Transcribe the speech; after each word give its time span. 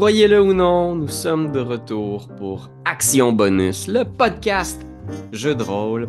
Croyez-le 0.00 0.40
ou 0.40 0.54
non, 0.54 0.94
nous 0.94 1.08
sommes 1.08 1.52
de 1.52 1.60
retour 1.60 2.26
pour 2.38 2.70
Action 2.86 3.34
Bonus, 3.34 3.86
le 3.86 4.04
podcast 4.04 4.80
jeu 5.30 5.54
de 5.54 5.62
rôle 5.62 6.08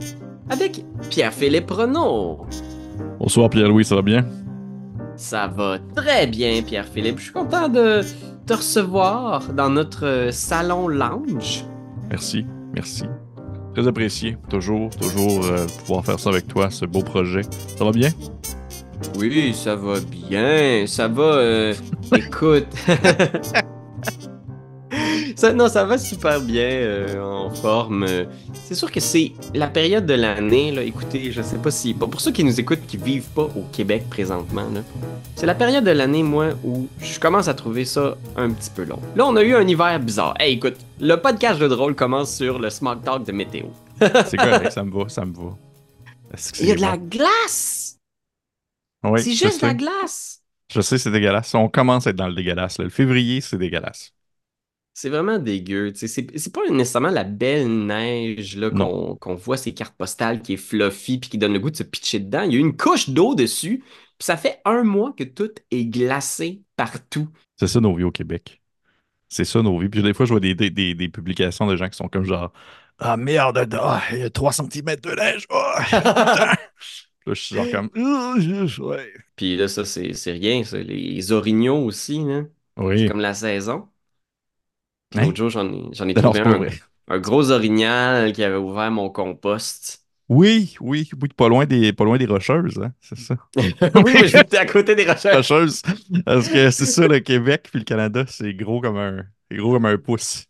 avec 0.50 0.86
Pierre-Philippe 1.10 1.70
Renaud. 1.70 2.46
Bonsoir 3.20 3.50
Pierre-Louis, 3.50 3.84
ça 3.84 3.96
va 3.96 4.02
bien? 4.02 4.26
Ça 5.18 5.48
va 5.48 5.78
très 5.94 6.26
bien, 6.26 6.62
Pierre-Philippe. 6.62 7.18
Je 7.18 7.24
suis 7.24 7.34
content 7.34 7.68
de 7.68 8.00
te 8.48 8.54
recevoir 8.54 9.52
dans 9.52 9.70
notre 9.70 10.30
salon 10.32 10.88
lounge. 10.88 11.66
Merci, 12.10 12.46
merci. 12.74 13.04
Très 13.74 13.90
apprécié. 13.90 14.38
Toujours, 14.50 14.90
toujours 14.92 15.44
euh, 15.44 15.66
pouvoir 15.80 16.06
faire 16.06 16.18
ça 16.18 16.30
avec 16.30 16.48
toi, 16.48 16.70
ce 16.70 16.86
beau 16.86 17.02
projet. 17.02 17.42
Ça 17.78 17.84
va 17.84 17.92
bien? 17.92 18.12
Oui, 19.20 19.54
ça 19.54 19.76
va 19.76 19.96
bien. 20.00 20.86
Ça 20.88 21.10
va. 21.10 21.24
euh, 21.24 21.74
écoute. 22.16 22.68
ça, 25.42 25.54
non, 25.54 25.68
ça 25.70 25.86
va 25.86 25.98
super 25.98 26.40
bien 26.40 26.70
euh, 26.70 27.20
en 27.20 27.50
forme. 27.50 28.06
C'est 28.54 28.76
sûr 28.76 28.92
que 28.92 29.00
c'est 29.00 29.32
la 29.56 29.66
période 29.66 30.06
de 30.06 30.14
l'année. 30.14 30.72
Là, 30.72 30.84
écoutez, 30.84 31.32
je 31.32 31.42
sais 31.42 31.58
pas 31.58 31.72
si. 31.72 31.96
Pour 31.96 32.22
ceux 32.22 32.32
qui 32.32 32.44
nous 32.44 32.60
écoutent 32.60 32.86
qui 32.86 32.98
vivent 32.98 33.30
pas 33.30 33.50
au 33.56 33.64
Québec 33.74 34.04
présentement, 34.08 34.68
là, 34.72 34.82
c'est 35.36 35.48
la 35.48 35.56
période 35.56 35.84
de 35.84 35.90
l'année, 35.90 36.22
moi, 36.22 36.50
où 36.64 36.88
je 37.02 37.20
commence 37.20 37.48
à 37.48 37.56
trouver 37.56 37.86
ça 37.86 38.16
un 38.36 38.52
petit 38.52 38.70
peu 38.70 38.84
long. 38.84 39.00
Là, 39.16 39.26
on 39.26 39.36
a 39.36 39.42
eu 39.42 39.56
un 39.56 39.68
hiver 39.68 40.00
bizarre. 40.00 40.36
Hey, 40.40 40.58
écoute, 40.58 40.76
le 41.00 41.16
podcast 41.16 41.60
de 41.60 41.68
drôle 41.68 41.96
commence 41.96 42.36
sur 42.36 42.60
le 42.60 42.70
Smog 42.70 43.02
Talk 43.02 43.26
de 43.26 43.32
météo. 43.32 43.66
C'est 44.28 44.38
correct, 44.38 44.72
ça 44.72 44.84
me 44.84 44.92
va, 44.92 45.10
ça 45.10 45.26
me 45.26 45.34
va. 45.34 45.58
Il 46.60 46.68
y 46.68 46.72
a 46.72 46.76
de 46.76 46.82
la 46.82 46.98
glace! 46.98 47.98
Oui, 49.04 49.20
c'est 49.22 49.34
juste 49.34 49.62
de 49.62 49.66
la 49.66 49.74
glace! 49.74 50.42
Je 50.72 50.80
sais, 50.80 50.98
c'est 50.98 51.12
dégueulasse. 51.12 51.54
On 51.56 51.68
commence 51.68 52.08
à 52.08 52.12
être 52.12 52.16
dans 52.16 52.28
le 52.28 52.36
dégueulasse. 52.36 52.78
là. 52.78 52.86
Le 52.86 52.92
février, 52.92 53.42
c'est 53.42 53.58
dégueulasse. 53.58 54.14
C'est 54.94 55.10
vraiment 55.10 55.40
dégueu. 55.40 55.94
C'est 55.96 56.08
c'est 56.08 56.54
pas 56.54 56.62
nécessairement 56.70 57.10
la 57.10 57.24
belle 57.24 57.86
neige 57.86 58.60
qu'on 58.72 59.36
voit 59.36 59.58
ces 59.58 59.74
cartes 59.74 59.96
postales 59.98 60.42
qui 60.42 60.54
est 60.54 60.58
fluffy 60.58 61.18
puis 61.18 61.30
qui 61.30 61.38
donne 61.38 61.54
le 61.54 61.60
goût 61.60 61.72
de 61.72 61.78
se 61.78 61.84
pitcher 61.84 62.20
dedans. 62.20 62.44
Il 62.44 62.54
y 62.54 62.58
a 62.58 62.60
une 62.60 62.76
couche 62.76 63.10
d'eau 63.10 63.34
dessus. 63.34 63.80
Puis 64.18 64.26
ça 64.26 64.38
fait 64.38 64.60
un 64.66 64.84
mois 64.84 65.14
que 65.18 65.24
tout 65.24 65.50
est 65.72 65.86
glacé 65.86 66.62
partout. 66.76 67.30
C'est 67.58 67.68
ça 67.68 67.80
nos 67.80 67.96
vies 67.96 68.04
au 68.04 68.12
Québec. 68.12 68.62
C'est 69.30 69.46
ça 69.46 69.62
nos 69.62 69.80
vies. 69.80 69.90
Puis 69.90 70.04
des 70.04 70.14
fois, 70.14 70.26
je 70.26 70.32
vois 70.34 70.40
des, 70.42 70.54
des, 70.56 70.70
des- 70.70 70.94
des 70.94 71.10
publications 71.10 71.68
de 71.68 71.76
gens 71.78 71.90
qui 71.90 71.98
sont 71.98 72.10
comme 72.10 72.26
genre 72.26 72.52
Ah 73.00 73.18
merde, 73.18 73.68
ah, 73.80 74.02
il 74.12 74.20
y 74.20 74.24
a 74.24 74.30
3 74.30 74.52
cm 74.52 74.96
de 75.02 75.16
neige. 75.16 75.48
ah. 75.50 76.56
Là, 77.28 77.34
je 77.36 77.42
suis 77.42 77.56
genre 77.56 77.70
comme 77.72 77.90
Ah, 77.96 78.36
ouais. 78.84 79.14
Puis 79.36 79.56
là, 79.56 79.68
ça, 79.68 79.86
c'est 79.86 80.14
c'est 80.14 80.32
rien. 80.34 80.64
Ça. 80.64 80.78
Les 80.80 81.32
orignaux 81.32 81.86
aussi, 81.86 82.20
là. 82.24 82.44
C'est 82.78 82.84
Oui. 82.84 83.08
comme 83.08 83.20
la 83.20 83.34
saison. 83.34 83.88
Puis 85.12 85.20
Hein? 85.20 85.26
l'autre 85.26 85.38
jour, 85.38 85.50
j'en 85.52 85.72
ai, 85.72 85.90
j'en 85.94 86.08
ai 86.08 86.16
trouvé 86.16 86.40
un, 86.40 86.58
vrai. 86.58 86.80
un 87.08 87.20
gros 87.20 87.52
orignal 87.52 88.34
qui 88.34 88.44
avait 88.44 88.56
ouvert 88.58 88.92
mon 88.92 89.10
compost. 89.12 90.06
Oui, 90.30 90.78
oui, 90.80 91.10
oui, 91.22 91.28
pas 91.36 91.50
loin 91.50 91.66
des, 91.66 91.92
pas 91.92 92.06
loin 92.06 92.18
des 92.18 92.26
rocheuses, 92.26 92.80
hein, 92.80 92.94
c'est 93.02 93.18
ça. 93.18 93.36
oui, 93.58 94.14
mais 94.22 94.28
j'étais 94.28 94.58
à 94.58 94.66
côté 94.66 94.96
des 94.96 95.06
rochers. 95.06 95.36
Rocheuses. 95.36 95.82
Parce 96.26 96.48
que 96.48 96.72
c'est 96.72 96.86
ça, 96.86 97.08
le 97.08 97.20
Québec 97.20 97.68
puis 97.70 97.80
le 97.80 97.86
Canada, 97.86 98.24
c'est 98.28 98.54
gros 98.54 98.80
comme 98.80 98.98
un, 98.98 99.26
gros 99.52 99.74
comme 99.74 99.86
un 99.86 99.98
pouce. 99.98 100.46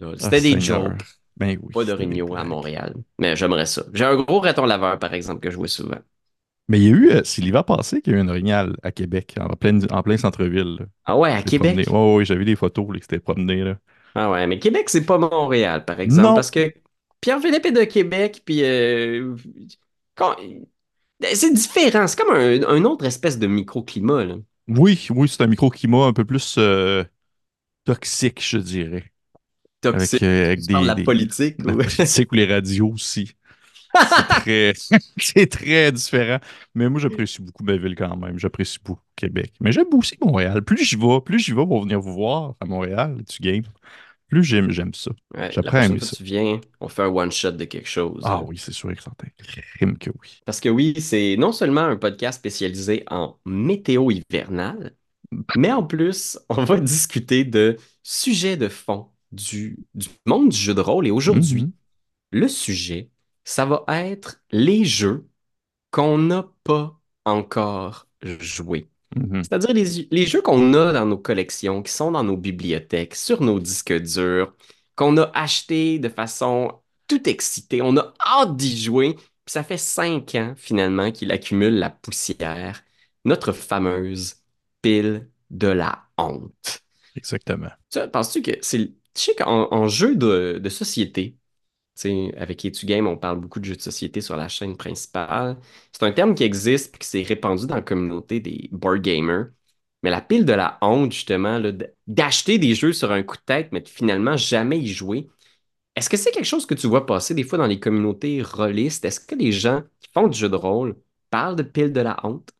Ah, 0.00 0.14
C'était 0.18 0.40
des 0.40 0.60
jokes. 0.60 1.02
Ben 1.36 1.58
oui. 1.62 1.72
Pas 1.72 1.84
d'orignaux 1.84 2.34
à. 2.36 2.44
Montréal. 2.44 2.94
Mais 3.18 3.36
j'aimerais 3.36 3.66
ça. 3.66 3.84
J'ai 3.92 4.04
un 4.04 4.16
gros 4.16 4.40
raton 4.40 4.66
laveur, 4.66 4.98
par 4.98 5.14
exemple, 5.14 5.40
que 5.40 5.50
je 5.50 5.56
vois 5.56 5.68
souvent. 5.68 5.98
Mais 6.68 6.78
il 6.80 6.84
y 6.84 6.88
a 6.88 6.90
eu, 6.90 7.10
euh, 7.10 7.22
c'est 7.24 7.42
l'hiver 7.42 7.64
passé 7.64 8.00
qu'il 8.00 8.12
y 8.12 8.16
a 8.16 8.18
eu 8.18 8.22
un 8.22 8.28
orignal 8.28 8.76
à 8.82 8.92
Québec, 8.92 9.34
en 9.40 9.56
plein, 9.56 9.80
en 9.90 10.02
plein 10.02 10.16
centre-ville. 10.16 10.76
là. 10.80 10.86
Ah 11.04 11.16
ouais, 11.16 11.32
à 11.32 11.42
Québec? 11.42 11.84
promené. 11.84 11.88
Ouais, 11.88 12.16
ouais, 12.16 12.24
j'avais 12.24 12.44
des 12.44 12.56
photos 12.56 12.86
là, 12.88 12.94
qui 12.96 13.02
s'étaient 13.02 13.20
promené 13.20 13.62
là. 13.64 13.78
Ah 14.14 14.30
ouais, 14.30 14.46
mais 14.46 14.58
Québec, 14.58 14.88
c'est 14.90 15.04
pas 15.06 15.18
Montréal, 15.18 15.84
par 15.84 16.00
exemple. 16.00 16.28
Non. 16.28 16.34
Parce 16.34 16.50
que 16.50 16.72
Pierre-Philippe 17.20 17.66
est 17.66 17.72
de 17.72 17.84
Québec, 17.84 18.42
puis 18.44 18.62
euh, 18.62 19.34
quand- 20.14 20.36
c'est 21.34 21.52
différent. 21.52 22.06
C'est 22.06 22.18
comme 22.18 22.34
un, 22.34 22.62
un 22.64 22.84
autre 22.84 23.04
espèce 23.06 23.38
de 23.38 23.46
microclimat, 23.46 24.24
là. 24.24 24.36
Oui, 24.68 25.06
oui, 25.10 25.28
c'est 25.28 25.42
un 25.42 25.46
microclimat 25.46 26.06
un 26.06 26.12
peu 26.12 26.24
plus 26.24 26.56
euh, 26.58 27.04
toxique, 27.84 28.42
je 28.46 28.58
dirais. 28.58 29.12
Toxique. 29.80 30.22
Avec, 30.22 30.22
euh, 30.22 30.46
avec 30.46 30.66
des, 30.66 30.74
la 30.74 30.94
des- 30.94 31.04
politique. 31.04 31.56
la 31.64 31.74
politique 31.74 32.32
ou 32.32 32.34
les 32.36 32.46
radios 32.46 32.90
aussi. 32.92 33.32
C'est 35.18 35.46
très, 35.46 35.92
différent. 35.92 36.38
Mais 36.74 36.88
moi, 36.88 37.00
j'apprécie 37.00 37.42
beaucoup 37.42 37.64
ma 37.64 37.76
ville 37.76 37.94
quand 37.94 38.16
même. 38.16 38.38
J'apprécie 38.38 38.78
beaucoup 38.82 39.02
Québec. 39.16 39.52
Mais 39.60 39.72
j'aime 39.72 39.86
aussi 39.92 40.16
Montréal. 40.20 40.62
Plus 40.62 40.84
j'y 40.84 40.96
vais, 40.96 41.20
plus 41.24 41.38
j'y 41.38 41.52
vais 41.52 41.66
pour 41.66 41.82
venir 41.82 42.00
vous 42.00 42.12
voir 42.14 42.54
à 42.60 42.64
Montréal, 42.66 43.18
tu 43.28 43.42
game. 43.42 43.62
Plus 44.28 44.44
j'aime, 44.44 44.70
j'aime 44.70 44.94
ça. 44.94 45.10
Ouais, 45.36 45.50
J'apprends 45.52 45.78
à 45.78 45.84
aimer 45.86 46.00
ça. 46.00 46.16
tu 46.16 46.24
viens, 46.24 46.60
on 46.80 46.88
fait 46.88 47.02
un 47.02 47.08
one-shot 47.08 47.52
de 47.52 47.64
quelque 47.64 47.88
chose. 47.88 48.22
Ah 48.24 48.40
là. 48.40 48.42
oui, 48.46 48.56
c'est 48.56 48.72
sûr 48.72 48.90
et 48.90 48.96
certain. 48.96 49.28
Crime 49.76 49.98
que 49.98 50.10
oui. 50.22 50.40
Parce 50.46 50.60
que 50.60 50.70
oui, 50.70 50.94
c'est 51.00 51.36
non 51.38 51.52
seulement 51.52 51.82
un 51.82 51.96
podcast 51.96 52.38
spécialisé 52.38 53.04
en 53.10 53.36
météo 53.44 54.10
hivernale, 54.10 54.96
mais 55.56 55.70
en 55.72 55.82
plus, 55.84 56.38
on 56.48 56.64
va 56.64 56.80
discuter 56.80 57.44
de 57.44 57.76
sujets 58.02 58.56
de 58.56 58.68
fond 58.68 59.08
du, 59.32 59.78
du 59.94 60.08
monde 60.26 60.48
du 60.48 60.56
jeu 60.56 60.74
de 60.74 60.80
rôle. 60.80 61.06
Et 61.06 61.10
aujourd'hui, 61.10 61.64
Mhm. 61.64 61.72
le 62.32 62.48
sujet, 62.48 63.10
ça 63.44 63.64
va 63.64 63.84
être 63.88 64.42
les 64.50 64.84
jeux 64.84 65.26
qu'on 65.90 66.18
n'a 66.18 66.48
pas 66.64 66.98
encore 67.24 68.08
joués. 68.22 68.88
Mhm. 69.16 69.44
C'est-à-dire 69.44 69.74
les, 69.74 70.08
les 70.10 70.26
jeux 70.26 70.42
qu'on 70.42 70.74
a 70.74 70.92
dans 70.92 71.06
nos 71.06 71.18
collections, 71.18 71.82
qui 71.82 71.92
sont 71.92 72.12
dans 72.12 72.24
nos 72.24 72.36
bibliothèques, 72.36 73.14
sur 73.14 73.42
nos 73.42 73.60
disques 73.60 73.92
durs, 73.92 74.54
qu'on 74.96 75.16
a 75.18 75.30
achetés 75.34 75.98
de 75.98 76.08
façon 76.08 76.80
tout 77.08 77.28
excitée. 77.28 77.82
On 77.82 77.96
a 77.96 78.14
hâte 78.26 78.56
d'y 78.56 78.80
jouer. 78.80 79.14
Puis 79.14 79.52
ça 79.52 79.64
fait 79.64 79.76
cinq 79.76 80.34
ans, 80.36 80.54
finalement, 80.56 81.10
qu'il 81.10 81.32
accumule 81.32 81.74
la 81.74 81.90
poussière. 81.90 82.82
Notre 83.24 83.52
fameuse 83.52 84.36
pile 84.82 85.28
de 85.50 85.68
la 85.68 86.06
honte. 86.16 86.82
Exactement. 87.16 87.70
Ça, 87.90 88.08
penses-tu 88.08 88.42
que 88.42 88.52
c'est... 88.62 88.92
Tu 89.14 89.24
sais 89.24 89.34
qu'en 89.34 89.68
en 89.72 89.88
jeu 89.88 90.16
de, 90.16 90.58
de 90.62 90.68
société, 90.70 91.36
tu 91.96 92.02
sais, 92.02 92.34
avec 92.38 92.64
Etu 92.64 92.86
Game, 92.86 93.06
on 93.06 93.16
parle 93.18 93.38
beaucoup 93.40 93.60
de 93.60 93.64
jeux 93.64 93.76
de 93.76 93.82
société 93.82 94.20
sur 94.20 94.36
la 94.36 94.48
chaîne 94.48 94.76
principale. 94.76 95.56
C'est 95.92 96.04
un 96.04 96.12
terme 96.12 96.34
qui 96.34 96.44
existe 96.44 96.94
et 96.96 96.98
qui 96.98 97.06
s'est 97.06 97.22
répandu 97.22 97.66
dans 97.66 97.74
la 97.76 97.82
communauté 97.82 98.40
des 98.40 98.68
board 98.72 99.00
gamers. 99.02 99.46
Mais 100.02 100.10
la 100.10 100.20
pile 100.20 100.44
de 100.44 100.52
la 100.52 100.78
honte, 100.82 101.12
justement, 101.12 101.60
d'acheter 102.06 102.58
des 102.58 102.74
jeux 102.74 102.92
sur 102.92 103.12
un 103.12 103.22
coup 103.22 103.36
de 103.36 103.42
tête, 103.42 103.68
mais 103.72 103.80
de 103.80 103.88
finalement 103.88 104.36
jamais 104.36 104.78
y 104.80 104.88
jouer. 104.88 105.28
Est-ce 105.96 106.10
que 106.10 106.16
c'est 106.16 106.30
quelque 106.32 106.44
chose 106.46 106.66
que 106.66 106.74
tu 106.74 106.86
vois 106.88 107.06
passer 107.06 107.34
des 107.34 107.44
fois 107.44 107.58
dans 107.58 107.66
les 107.66 107.80
communautés 107.80 108.42
rôlistes? 108.42 109.04
Est-ce 109.04 109.20
que 109.20 109.34
les 109.34 109.52
gens 109.52 109.82
qui 110.00 110.10
font 110.14 110.28
du 110.28 110.38
jeu 110.38 110.48
de 110.48 110.56
rôle 110.56 110.96
parlent 111.30 111.56
de 111.56 111.62
pile 111.62 111.92
de 111.92 112.00
la 112.00 112.18
honte? 112.26 112.50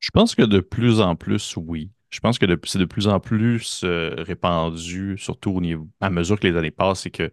Je 0.00 0.10
pense 0.10 0.34
que 0.34 0.42
de 0.42 0.60
plus 0.60 1.00
en 1.00 1.16
plus, 1.16 1.56
oui. 1.56 1.90
Je 2.10 2.20
pense 2.20 2.38
que 2.38 2.46
c'est 2.64 2.78
de 2.78 2.84
plus 2.84 3.08
en 3.08 3.18
plus 3.20 3.82
euh, 3.84 4.14
répandu, 4.18 5.16
surtout 5.18 5.50
au 5.50 5.60
niveau, 5.60 5.88
à 6.00 6.10
mesure 6.10 6.38
que 6.38 6.46
les 6.46 6.56
années 6.56 6.70
passent, 6.70 7.00
c'est 7.02 7.10
que 7.10 7.32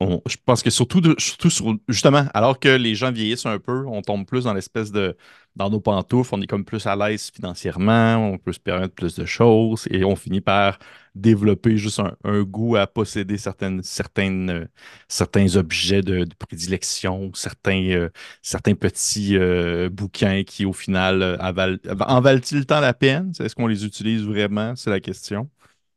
je 0.00 0.36
pense 0.44 0.62
que 0.62 0.70
surtout, 0.70 1.02
surtout 1.18 1.50
sur- 1.50 1.74
justement, 1.88 2.26
alors 2.34 2.58
que 2.60 2.68
les 2.68 2.94
gens 2.94 3.10
vieillissent 3.12 3.46
un 3.46 3.58
peu, 3.58 3.86
on 3.86 4.02
tombe 4.02 4.26
plus 4.26 4.44
dans 4.44 4.52
l'espèce 4.52 4.92
de, 4.92 5.16
dans 5.56 5.70
nos 5.70 5.80
pantoufles, 5.80 6.34
on 6.34 6.42
est 6.42 6.46
comme 6.46 6.64
plus 6.66 6.86
à 6.86 6.94
l'aise 6.96 7.30
financièrement, 7.34 8.16
on 8.16 8.36
peut 8.38 8.52
se 8.52 8.60
permettre 8.60 8.94
plus 8.94 9.14
de 9.14 9.24
choses 9.24 9.86
et 9.90 10.04
on 10.04 10.14
finit 10.14 10.42
par 10.42 10.78
développer 11.14 11.78
juste 11.78 12.00
un, 12.24 12.42
goût 12.42 12.76
à 12.76 12.86
posséder 12.86 13.38
certaines, 13.38 13.82
certaines, 13.82 14.50
euh, 14.50 14.66
certains 15.08 15.56
objets 15.56 16.02
de, 16.02 16.26
prédilection, 16.38 17.30
certains, 17.34 17.88
euh, 17.90 18.10
certains 18.42 18.74
petits 18.74 19.36
euh, 19.38 19.88
bouquins 19.88 20.42
qui, 20.44 20.66
au 20.66 20.74
final, 20.74 21.22
avalent- 21.40 21.78
en 22.06 22.20
valent-ils 22.20 22.58
le 22.58 22.64
temps 22.66 22.80
la 22.80 22.92
peine? 22.94 23.32
Est-ce 23.40 23.54
qu'on 23.54 23.66
les 23.66 23.86
utilise 23.86 24.22
vraiment? 24.24 24.76
C'est 24.76 24.90
la 24.90 25.00
question. 25.00 25.48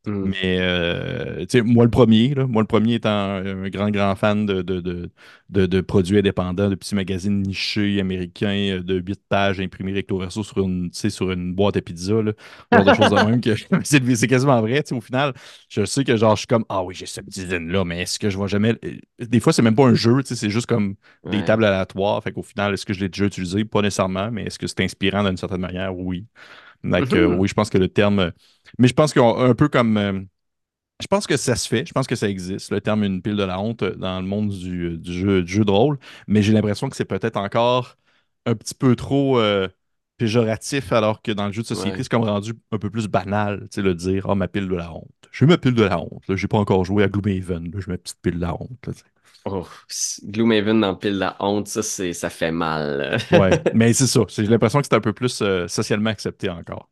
Hmm. 0.10 0.32
Mais, 0.32 0.58
euh, 0.60 1.40
tu 1.46 1.60
sais, 1.60 1.62
moi 1.62 1.86
le 1.86 1.90
premier, 1.92 2.34
là, 2.36 2.46
moi 2.46 2.62
le 2.62 2.68
premier 2.68 2.96
étant 2.96 3.10
un, 3.10 3.70
grand, 3.70 3.90
grand 3.90 4.16
fan 4.16 4.46
de, 4.46 4.62
de, 4.62 4.82
de, 4.82 5.10
de- 5.50 5.66
de 5.66 5.82
produits 5.82 6.18
indépendants, 6.18 6.70
de 6.70 6.76
petits 6.76 6.94
magazines 6.96 7.42
nichés 7.42 8.02
américains 8.02 8.80
euh, 8.80 8.84
de 8.84 8.96
8 8.96 9.22
pages 9.30 9.62
imprimés 9.62 9.94
recto 9.94 10.18
verso 10.20 10.44
sur 10.44 10.60
une, 10.60 10.90
sur 10.94 11.32
une 11.32 11.54
boîte 11.56 11.78
à 11.78 11.82
pizza, 11.82 12.22
là, 12.22 12.34
genre 12.72 12.84
de 12.84 12.92
choses 12.94 13.10
de 13.12 13.16
même 13.30 13.40
que 13.40 13.52
c'est 14.16 14.28
quasiment 14.28 14.60
vrai, 14.62 14.84
tu 14.84 14.90
sais, 14.90 14.96
au 14.96 15.02
final. 15.02 15.34
Je 15.70 15.86
sais 15.86 16.04
que 16.04 16.16
genre, 16.18 16.36
je 16.36 16.40
suis 16.42 16.48
comme, 16.48 16.66
ah 16.70 16.84
oui, 16.84 16.94
j'ai 16.96 17.06
cette 17.06 17.28
dizaine-là, 17.30 17.86
mais 17.86 18.02
est-ce 18.02 18.20
que 18.20 18.30
je 18.30 18.38
vais 18.38 18.48
jamais. 18.48 18.74
le- 18.84 19.26
Des 19.26 19.40
fois, 19.40 19.54
c'est 19.54 19.62
même 19.62 19.76
pas 19.76 19.86
un 19.88 19.94
jeu, 19.96 20.22
tu 20.24 20.28
sais, 20.30 20.36
c'est 20.36 20.50
juste 20.50 20.66
comme 20.68 20.96
des 21.26 21.44
tables 21.44 21.64
aléatoires. 21.66 22.22
Fait 22.24 22.32
qu'au 22.32 22.44
final, 22.44 22.74
est-ce 22.74 22.86
que 22.86 22.94
je 22.94 23.00
l'ai 23.02 23.10
déjà 23.10 23.26
utilisé? 23.26 23.64
Pas 23.66 23.82
nécessairement, 23.82 24.32
mais 24.32 24.44
est-ce 24.46 24.60
que 24.60 24.68
c'est 24.68 24.82
inspirant 24.82 25.24
d'une 25.24 25.38
certaine 25.38 25.62
manière? 25.62 25.96
Oui. 25.96 26.26
Donc, 26.84 27.16
euh, 27.16 27.26
Mhm. 27.28 27.36
oui, 27.36 27.48
je 27.48 27.54
pense 27.54 27.70
que 27.70 27.78
le 27.78 27.88
terme. 27.90 28.32
Mais 28.78 28.88
je 28.88 28.94
pense 28.94 29.14
qu'un 29.14 29.54
peu 29.56 29.68
comme. 29.70 29.98
euh, 29.98 30.22
je 31.02 31.08
pense 31.08 31.28
que 31.28 31.38
ça 31.38 31.56
se 31.56 31.68
fait, 31.68 31.86
je 31.86 31.94
pense 31.94 32.08
que 32.08 32.16
ça 32.16 32.30
existe, 32.30 32.72
le 32.72 32.82
terme 32.82 33.04
une 33.06 33.22
pile 33.22 33.36
de 33.38 33.44
la 33.44 33.60
honte 33.60 33.84
euh, 33.84 33.96
dans 33.96 34.20
le 34.22 34.28
monde 34.28 34.50
du, 34.50 34.98
du 34.98 35.14
jeu, 35.14 35.44
du 35.44 35.52
jeu 35.54 35.66
de 35.66 35.72
rôle, 35.72 35.98
mais 36.28 36.42
j'ai 36.42 36.54
l'impression 36.54 36.90
que 36.90 36.96
c'est 36.98 37.06
peut-être 37.06 37.38
encore 37.38 37.98
un 38.46 38.56
petit 38.56 38.76
peu 38.76 38.96
trop 38.98 39.40
euh, 39.40 39.68
péjoratif, 40.18 40.92
alors 40.92 41.22
que 41.22 41.32
dans 41.32 41.48
le 41.48 41.54
jeu 41.54 41.62
de 41.62 41.68
société, 41.68 42.04
Ouais. 42.04 42.04
c'est 42.04 42.10
comme 42.10 42.24
rendu 42.24 42.54
un 42.72 42.78
peu 42.80 42.90
plus 42.90 43.08
banal, 43.08 43.62
tu 43.72 43.76
sais, 43.76 43.82
le 43.82 43.96
dire, 43.96 44.28
ah, 44.30 44.36
ma 44.36 44.48
pile 44.50 44.68
de 44.68 44.76
la 44.76 44.94
honte. 44.94 45.10
j'ai 45.32 45.46
ma 45.46 45.58
pile 45.58 45.74
de 45.76 45.84
la 45.84 46.00
honte. 46.00 46.24
J'ai 46.36 46.48
pas 46.48 46.58
encore 46.58 46.84
joué 46.86 47.04
à 47.04 47.08
Gloomhaven. 47.08 47.72
J'ai 47.80 47.92
ma 47.92 47.98
petite 47.98 48.20
pile 48.22 48.36
de 48.36 48.42
la 48.42 48.54
honte. 48.56 48.88
là, 48.88 48.94
tu 48.94 49.00
sais. 49.00 49.06
Oh, 49.46 49.68
Gloomhaven 50.24 50.82
dans 50.82 50.96
Pile 50.96 51.18
la 51.18 51.36
honte, 51.40 51.68
ça, 51.68 51.84
c'est, 51.84 52.14
ça 52.14 52.30
fait 52.30 52.52
mal. 52.52 53.18
Ouais, 53.32 53.64
mais 53.72 53.94
c'est 53.94 54.08
ça. 54.08 54.22
J'ai 54.28 54.44
l'impression 54.48 54.80
que 54.82 54.88
c'est 54.88 54.96
un 54.96 55.02
peu 55.02 55.14
plus 55.14 55.42
euh, 55.42 55.68
socialement 55.68 56.10
accepté 56.10 56.50
encore. 56.50 56.90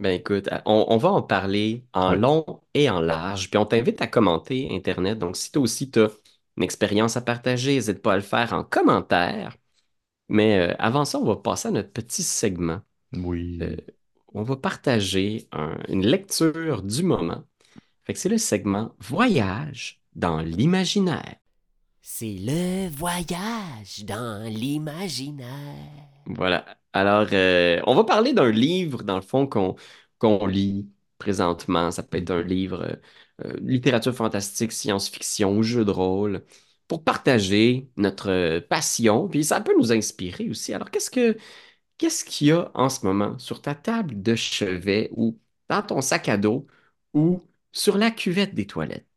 Ben 0.00 0.12
écoute, 0.18 0.48
on, 0.64 0.86
on 0.88 0.96
va 0.96 1.10
en 1.10 1.22
parler 1.22 1.84
en 1.92 2.12
Ouais. 2.12 2.16
long 2.16 2.62
et 2.72 2.88
en 2.88 3.00
large, 3.00 3.50
puis 3.50 3.58
on 3.58 3.66
t'invite 3.66 4.00
à 4.00 4.06
commenter 4.06 4.68
Internet. 4.74 5.18
Donc, 5.18 5.36
si 5.36 5.52
toi 5.52 5.62
aussi 5.62 5.90
tu 5.90 6.00
as 6.00 6.08
une 6.56 6.62
expérience 6.62 7.16
à 7.18 7.20
partager, 7.20 7.74
n'hésite 7.74 8.00
pas 8.00 8.14
à 8.14 8.16
le 8.16 8.22
faire 8.22 8.52
en 8.54 8.64
commentaire. 8.64 9.56
Mais 10.28 10.72
euh, 10.72 10.76
avant 10.80 11.04
ça, 11.06 11.18
on 11.20 11.24
va 11.26 11.36
passer 11.36 11.68
à 11.68 11.72
notre 11.72 11.92
petit 11.92 12.22
segment. 12.24 12.80
Euh, 13.62 13.76
Oui. 13.76 13.84
on 14.34 14.42
va 14.44 14.56
partager 14.56 15.48
un- 15.52 15.78
une 15.88 16.06
lecture 16.06 16.82
du 16.82 17.02
moment. 17.04 17.44
Fait 18.04 18.14
que 18.14 18.20
c'est 18.20 18.28
le 18.30 18.38
segment 18.38 18.94
Voyage 19.00 20.02
dans 20.16 20.40
l'imaginaire. 20.42 21.36
C'est 22.12 22.36
le 22.38 22.88
voyage 22.90 24.04
dans 24.04 24.42
l'imaginaire. 24.44 25.46
Voilà. 26.26 26.66
Alors, 26.92 27.28
euh, 27.32 27.80
on 27.86 27.94
va 27.94 28.04
parler 28.04 28.32
d'un 28.34 28.50
livre, 28.50 29.04
dans 29.04 29.14
le 29.14 29.22
fond, 29.22 29.46
qu'on 29.46 30.46
lit 30.46 30.90
présentement. 31.18 31.90
Ça 31.92 32.02
peut 32.02 32.18
être 32.18 32.30
un 32.30 32.42
livre 32.42 32.82
euh, 32.82 33.46
euh, 33.46 33.56
littérature 33.60 34.14
fantastique, 34.14 34.72
science-fiction 34.72 35.62
jeu 35.62 35.84
de 35.84 35.90
rôle, 35.92 36.44
pour 36.88 37.04
partager 37.04 37.88
notre 37.96 38.58
passion. 38.68 39.28
Puis 39.28 39.44
ça 39.44 39.60
peut 39.60 39.74
nous 39.78 39.92
inspirer 39.92 40.50
aussi. 40.50 40.74
Alors, 40.74 40.90
qu'est-ce 40.90 41.10
que 41.10 41.38
qu'est-ce 41.98 42.24
qu'il 42.24 42.48
y 42.48 42.52
a 42.52 42.70
en 42.74 42.88
ce 42.90 43.06
moment 43.06 43.38
sur 43.38 43.62
ta 43.62 43.74
table 43.76 44.22
de 44.22 44.34
chevet 44.36 45.10
ou 45.16 45.38
dans 45.70 45.82
ton 45.82 46.00
sac 46.02 46.28
à 46.28 46.38
dos 46.38 46.66
ou 47.14 47.40
sur 47.72 47.98
la 47.98 48.10
cuvette 48.12 48.54
des 48.54 48.66
toilettes? 48.66 49.09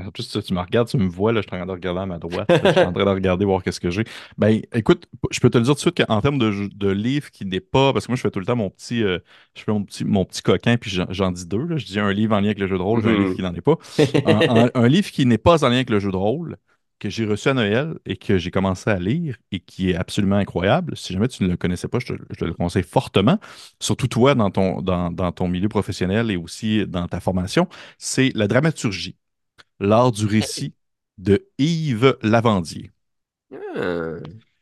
En 0.00 0.10
plus, 0.10 0.26
tu, 0.26 0.42
tu 0.42 0.54
me 0.54 0.60
regardes, 0.60 0.88
tu 0.88 0.96
me 0.96 1.06
vois, 1.06 1.32
là, 1.32 1.42
je 1.42 1.46
suis 1.46 1.54
en 1.54 1.58
train 1.58 1.66
de 1.66 1.72
regarder 1.72 2.00
à 2.00 2.06
ma 2.06 2.18
droite. 2.18 2.48
là, 2.48 2.60
je 2.64 2.70
suis 2.70 2.80
en 2.80 2.92
train 2.94 3.04
de 3.04 3.10
regarder, 3.10 3.44
voir 3.44 3.62
qu'est-ce 3.62 3.78
que 3.78 3.90
j'ai. 3.90 4.04
Ben, 4.38 4.62
écoute, 4.72 5.06
je 5.30 5.38
peux 5.38 5.50
te 5.50 5.58
le 5.58 5.64
dire 5.64 5.74
tout 5.74 5.76
de 5.76 5.80
suite 5.94 6.06
qu'en 6.06 6.20
termes 6.22 6.38
de, 6.38 6.68
de 6.74 6.88
livre 6.90 7.30
qui 7.30 7.44
n'est 7.44 7.60
pas. 7.60 7.92
Parce 7.92 8.06
que 8.06 8.12
moi, 8.12 8.16
je 8.16 8.22
fais 8.22 8.30
tout 8.30 8.40
le 8.40 8.46
temps 8.46 8.56
mon 8.56 8.70
petit, 8.70 9.02
euh, 9.04 9.18
je 9.54 9.62
fais 9.62 9.70
mon 9.72 9.84
petit, 9.84 10.06
mon 10.06 10.24
petit 10.24 10.40
coquin, 10.40 10.78
puis 10.78 10.90
j'en 11.10 11.30
dis 11.30 11.46
deux. 11.46 11.64
là. 11.66 11.76
Je 11.76 11.84
dis 11.84 12.00
un 12.00 12.10
livre 12.10 12.34
en 12.34 12.40
lien 12.40 12.46
avec 12.46 12.58
le 12.58 12.66
jeu 12.68 12.78
de 12.78 12.82
rôle, 12.82 13.06
un 13.06 13.14
livre 13.14 13.30
Mhm. 13.30 13.34
qui 13.34 13.42
n'en 13.42 13.52
est 13.54 13.60
pas. 13.60 13.76
Un, 14.24 14.42
un- 14.48 14.70
un 14.74 14.88
livre 14.88 15.10
qui 15.10 15.26
n'est 15.26 15.36
pas 15.38 15.62
en 15.62 15.68
lien 15.68 15.74
avec 15.76 15.90
le 15.90 16.00
jeu 16.00 16.10
de 16.10 16.16
rôle, 16.16 16.56
que 16.98 17.10
j'ai 17.10 17.26
reçu 17.26 17.48
à 17.48 17.54
Noël 17.54 17.94
et 18.06 18.16
que 18.16 18.38
j'ai 18.38 18.50
commencé 18.50 18.88
à 18.88 18.98
lire 18.98 19.36
et 19.50 19.60
qui 19.60 19.90
est 19.90 19.94
absolument 19.96 20.36
incroyable. 20.36 20.96
Si 20.96 21.12
jamais 21.12 21.28
tu 21.28 21.42
ne 21.42 21.48
le 21.48 21.56
connaissais 21.58 21.88
pas, 21.88 21.98
je 21.98 22.06
te, 22.06 22.12
je 22.30 22.36
te 22.36 22.44
le 22.46 22.54
conseille 22.54 22.84
fortement. 22.84 23.38
Surtout 23.80 24.06
toi, 24.06 24.34
dans 24.36 24.50
ton, 24.50 24.80
dans, 24.80 25.10
dans 25.10 25.32
ton 25.32 25.48
milieu 25.48 25.68
professionnel 25.68 26.30
et 26.30 26.36
aussi 26.36 26.86
dans 26.86 27.08
ta 27.08 27.20
formation, 27.20 27.68
c'est 27.98 28.30
la 28.34 28.46
dramaturgie. 28.48 29.16
L'art 29.82 30.12
du 30.12 30.26
récit 30.26 30.74
de 31.18 31.46
Yves 31.58 32.16
Lavandier. 32.22 32.90
Ah. 33.52 34.14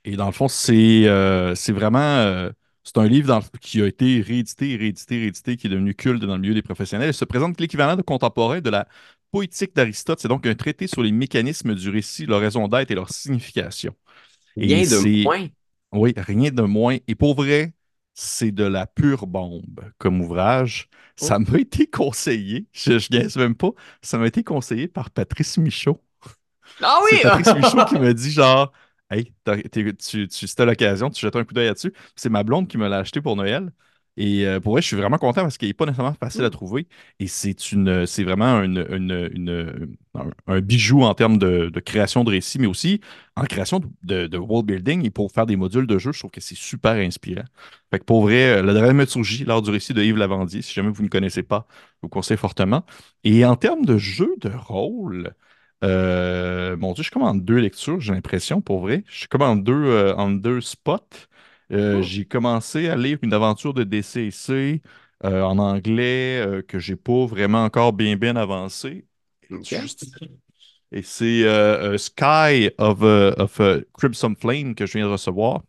Et 0.05 0.17
dans 0.17 0.27
le 0.27 0.33
fond, 0.33 0.49
c'est 0.49 1.07
euh, 1.07 1.55
vraiment. 1.69 1.99
euh, 1.99 2.51
c'est 2.83 2.97
un 2.99 3.07
livre 3.07 3.29
dans 3.29 3.41
qui 3.61 3.83
a 3.83 3.87
été 3.87 4.23
réédité, 4.23 4.77
réédité, 4.77 5.19
réédité, 5.19 5.57
qui 5.57 5.67
est 5.67 5.71
devenu 5.71 5.95
culte 5.95 6.23
dans 6.23 6.35
le 6.35 6.41
milieu 6.41 6.55
des 6.55 6.63
professionnels. 6.63 7.11
Il 7.11 7.15
se 7.15 7.27
présente 7.27 7.61
l'équivalent 7.61 7.97
de 7.97 8.03
contemporain 8.03 8.61
de 8.61 8.71
la 8.71 8.89
poétique 9.31 9.77
d'Aristote. 9.77 10.21
C'est 10.21 10.29
donc 10.29 10.47
un 10.47 10.55
traité 10.55 10.87
sur 10.87 11.03
les 11.03 11.13
mécanismes 11.13 11.75
du 11.75 11.91
récit, 11.91 12.25
leur 12.27 12.41
raison 12.41 12.67
d'être 12.69 12.91
et 12.91 12.95
leur 12.95 13.11
signification. 13.11 13.95
Et 14.57 14.67
Rien 14.67 14.83
de 14.85 15.23
moins. 15.25 15.49
Oui, 15.93 16.15
rien 16.17 16.51
de 16.51 16.63
moins. 16.63 16.97
Et 17.07 17.15
pour 17.15 17.35
vrai, 17.35 17.75
c'est 18.15 18.53
de 18.53 18.65
la 18.65 18.87
pure 18.87 19.27
bombe 19.27 19.81
comme 19.99 20.21
ouvrage. 20.21 20.89
Ça 21.17 21.39
Oh. 21.39 21.39
m'a 21.39 21.59
été 21.59 21.87
conseillé, 21.87 22.67
je 22.73 22.93
ne 22.93 23.19
niaise 23.19 23.37
même 23.37 23.55
pas, 23.55 23.71
ça 24.03 24.19
m'a 24.19 24.27
été 24.27 24.43
conseillé 24.45 24.89
par 24.89 25.11
Patrice 25.11 25.59
Michaud. 25.59 26.03
Ah 26.83 27.01
oui! 27.05 27.19
Patrice 27.23 27.53
Michaud 27.53 27.85
qui 27.85 27.97
me 27.97 28.13
dit 28.15 28.31
genre, 28.31 28.73
hey, 29.11 29.35
t'as- 29.45 29.57
t'es- 29.63 29.95
tu, 29.95 30.29
tu, 30.29 30.47
si 30.49 30.55
t'as 30.55 30.65
l'occasion, 30.65 31.11
tu 31.11 31.21
jettes 31.21 31.37
un 31.37 31.45
coup 31.45 31.55
d'œil 31.55 31.67
là-dessus. 31.67 31.93
C'est 32.17 32.29
ma 32.31 32.43
blonde 32.45 32.69
qui 32.69 32.79
me 32.79 32.89
l'a 32.89 32.99
acheté 32.99 33.21
pour 33.21 33.37
Noël. 33.37 33.73
Et 34.17 34.47
euh, 34.47 34.61
pour 34.61 34.73
vrai, 34.73 34.83
je 34.83 34.87
suis 34.89 34.97
vraiment 34.97 35.19
content 35.19 35.43
parce 35.43 35.57
qu'il 35.57 35.69
n'est 35.69 35.75
pas 35.75 35.87
nécessairement 35.87 36.15
facile 36.15 36.45
à 36.45 36.49
Mm. 36.49 36.51
trouver. 36.51 36.87
Et 37.21 37.27
c'est 37.27 37.73
une, 37.73 38.07
c'est 38.07 38.25
vraiment 38.25 38.63
une, 38.63 38.85
une- 38.91 39.31
une- 39.35 39.97
un, 40.15 40.31
un 40.47 40.61
bijou 40.61 41.03
en 41.03 41.15
termes 41.15 41.39
de, 41.39 41.71
de 41.71 41.81
création 41.81 42.25
de 42.25 42.31
récits, 42.31 42.59
mais 42.59 42.67
aussi 42.67 43.01
en 43.37 43.45
création 43.45 43.81
de, 44.03 44.27
de 44.27 44.39
world 44.39 44.67
building 44.67 45.05
et 45.07 45.11
pour 45.11 45.31
faire 45.33 45.47
des 45.47 45.57
modules 45.57 45.87
de 45.87 45.99
jeu, 45.99 46.13
je 46.13 46.19
trouve 46.19 46.31
que 46.31 46.41
c'est 46.41 46.57
super 46.57 46.93
inspirant. 46.93 47.45
Fait 47.91 47.99
que 47.99 48.05
pour 48.05 48.23
vrai, 48.23 48.59
euh, 48.59 48.63
la 48.63 48.75
dramaturgie, 48.75 49.45
l'art 49.45 49.63
du 49.63 49.71
récit 49.71 49.95
de 49.95 50.03
Yves 50.03 50.17
Lavandier, 50.17 50.63
si 50.63 50.73
jamais 50.75 50.91
vous 50.91 51.03
ne 51.03 51.09
connaissez 51.09 51.43
pas, 51.43 51.67
je 51.95 51.99
vous 52.03 52.09
conseille 52.09 52.37
fortement. 52.37 52.85
Et 53.25 53.45
en 53.45 53.57
termes 53.57 53.85
de 53.85 53.97
jeu 53.99 54.35
de 54.41 54.51
rôle, 54.51 55.35
euh, 55.85 56.77
mon 56.77 56.93
Dieu, 56.93 57.03
je 57.03 57.09
suis 57.09 57.13
comme 57.13 57.23
en 57.23 57.35
deux 57.35 57.57
lectures, 57.59 58.01
j'ai 58.01 58.13
l'impression, 58.13 58.61
pour 58.61 58.81
vrai. 58.81 59.05
Je 59.09 59.19
suis 59.21 59.29
comme 59.29 59.43
en 59.43 59.57
deux, 59.57 59.73
euh, 59.75 60.15
en 60.17 60.31
deux 60.31 60.61
spots. 60.61 60.99
Euh, 61.73 62.01
Oh. 62.01 62.03
j'ai 62.03 62.25
commencé 62.27 62.89
à 62.89 62.97
lire 62.97 63.19
une 63.23 63.33
aventure 63.33 63.75
de 63.75 63.85
DCC 63.85 64.83
euh, 65.25 65.43
en 65.43 65.59
anglais 65.59 66.41
euh, 66.45 66.63
que 66.63 66.79
j'ai 66.79 66.97
pas 66.97 67.27
vraiment 67.27 67.65
encore 67.65 67.93
bien 67.93 68.17
bien 68.17 68.37
avancé. 68.37 69.07
Et 70.93 71.03
c'est 71.03 71.45
euh, 71.45 71.97
Sky 71.99 72.71
of, 72.79 73.03
of 73.03 73.61
Crimson 73.97 74.35
Flame 74.39 74.75
que 74.75 74.87
je 74.87 74.99
viens 74.99 75.07
de 75.07 75.13
recevoir. 75.13 75.63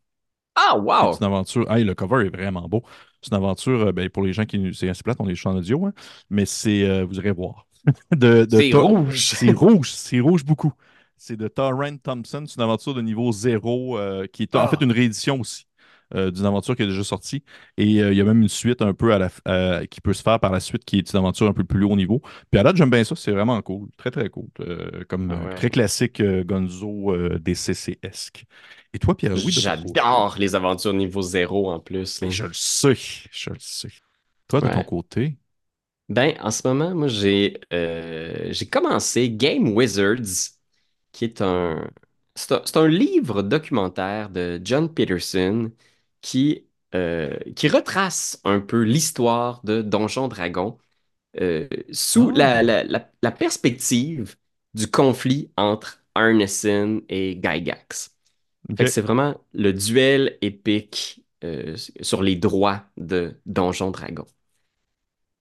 Ah, 0.56 0.78
C'est 1.10 1.18
wow! 1.18 1.20
une 1.20 1.26
aventure. 1.26 1.72
Hey, 1.72 1.84
le 1.84 1.96
cover 1.96 2.26
est 2.26 2.30
vraiment 2.30 2.68
beau. 2.68 2.84
C'est 3.22 3.32
une 3.32 3.38
aventure, 3.38 3.94
ben, 3.94 4.10
pour 4.10 4.24
les 4.24 4.34
gens 4.34 4.46
qui. 4.46 4.60
nous- 4.60 4.74
C'est 4.74 4.90
assez 4.90 5.04
plate, 5.04 5.18
on 5.20 5.28
est 5.28 5.36
juste 5.36 5.48
en 5.48 5.56
audio, 5.56 5.86
hein, 5.86 5.94
mais 6.30 6.46
c'est. 6.46 7.04
vous 7.04 7.16
irez 7.18 7.32
voir. 7.32 7.68
de, 8.16 8.46
de 8.46 8.58
C'est 8.58 8.74
rouge! 8.74 9.30
C'est 9.36 9.52
rouge, 9.52 9.92
c'est 9.94 10.20
rouge 10.20 10.46
beaucoup. 10.46 10.74
C'est 11.18 11.38
de 11.38 11.48
Torrent 11.48 11.98
Thompson. 11.98 12.44
C'est 12.48 12.56
une 12.56 12.64
aventure 12.64 12.94
de 12.94 13.02
niveau 13.02 13.32
zéro 13.32 13.98
euh, 13.98 14.28
qui 14.28 14.44
est 14.44 14.56
en 14.56 14.60
Ah. 14.64 14.68
fait 14.68 14.82
une 14.82 14.92
réédition 14.92 15.40
aussi 15.40 15.66
d'une 16.14 16.46
aventure 16.46 16.76
qui 16.76 16.84
est 16.84 16.88
déjà 16.88 17.04
sortie. 17.04 17.44
Et 17.78 18.02
euh, 18.02 18.12
il 18.12 18.18
y 18.18 18.22
a 18.22 18.24
même 18.26 18.42
une 18.42 18.50
suite 18.50 18.82
un 18.82 18.94
peu 18.94 19.14
à 19.14 19.20
la, 19.20 19.28
f- 19.30 19.40
euh, 19.48 19.86
qui 19.86 20.02
peut 20.02 20.14
se 20.14 20.22
faire 20.24 20.40
par 20.40 20.52
la 20.52 20.60
suite 20.60 20.86
qui 20.86 20.98
est 21.00 21.12
une 21.14 21.20
aventure 21.20 21.48
un 21.48 21.54
peu 21.54 21.64
plus 21.64 21.84
haut 21.86 21.96
niveau. 21.96 22.22
Puis 22.52 22.60
à 22.60 22.64
date, 22.64 22.76
j'aime 22.78 22.90
bien 22.90 23.04
ça. 23.04 23.16
C'est 23.16 23.32
vraiment 23.32 23.62
cool. 23.62 23.90
Très, 23.98 24.12
très 24.12 24.30
cool. 24.30 24.48
Euh, 24.62 25.04
comme 25.10 25.30
Ah 25.30 25.42
euh, 25.46 25.48
ouais. 25.48 25.56
très 25.56 25.70
classique 25.70 26.20
euh, 26.22 26.44
Gonzo 26.44 27.14
euh, 27.14 27.40
DCC-esque. 27.40 28.46
Et 28.94 29.00
toi, 29.00 29.16
Pierre-Louis? 29.16 29.56
J'adore 29.56 30.36
les 30.40 30.56
aventures 30.56 30.94
niveau 30.94 31.22
zéro 31.22 31.70
en 31.72 31.80
plus. 31.80 32.22
Je 32.28 32.46
le 32.46 32.54
sais, 32.54 32.96
je 33.32 33.50
le 33.52 33.60
sais. 33.60 33.90
Toi, 34.48 34.62
de 34.62 34.68
ton 34.70 34.84
côté, 34.84 35.38
Ben, 36.10 36.36
en 36.42 36.52
ce 36.52 36.68
moment, 36.68 36.94
moi, 36.94 37.08
j'ai 37.08 37.60
euh, 37.72 38.52
j'ai 38.52 38.68
commencé 38.70 39.30
Game 39.32 39.70
Wizards, 39.76 40.52
qui 41.12 41.26
est 41.26 41.42
un... 41.42 41.90
C'est 42.36 42.54
un, 42.54 42.62
c'est 42.66 42.78
un 42.78 42.88
livre 42.88 43.44
documentaire 43.44 44.30
de 44.30 44.60
John 44.64 44.94
Peterson 44.94 45.72
qui, 46.22 46.68
euh, 46.96 47.38
qui 47.56 47.68
retrace 47.68 48.40
un 48.44 48.60
peu 48.60 48.82
l'histoire 48.84 49.62
de 49.64 49.82
Donjon 49.82 50.28
Dragon 50.28 50.78
euh, 51.42 51.68
sous 51.92 52.32
Ah. 52.32 52.32
la, 52.32 52.64
la, 52.64 52.84
la, 52.84 53.10
la 53.22 53.32
perspective 53.32 54.36
du 54.74 54.88
conflit 54.90 55.52
entre 55.58 56.04
Arneson 56.16 57.02
et 57.10 57.40
Gygax. 57.44 58.16
C'est 58.88 59.02
vraiment 59.02 59.36
le 59.54 59.74
duel 59.74 60.38
épique 60.42 61.26
euh, 61.44 61.76
sur 62.02 62.24
les 62.24 62.36
droits 62.36 62.84
de 62.98 63.40
Donjon 63.46 63.92
Dragon. 63.92 64.26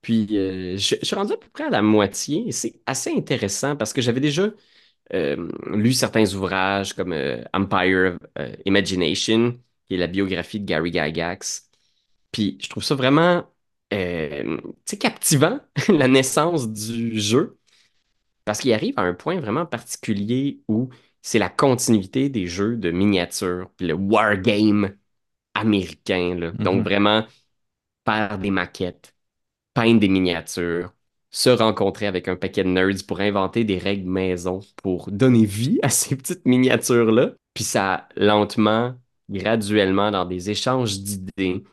Puis 0.03 0.27
je, 0.31 0.97
je 1.01 1.05
suis 1.05 1.15
rendu 1.17 1.33
à 1.35 1.37
peu 1.37 1.49
près 1.53 1.65
à 1.65 1.71
la 1.71 1.83
moitié 1.83 2.49
et 2.49 2.53
c'est 2.53 2.81
assez 2.87 3.11
intéressant 3.13 3.77
parce 3.77 3.93
que 3.93 4.01
j'avais 4.01 4.21
déjà 4.21 4.49
lu 5.67 5.93
certains 5.93 6.33
ouvrages 6.35 6.95
comme 6.95 7.13
Empire 7.53 8.19
euh, 8.39 8.53
Imagination, 8.65 9.59
qui 9.91 9.97
est 9.97 9.99
la 9.99 10.09
biographie 10.09 10.61
de 10.61 10.67
Gary 10.67 10.93
Gygax. 10.95 11.71
Puis 12.33 12.59
je 12.63 12.69
trouve 12.71 12.85
ça 12.85 12.95
vraiment 12.97 13.45
euh, 13.95 14.59
captivant, 15.01 15.61
la 15.89 16.09
naissance 16.09 16.69
du 16.71 17.21
jeu, 17.21 17.59
parce 18.45 18.61
qu'il 18.61 18.73
arrive 18.73 18.95
à 18.99 19.03
un 19.03 19.15
point 19.15 19.41
vraiment 19.41 19.67
particulier 19.67 20.63
où 20.69 20.91
c'est 21.23 21.39
la 21.39 21.51
continuité 21.51 22.29
des 22.29 22.47
jeux 22.47 22.77
de 22.77 22.91
miniatures, 22.91 23.71
puis 23.77 23.87
le 23.89 23.95
wargame 23.95 24.97
américain. 25.55 26.37
là. 26.39 26.53
Donc 26.53 26.81
Mhm. 26.81 26.85
vraiment 26.85 27.27
faire 28.07 28.39
des 28.39 28.51
maquettes, 28.51 29.15
peindre 29.75 30.01
des 30.01 30.09
miniatures, 30.09 30.93
se 31.31 31.51
rencontrer 31.51 32.07
avec 32.07 32.29
un 32.29 32.37
paquet 32.37 32.65
de 32.65 32.69
nerds 32.71 33.07
pour 33.07 33.21
inventer 33.21 33.65
des 33.65 33.79
règles 33.79 34.09
maison 34.11 34.61
pour 34.83 35.11
donner 35.13 35.45
vie 35.47 35.79
à 35.83 35.89
ces 35.91 36.17
petites 36.17 36.47
miniatures-là. 36.47 37.33
Puis 37.55 37.65
ça, 37.65 38.09
lentement, 38.17 38.95
graduellement, 39.31 40.11
dans 40.11 40.25
des 40.25 40.51
échanges 40.51 41.01
d'idées 41.01 41.65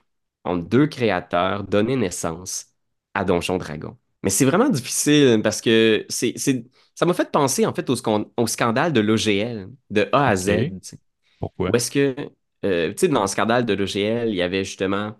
entre 0.44 0.68
deux 0.68 0.88
créateurs, 0.88 1.64
donner 1.64 1.96
naissance 1.96 2.68
à 3.14 3.26
Donjon 3.26 3.58
Dragon. 3.58 3.98
Mais 4.24 4.30
c'est 4.30 4.46
vraiment 4.46 4.70
difficile 4.70 5.42
parce 5.44 5.62
que 5.62 6.06
c'est, 6.10 6.36
ça 6.96 7.06
m'a 7.06 7.14
fait 7.14 7.32
penser 7.32 7.66
en 7.66 7.74
fait 7.74 7.90
au, 7.90 7.96
scan- 7.96 8.32
au 8.38 8.48
scandale 8.48 8.94
de 8.94 9.00
l'OGL, 9.02 9.70
de 9.90 10.10
A 10.12 10.30
à 10.30 10.36
Z. 10.36 10.50
Pourquoi? 11.40 11.70
Est-ce 11.74 11.92
que, 11.92 12.16
euh, 12.66 12.90
tu 12.92 12.98
sais, 12.98 13.08
dans 13.08 13.22
le 13.22 13.28
scandale 13.28 13.66
de 13.66 13.74
l'OGL, 13.74 14.30
il 14.30 14.36
y 14.36 14.42
avait 14.42 14.64
justement 14.64 15.16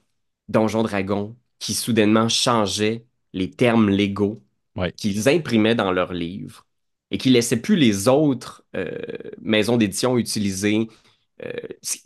Donjon 0.48 0.84
Dragon 0.84 1.36
qui 1.60 1.74
soudainement 1.74 2.30
changeait 2.30 3.06
les 3.34 3.52
termes 3.52 3.90
légaux 3.90 4.42
Ouais. 4.76 4.94
qu'ils 4.96 5.30
imprimaient 5.30 5.76
dans 5.76 5.92
leurs 5.92 6.14
livres 6.14 6.66
et 7.12 7.18
qui 7.18 7.30
laissaient 7.30 7.62
plus 7.62 7.76
les 7.76 8.08
autres 8.08 8.66
euh, 8.76 8.98
maisons 9.42 9.78
d'édition 9.78 10.18
utiliser 10.18 10.88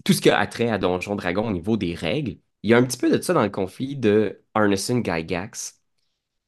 tout 0.03 0.13
ce 0.13 0.21
qui 0.21 0.29
a 0.29 0.45
trait 0.47 0.69
à 0.69 0.77
Donjon 0.77 1.15
Dragon 1.15 1.47
au 1.47 1.51
niveau 1.51 1.77
des 1.77 1.95
règles. 1.95 2.37
Il 2.63 2.69
y 2.69 2.73
a 2.73 2.77
un 2.77 2.83
petit 2.83 2.97
peu 2.97 3.09
de 3.09 3.21
ça 3.21 3.33
dans 3.33 3.43
le 3.43 3.49
conflit 3.49 3.95
de 3.95 4.43
Arneson 4.53 5.01
Gygax. 5.03 5.81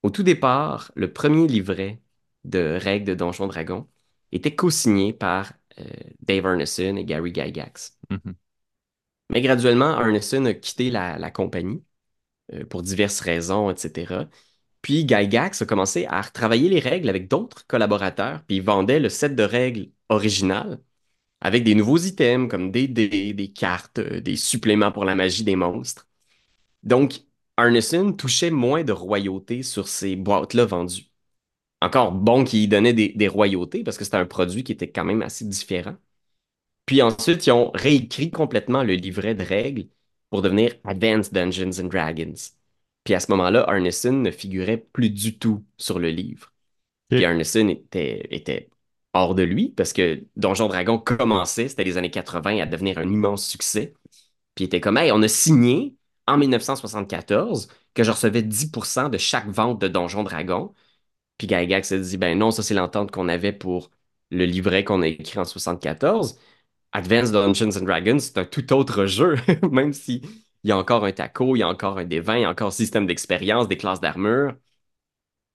Au 0.03 0.09
tout 0.09 0.23
départ, 0.23 0.91
le 0.95 1.11
premier 1.11 1.47
livret 1.47 2.01
de 2.43 2.77
règles 2.79 3.05
de 3.05 3.13
Donjon 3.15 3.47
Dragon 3.47 3.87
était 4.31 4.55
co-signé 4.55 5.13
par 5.13 5.53
euh, 5.79 5.83
Dave 6.21 6.45
Arneson 6.45 6.97
et 6.97 7.05
Gary 7.05 7.33
Gygax. 7.33 7.97
Mhm. 8.09 8.35
Mais 9.29 9.41
graduellement, 9.41 9.97
Arneson 9.97 10.45
a 10.45 10.53
quitté 10.53 10.91
la, 10.91 11.17
la 11.17 11.31
compagnie 11.31 11.83
euh, 12.53 12.65
pour 12.65 12.83
diverses 12.83 13.21
raisons, 13.21 13.71
etc. 13.71 14.27
Puis 14.81 15.07
Gygax 15.07 15.61
a 15.61 15.65
commencé 15.65 16.05
à 16.07 16.21
retravailler 16.21 16.69
les 16.69 16.79
règles 16.79 17.09
avec 17.09 17.29
d'autres 17.29 17.65
collaborateurs, 17.67 18.43
puis 18.45 18.57
il 18.57 18.63
vendait 18.63 18.99
le 18.99 19.09
set 19.09 19.35
de 19.35 19.43
règles 19.43 19.91
original 20.09 20.79
avec 21.43 21.65
des 21.65 21.75
nouveaux 21.75 21.99
items 21.99 22.49
comme 22.51 22.71
des 22.71 22.89
dés, 22.89 23.33
des 23.35 23.49
cartes, 23.53 23.99
euh, 23.99 24.21
des 24.21 24.37
suppléments 24.37 24.93
pour 24.93 25.05
la 25.05 25.15
magie 25.15 25.45
des 25.45 25.57
monstres. 25.57 26.09
Donc, 26.83 27.21
Arneson 27.57 28.13
touchait 28.13 28.51
moins 28.51 28.83
de 28.83 28.93
royautés 28.93 29.63
sur 29.63 29.87
ces 29.87 30.15
boîtes-là 30.15 30.65
vendues. 30.65 31.07
Encore 31.81 32.11
bon 32.13 32.43
qu'il 32.45 32.69
donnait 32.69 32.93
des, 32.93 33.09
des 33.09 33.27
royautés 33.29 33.83
parce 33.83 33.97
que 33.97 34.05
c'était 34.05 34.17
un 34.17 34.25
produit 34.25 34.63
qui 34.63 34.71
était 34.73 34.91
quand 34.91 35.05
même 35.05 35.21
assez 35.23 35.45
différent. 35.45 35.95
Puis 36.85 37.01
ensuite, 37.01 37.47
ils 37.47 37.51
ont 37.51 37.71
réécrit 37.73 38.31
complètement 38.31 38.83
le 38.83 38.93
livret 38.95 39.35
de 39.35 39.43
règles 39.43 39.87
pour 40.29 40.41
devenir 40.41 40.73
Advanced 40.83 41.33
Dungeons 41.33 41.79
and 41.83 41.87
Dragons. 41.87 42.33
Puis 43.03 43.13
à 43.13 43.19
ce 43.19 43.31
moment-là, 43.31 43.63
Arneson 43.69 44.13
ne 44.13 44.31
figurait 44.31 44.77
plus 44.77 45.09
du 45.09 45.37
tout 45.39 45.65
sur 45.77 45.99
le 45.99 46.09
livre. 46.09 46.51
Puis 47.13 47.25
Arneson 47.25 47.69
était, 47.69 48.27
était 48.31 48.69
hors 49.13 49.35
de 49.35 49.43
lui 49.43 49.69
parce 49.69 49.93
que 49.93 50.23
Donjon 50.35 50.67
Dragon 50.67 50.99
commençait, 50.99 51.67
c'était 51.69 51.83
les 51.83 51.97
années 51.97 52.11
80, 52.11 52.59
à 52.61 52.65
devenir 52.65 52.97
un 52.97 53.09
immense 53.09 53.45
succès. 53.47 53.93
Puis 54.55 54.65
il 54.65 54.67
était 54.67 54.81
comme, 54.81 54.97
hey, 54.97 55.11
on 55.11 55.21
a 55.21 55.27
signé 55.27 55.95
en 56.27 56.37
1974 56.37 57.67
que 57.93 58.03
je 58.03 58.11
recevais 58.11 58.41
10% 58.43 59.09
de 59.09 59.17
chaque 59.17 59.47
vente 59.49 59.81
de 59.81 59.87
Donjon 59.87 60.23
Dragon. 60.23 60.73
Puis 61.37 61.47
Gygax 61.47 61.89
s'est 61.89 61.99
dit, 61.99 62.17
ben 62.17 62.37
non, 62.37 62.51
ça 62.51 62.63
c'est 62.63 62.73
l'entente 62.73 63.11
qu'on 63.11 63.29
avait 63.29 63.53
pour 63.53 63.91
le 64.31 64.45
livret 64.45 64.83
qu'on 64.83 65.01
a 65.01 65.07
écrit 65.07 65.39
en 65.39 65.45
74. 65.45 66.37
Advanced 66.93 67.33
Dungeons 67.33 67.77
and 67.77 67.85
Dragons, 67.85 68.19
c'est 68.19 68.37
un 68.37 68.45
tout 68.45 68.71
autre 68.73 69.05
jeu, 69.07 69.35
même 69.71 69.93
si 69.93 70.21
il 70.63 70.69
y 70.69 70.71
a 70.71 70.77
encore 70.77 71.05
un 71.05 71.11
taco, 71.11 71.55
il 71.55 71.59
y 71.59 71.63
a 71.63 71.67
encore 71.69 71.97
un 71.99 72.05
des 72.05 72.17
il 72.17 72.39
y 72.41 72.45
a 72.45 72.49
encore 72.49 72.67
un 72.69 72.71
système 72.71 73.05
d'expérience, 73.07 73.67
des 73.67 73.77
classes 73.77 73.99
d'armure. 74.01 74.55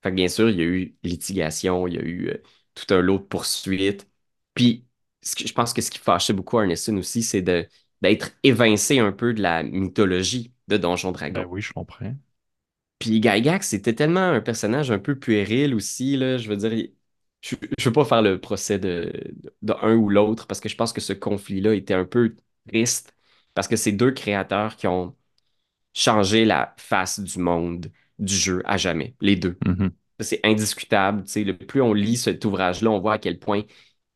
Fait 0.02 0.10
que 0.10 0.14
bien 0.14 0.28
sûr, 0.28 0.48
il 0.50 0.56
y 0.56 0.60
a 0.62 0.64
eu 0.64 0.96
litigation, 1.02 1.86
il 1.88 1.94
y 1.94 1.98
a 1.98 2.02
eu 2.02 2.28
euh, 2.30 2.42
tout 2.86 2.94
un 2.94 3.00
lot 3.00 3.18
de 3.18 3.24
poursuites. 3.24 4.08
Puis, 4.54 4.86
ce 5.22 5.34
que- 5.36 5.46
je 5.46 5.52
pense 5.52 5.72
que 5.72 5.82
ce 5.82 5.90
qui 5.90 5.98
fâchait 5.98 6.32
beaucoup 6.32 6.58
Arneson 6.58 6.96
aussi, 6.96 7.22
c'est 7.22 7.42
de 7.42 7.66
d'être 8.00 8.30
évincé 8.44 9.00
un 9.00 9.10
peu 9.10 9.34
de 9.34 9.42
la 9.42 9.64
mythologie 9.64 10.52
de 10.68 10.76
Donjon 10.76 11.10
Dragon. 11.12 11.40
Ben 11.42 11.46
oui, 11.46 11.60
je 11.60 11.72
comprends. 11.72 12.14
Puis 12.98 13.22
Gygax, 13.22 13.68
c'était 13.68 13.94
tellement 13.94 14.20
un 14.30 14.40
personnage 14.40 14.90
un 14.90 14.98
peu 14.98 15.18
puéril 15.18 15.74
aussi, 15.74 16.16
là. 16.16 16.36
Je 16.38 16.48
veux 16.48 16.56
dire, 16.56 16.88
je, 17.40 17.54
je 17.78 17.84
veux 17.88 17.92
pas 17.92 18.04
faire 18.04 18.22
le 18.22 18.40
procès 18.40 18.78
de, 18.78 19.12
de 19.62 19.72
un 19.82 19.94
ou 19.94 20.08
l'autre 20.10 20.46
parce 20.46 20.60
que 20.60 20.68
je 20.68 20.76
pense 20.76 20.92
que 20.92 21.00
ce 21.00 21.12
conflit-là 21.12 21.74
était 21.74 21.94
un 21.94 22.04
peu 22.04 22.34
triste 22.68 23.14
parce 23.54 23.68
que 23.68 23.76
c'est 23.76 23.92
deux 23.92 24.10
créateurs 24.12 24.76
qui 24.76 24.86
ont 24.88 25.16
changé 25.94 26.44
la 26.44 26.74
face 26.78 27.20
du 27.20 27.38
monde 27.40 27.90
du 28.18 28.34
jeu 28.34 28.62
à 28.66 28.76
jamais, 28.78 29.16
les 29.20 29.36
deux. 29.36 29.58
Mhm. 29.66 29.88
Ça, 29.88 30.07
C'est 30.20 30.40
indiscutable. 30.44 31.24
tu 31.24 31.30
sais, 31.30 31.44
le 31.44 31.56
plus 31.56 31.80
on 31.82 31.92
lit 31.92 32.16
cet 32.16 32.44
ouvrage-là, 32.44 32.90
on 32.90 33.00
voit 33.00 33.14
à 33.14 33.18
quel 33.18 33.38
point 33.38 33.62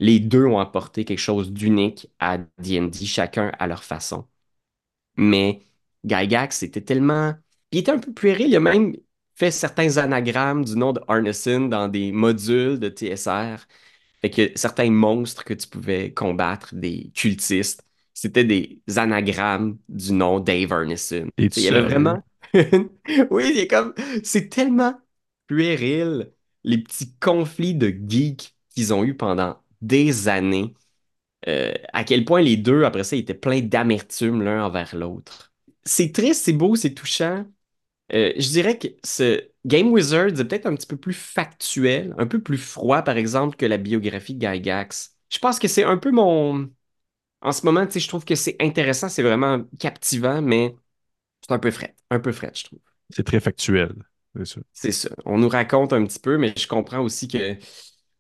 les 0.01 0.19
deux 0.19 0.45
ont 0.47 0.59
apporté 0.59 1.05
quelque 1.05 1.19
chose 1.19 1.53
d'unique 1.53 2.09
à 2.19 2.39
D&D, 2.59 3.07
chacun 3.07 3.53
à 3.59 3.67
leur 3.69 3.85
façon. 3.85 4.27
Mais 5.17 5.63
Gygax, 6.05 6.59
c'était 6.59 6.81
tellement... 6.81 7.35
Il 7.71 7.79
était 7.81 7.93
un 7.93 7.99
peu 7.99 8.13
puéril. 8.13 8.49
Il 8.49 8.57
a 8.57 8.61
même 8.61 8.97
fait 9.35 9.51
certains 9.51 9.97
anagrammes 9.99 10.65
du 10.65 10.77
nom 10.77 10.93
de 10.93 11.01
Arneson 11.09 11.69
dans 11.69 11.89
des 11.89 12.13
modules 12.13 12.79
de 12.79 12.89
TSR. 12.89 13.67
Fait 14.21 14.31
que 14.31 14.53
certains 14.57 14.91
monstres 14.91 15.45
que 15.45 15.55
tu 15.55 15.69
pouvais 15.69 16.13
combattre, 16.13 16.75
des 16.75 17.11
cultistes, 17.15 17.85
c'était 18.15 18.45
des 18.45 18.83
anagrammes 18.97 19.79
du 19.89 20.13
nom 20.13 20.41
Dave 20.41 20.73
Arneson. 20.73 21.29
Il 21.39 21.63
y 21.63 21.69
avait 21.69 21.83
vraiment... 21.83 22.23
Oui, 23.31 23.53
il 23.55 23.59
est 23.59 23.67
comme... 23.67 23.95
C'est 24.23 24.49
tellement 24.49 24.95
les 25.53 26.79
petits 26.79 27.15
conflits 27.21 27.75
de 27.75 27.89
geeks 27.89 28.55
qu'ils 28.71 28.95
ont 28.95 29.05
eu 29.05 29.17
pendant 29.17 29.59
des 29.81 30.29
années. 30.29 30.75
Euh, 31.49 31.75
à 31.93 32.05
quel 32.05 32.25
point 32.25 32.41
les 32.41 32.57
deux, 32.57 32.85
après 32.85 33.05
ça, 33.05 33.17
étaient 33.17 33.35
pleins 33.35 33.61
d'amertume 33.61 34.43
l'un 34.43 34.65
envers 34.65 34.95
l'autre. 34.95 35.53
C'est 35.85 36.13
triste, 36.13 36.45
c'est 36.45 36.53
beau, 36.53 36.77
c'est 36.77 36.95
touchant. 36.95 37.45
Euh, 38.13 38.33
je 38.37 38.49
dirais 38.49 38.79
que 38.79 38.89
ce 39.05 39.43
Game 39.65 39.89
Wizards 39.89 40.41
est 40.41 40.45
peut-être 40.45 40.67
un 40.67 40.75
petit 40.75 40.87
peu 40.87 40.97
plus 40.97 41.15
factuel, 41.15 42.15
un 42.19 42.27
peu 42.27 42.41
plus 42.41 42.59
froid, 42.59 43.03
par 43.03 43.17
exemple, 43.17 43.57
que 43.57 43.67
la 43.67 43.79
biographie 43.79 44.35
de 44.35 44.47
Gygax. 44.47 45.17
Je 45.31 45.39
pense 45.39 45.59
que 45.59 45.69
c'est 45.69 45.85
un 45.85 45.97
peu 45.97 46.11
mon... 46.11 46.71
En 47.41 47.53
ce 47.53 47.67
moment, 47.67 47.87
je 47.91 48.09
trouve 48.09 48.25
que 48.25 48.37
c'est 48.37 48.57
intéressant, 48.61 49.09
c'est 49.09 49.23
vraiment 49.23 49.65
captivant, 49.79 50.41
mais 50.43 50.77
c'est 51.41 51.53
un 51.53 51.59
peu 51.59 51.73
fret, 51.73 51.97
un 52.11 52.21
peu 52.21 52.31
fret, 52.31 52.53
je 52.55 52.65
trouve. 52.65 52.79
C'est 53.11 53.25
très 53.25 53.41
factuel. 53.41 53.95
C'est 54.73 54.93
ça. 54.93 55.11
On 55.27 55.39
nous 55.39 55.49
raconte 55.49 55.93
un 55.93 56.05
petit 56.07 56.19
peu, 56.19 56.39
mais 56.39 56.55
je 56.57 56.67
comprends 56.67 57.01
aussi 57.01 57.29
que 57.29 57.57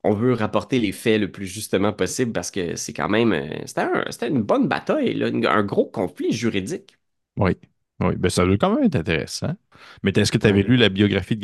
on 0.05 0.15
veut 0.15 0.33
rapporter 0.35 0.79
les 0.81 0.93
faits 0.93 1.21
le 1.21 1.31
plus 1.33 1.47
justement 1.47 1.93
possible 1.93 2.33
parce 2.33 2.51
que 2.51 2.77
c'est 2.77 2.93
quand 2.93 3.09
même... 3.09 3.33
euh, 3.33 3.49
C'était 3.67 3.83
un- 3.83 4.05
c'était 4.11 4.29
une 4.29 4.43
bonne 4.43 4.69
bataille, 4.69 5.15
là, 5.15 5.29
un 5.53 5.63
gros 5.65 5.87
conflit 5.87 6.33
juridique. 6.33 6.97
Oui. 7.37 7.57
Oui. 8.01 8.17
Ben, 8.17 8.29
ça 8.31 8.45
doit 8.45 8.57
quand 8.59 8.75
même 8.75 8.85
être 8.85 8.97
intéressant. 8.97 9.55
Mais 10.03 10.11
est-ce 10.17 10.33
que 10.33 10.39
tu 10.39 10.47
avais 10.47 10.63
lu 10.63 10.77
la 10.77 10.89
biographie 10.89 11.37
de 11.37 11.41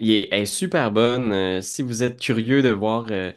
il 0.00 0.10
est- 0.12 0.28
elle 0.30 0.42
est 0.42 0.46
super 0.46 0.92
bonne. 0.92 1.32
Euh, 1.32 1.60
si 1.62 1.82
vous 1.82 2.02
êtes 2.02 2.20
curieux 2.20 2.62
de 2.62 2.68
voir 2.70 3.06
euh, 3.10 3.32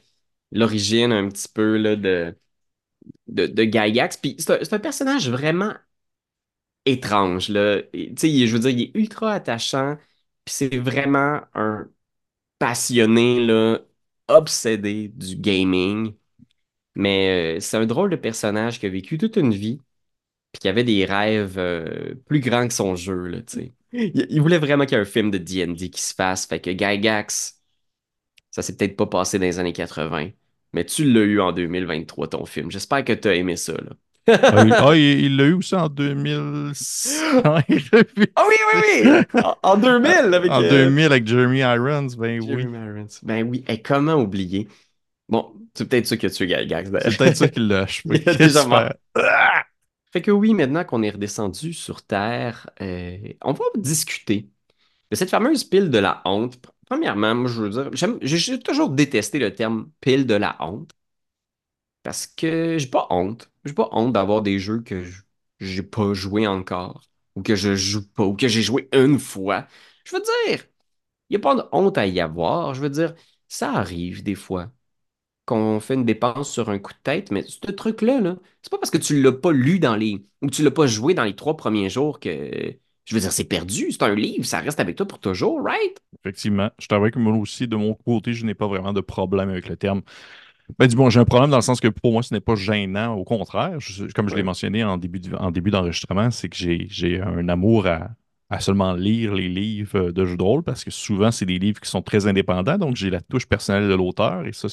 l'origine 0.52 1.12
un 1.12 1.28
petit 1.30 1.48
peu 1.50 1.78
là, 1.78 1.96
de, 1.96 2.36
de, 3.28 3.48
puis 4.22 4.36
c'est 4.40 4.62
un, 4.62 4.66
c'est 4.66 4.74
un 4.76 4.80
personnage 4.80 5.30
vraiment 5.30 5.74
étrange. 6.90 7.50
Là. 7.50 7.82
Je 7.94 8.54
veux 8.54 8.60
dire, 8.60 8.70
il 8.72 8.82
est 8.84 8.92
ultra 8.96 9.34
attachant, 9.34 9.98
puis 10.46 10.54
c'est 10.56 10.78
vraiment 10.78 11.42
un 11.54 11.88
passionné, 12.60 13.46
là, 13.46 13.80
obsédé 14.28 15.10
du 15.10 15.36
gaming. 15.38 16.16
Mais 16.96 17.58
euh, 17.58 17.60
c'est 17.62 17.78
un 17.78 17.86
drôle 17.86 18.10
de 18.12 18.16
personnage 18.18 18.80
qui 18.80 18.86
a 18.88 18.90
vécu 18.90 19.18
toute 19.18 19.38
une 19.38 19.54
vie, 19.54 19.82
puis 20.52 20.60
qui 20.62 20.70
avait 20.70 20.84
des 20.84 21.06
rêves 21.06 21.60
euh, 21.60 22.16
plus 22.28 22.40
grands 22.42 22.68
que 22.68 22.74
son 22.74 22.96
jeu, 22.96 23.28
là. 23.28 23.40
Il, 23.94 24.42
voulait 24.42 24.60
vraiment 24.60 24.86
qu'il 24.86 24.98
y 24.98 25.00
ait 25.00 25.04
un 25.04 25.06
film 25.06 25.32
de 25.32 25.40
D&D 25.40 25.90
qui 25.90 26.02
se 26.02 26.14
fasse, 26.14 26.46
fait 26.46 26.60
que 26.62 26.72
Gygax, 26.72 27.62
ça 28.52 28.62
s'est 28.62 28.78
peut-être 28.78 28.98
pas 28.98 29.08
passé 29.08 29.40
dans 29.40 29.46
les 29.46 29.60
années 29.60 29.74
80, 29.74 30.32
mais 30.74 30.86
tu 30.86 31.06
l'as 31.12 31.22
eu 31.22 31.40
en 31.42 31.52
2023, 31.54 32.30
ton 32.30 32.46
film. 32.46 32.72
J'espère 32.72 33.04
que 33.06 33.14
tu 33.14 33.28
as 33.28 33.36
aimé 33.36 33.56
ça. 33.56 33.74
Ah, 34.30 34.64
il 34.66 34.74
ah, 34.74 34.96
il- 34.96 35.26
il 35.26 35.38
l'a 35.38 35.46
eu 35.46 35.54
aussi 35.54 35.76
en 35.76 35.90
2006. 35.90 37.22
Ah 37.46 37.64
oui, 37.70 38.56
oui, 38.74 38.82
oui! 39.04 39.42
En, 39.44 39.56
en 39.64 39.78
2000, 39.78 40.34
avec... 40.34 40.52
En 40.52 40.62
euh, 40.62 40.70
2000 40.70 41.06
avec 41.06 41.28
Jeremy 41.28 41.60
Irons, 41.60 42.08
ben 42.18 42.40
oui. 42.42 42.48
Jeremy 42.48 42.78
Irons. 42.78 43.08
Ben 43.24 43.48
oui, 43.48 43.64
et 43.68 43.82
comment 43.82 44.16
oublier? 44.16 44.68
Bon, 45.28 45.54
c'est 45.74 45.88
peut-être 45.88 46.08
ça 46.08 46.18
qui 46.18 46.26
a 46.26 46.30
tué 46.30 46.48
Gygax, 46.48 46.90
d'ailleurs. 46.90 47.12
C'est 47.12 47.18
peut-être 47.18 47.38
ça 47.38 47.48
qui 47.48 47.60
l'a 47.60 47.80
achevé. 47.84 48.22
Il 48.26 48.30
a 48.30 48.34
déjà 48.36 48.64
J'espère. 48.64 48.94
Fait 50.12 50.22
que 50.22 50.32
oui, 50.32 50.54
maintenant 50.54 50.84
qu'on 50.84 51.04
est 51.04 51.12
redescendu 51.12 51.74
sur 51.74 52.02
Terre, 52.04 52.70
euh, 52.82 53.18
on 53.44 53.54
va 53.54 53.64
discuter 53.76 54.50
de 55.12 55.16
cette 55.16 55.30
fameuse 55.30 55.64
pile 55.64 55.90
de 55.90 56.00
la 56.00 56.22
honte. 56.26 56.60
Premièrement, 56.88 57.36
moi, 57.36 57.50
je 57.50 57.62
veux 57.64 57.70
dire, 57.70 57.90
j'ai 58.22 58.60
toujours 58.60 58.90
détesté 58.90 59.40
le 59.40 59.54
terme 59.54 59.92
pile 60.02 60.26
de 60.28 60.36
la 60.36 60.58
honte 60.62 60.92
parce 62.04 62.28
que 62.28 62.78
j'ai 62.78 62.88
pas 62.88 63.08
honte. 63.10 63.52
J'ai 63.66 63.74
pas 63.74 63.90
honte 63.92 64.14
d'avoir 64.14 64.42
des 64.42 64.60
jeux 64.60 64.82
que 64.82 65.04
j'ai 65.60 65.84
pas 65.84 66.14
joué 66.14 66.48
encore 66.48 67.04
ou 67.36 67.42
que 67.44 67.56
je 67.56 67.76
joue 67.76 68.08
pas 68.14 68.26
ou 68.26 68.36
que 68.36 68.48
j'ai 68.48 68.62
joué 68.62 68.90
une 68.94 69.20
fois. 69.20 69.68
Je 70.06 70.16
veux 70.16 70.22
dire, 70.48 70.66
il 71.30 71.34
n'y 71.34 71.38
a 71.38 71.40
pas 71.40 71.56
de 71.56 71.64
honte 71.72 71.98
à 71.98 72.08
y 72.08 72.20
avoir. 72.22 72.74
Je 72.76 72.82
veux 72.82 72.90
dire, 72.90 73.16
ça 73.50 73.74
arrive 73.74 74.24
des 74.24 74.36
fois 74.36 74.72
qu'on 75.46 75.80
fait 75.80 75.96
une 75.96 76.06
dépense 76.06 76.52
sur 76.52 76.70
un 76.70 76.80
coup 76.80 76.94
de 76.94 77.00
tête, 77.04 77.32
mais 77.32 77.44
ce 77.48 77.60
truc-là, 77.72 78.22
là, 78.22 78.38
c'est 78.62 78.72
pas 78.72 78.78
parce 78.78 78.92
que 78.92 78.98
tu 79.00 79.22
l'as 79.22 79.32
pas 79.32 79.52
lu 79.52 79.80
dans 79.80 79.96
les 79.96 80.26
ou 80.42 80.50
tu 80.50 80.64
l'as 80.64 80.72
pas 80.72 80.88
joué 80.88 81.14
dans 81.16 81.24
les 81.24 81.36
trois 81.36 81.58
premiers 81.58 81.90
jours 81.90 82.20
que 82.20 82.76
je 83.06 83.16
veux 83.16 83.22
dire 83.22 83.32
c'est 83.34 83.46
perdu. 83.46 83.92
C'est 83.92 84.04
un 84.04 84.16
livre, 84.16 84.46
ça 84.46 84.60
reste 84.60 84.80
avec 84.80 84.96
toi 84.98 85.08
pour 85.08 85.20
toujours, 85.20 85.62
right? 85.64 85.98
Effectivement. 86.20 86.72
Je 86.80 86.88
t'avoue 86.88 87.12
que 87.12 87.20
moi 87.20 87.34
aussi, 87.38 87.68
de 87.68 87.76
mon 87.76 87.94
côté, 87.94 88.34
je 88.34 88.46
n'ai 88.46 88.56
pas 88.56 88.68
vraiment 88.68 88.94
de 88.94 89.02
problème 89.02 89.50
avec 89.50 89.68
le 89.70 89.78
terme. 89.78 90.02
Ben, 90.78 90.88
du 90.88 90.96
bon, 90.96 91.10
j'ai 91.10 91.20
un 91.20 91.26
problème 91.26 91.50
dans 91.50 91.58
le 91.58 91.62
sens 91.62 91.82
que 91.82 91.88
pour 91.88 92.12
moi, 92.14 92.24
ce 92.24 92.34
n'est 92.34 92.40
pas 92.40 92.56
gênant. 92.56 93.14
Au 93.16 93.24
contraire, 93.24 93.80
Je- 93.80 94.06
comme 94.14 94.30
je 94.30 94.36
l'ai 94.36 94.44
mentionné 94.44 94.84
en 94.84 94.98
début 94.98 95.20
de- 95.20 95.36
en 95.36 95.52
début 95.52 95.72
d'enregistrement, 95.72 96.32
c'est 96.32 96.48
que 96.50 96.56
j'ai 96.56 96.88
j'ai 96.90 97.20
un 97.22 97.50
amour 97.50 97.88
à, 97.88 98.12
à 98.50 98.60
seulement 98.60 98.94
lire 98.94 99.34
les 99.34 99.50
livres 99.50 100.12
de 100.12 100.26
jeux 100.26 100.38
de 100.38 100.44
rôle 100.44 100.64
parce 100.64 100.84
que 100.84 100.92
souvent, 100.92 101.32
c'est 101.32 101.46
des 101.46 101.60
livres 101.60 101.80
qui 101.82 101.90
sont 101.90 102.02
très 102.02 102.28
indépendants. 102.28 102.78
Donc, 102.78 102.96
j'ai 102.96 103.10
la 103.10 103.22
touche 103.22 103.46
personnelle 103.48 103.90
de 103.90 103.94
l'auteur 103.96 104.46
et 104.46 104.54
ça, 104.54 104.68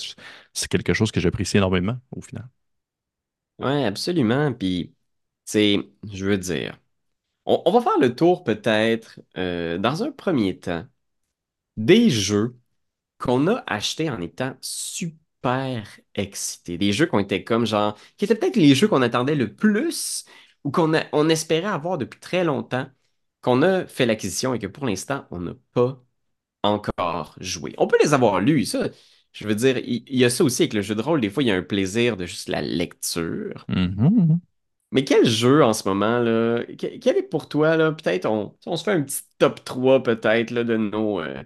c'est 0.53 0.69
quelque 0.69 0.93
chose 0.95 1.11
que 1.11 1.21
j'apprécie 1.21 1.57
énormément 1.57 1.97
au 2.13 2.21
final. 2.21 2.47
Ouais, 3.59 3.85
absolument. 3.85 4.53
Puis, 4.53 4.95
c'est, 5.45 5.79
je 6.13 6.25
veux 6.27 6.37
dire, 6.39 6.79
on, 7.47 7.63
on 7.67 7.73
va 7.73 7.83
faire 7.83 7.99
le 8.01 8.15
tour 8.17 8.45
peut-être 8.45 9.21
euh, 9.39 9.79
dans 9.79 10.03
un 10.05 10.13
premier 10.13 10.59
temps 10.59 10.87
des 11.77 12.11
jeux 12.11 12.59
qu'on 13.19 13.49
a 13.49 13.65
achetés 13.69 14.11
en 14.11 14.21
étant 14.23 14.57
super 14.63 15.19
excités. 16.15 16.79
Des 16.79 16.93
jeux 16.93 17.07
qui 17.07 17.15
ont 17.15 17.19
été 17.19 17.45
comme 17.45 17.67
genre, 17.67 17.97
qui 18.17 18.25
étaient 18.25 18.35
peut-être 18.35 18.57
les 18.57 18.75
jeux 18.75 18.89
qu'on 18.89 19.03
attendait 19.03 19.35
le 19.35 19.55
plus 19.55 20.25
ou 20.65 20.71
qu'on 20.71 20.95
a- 20.95 21.05
on 21.13 21.29
espérait 21.29 21.67
avoir 21.69 21.99
depuis 21.99 22.21
très 22.21 22.45
longtemps, 22.45 22.89
qu'on 23.43 23.63
a 23.63 23.87
fait 23.87 24.07
l'acquisition 24.07 24.55
et 24.55 24.59
que 24.59 24.67
pour 24.67 24.87
l'instant, 24.87 25.27
on 25.31 25.41
n'a 25.41 25.53
pas 25.73 26.03
encore 26.63 27.37
joué. 27.41 27.75
On 27.79 27.87
peut 27.87 27.99
les 28.03 28.15
avoir 28.15 28.41
lus, 28.41 28.67
ça. 28.67 28.89
Je 29.33 29.47
veux 29.47 29.55
dire, 29.55 29.79
il 29.79 30.05
il 30.09 30.19
y, 30.19 30.25
a 30.25 30.31
ça 30.31 30.45
aussi 30.45 30.63
avec 30.63 30.75
le 30.75 30.83
jeu 30.83 30.95
de 30.95 31.03
rôle. 31.03 31.21
Des 31.21 31.31
fois, 31.31 31.43
il 31.43 31.47
y 31.49 31.53
a 31.53 31.57
un 31.57 31.63
plaisir 31.63 32.17
de 32.17 32.27
juste 32.27 32.49
la 32.49 32.63
lecture. 32.63 33.67
Mhm. 33.69 34.41
Mais 34.93 35.05
quel 35.05 35.27
jeu 35.27 35.63
en 35.65 35.73
ce 35.73 35.89
moment, 35.89 36.19
là, 36.21 36.65
que- 36.65 36.99
quel 36.99 37.17
est 37.19 37.23
pour 37.23 37.49
toi, 37.49 37.77
là, 37.77 37.93
peut-être 37.93 38.27
on, 38.27 38.57
on 38.67 38.77
se 38.77 38.85
fait 38.85 38.93
un 38.93 39.03
petit 39.03 39.23
top 39.39 39.65
3 39.65 40.03
peut-être 40.03 40.51
là, 40.53 40.65
de 40.65 40.77
nos, 40.77 41.21
euh, 41.21 41.43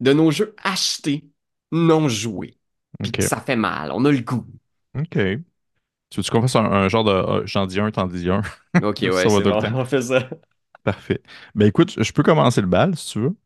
de 0.00 0.14
nos 0.14 0.32
jeux 0.32 0.54
achetés, 0.64 1.26
non 1.72 2.08
joués. 2.08 2.58
Puis 3.02 3.22
ça 3.22 3.40
fait 3.40 3.56
mal, 3.56 3.90
on 3.92 4.04
a 4.04 4.10
le 4.12 4.20
goût. 4.20 4.46
OK. 4.94 5.14
Tu 6.10 6.18
veux-tu 6.20 6.30
qu'on 6.30 6.42
fasse 6.42 6.56
un, 6.56 6.64
un 6.66 6.88
genre 6.88 7.04
de 7.04 7.10
euh, 7.12 7.46
j'en 7.46 7.66
dis 7.66 7.80
un, 7.80 7.90
t'en 7.90 8.06
dis 8.06 8.30
un? 8.30 8.42
Ok, 8.82 9.00
ouais, 9.02 9.28
va 9.28 9.28
c'est 9.28 9.44
bon, 9.44 9.68
on 9.74 9.84
fait 9.84 10.02
ça. 10.02 10.28
Parfait. 10.84 11.22
Ben 11.54 11.66
écoute, 11.66 12.02
je 12.02 12.12
peux 12.12 12.22
commencer 12.22 12.60
le 12.62 12.66
bal 12.66 12.96
si 12.96 13.12
tu 13.12 13.20
veux. 13.20 13.36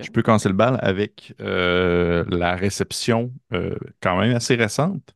Je 0.00 0.10
peux 0.10 0.22
commencer 0.22 0.48
le 0.48 0.54
bal 0.54 0.78
avec 0.82 1.34
euh, 1.40 2.24
la 2.28 2.56
réception 2.56 3.32
euh, 3.52 3.76
quand 4.02 4.18
même 4.20 4.36
assez 4.36 4.56
récente 4.56 5.14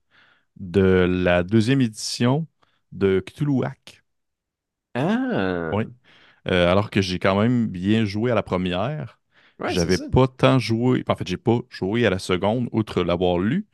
de 0.56 0.82
la 1.08 1.42
deuxième 1.44 1.80
édition 1.82 2.46
de 2.92 3.20
Cthulhuac. 3.20 4.02
Ah, 4.94 5.72
Oui. 5.72 5.84
Euh, 6.48 6.70
alors 6.72 6.90
que 6.90 7.02
j'ai 7.02 7.20
quand 7.20 7.40
même 7.40 7.68
bien 7.68 8.06
joué 8.06 8.32
à 8.32 8.36
la 8.36 8.44
première. 8.44 9.19
Ouais, 9.60 9.72
J'avais 9.74 9.98
pas 10.10 10.26
tant 10.28 10.58
joué. 10.58 11.04
En 11.08 11.16
fait, 11.16 11.26
j'ai 11.26 11.36
pas 11.36 11.60
joué 11.68 12.06
à 12.06 12.10
la 12.10 12.18
seconde, 12.18 12.68
outre 12.72 13.02
l'avoir 13.02 13.38
lu. 13.38 13.66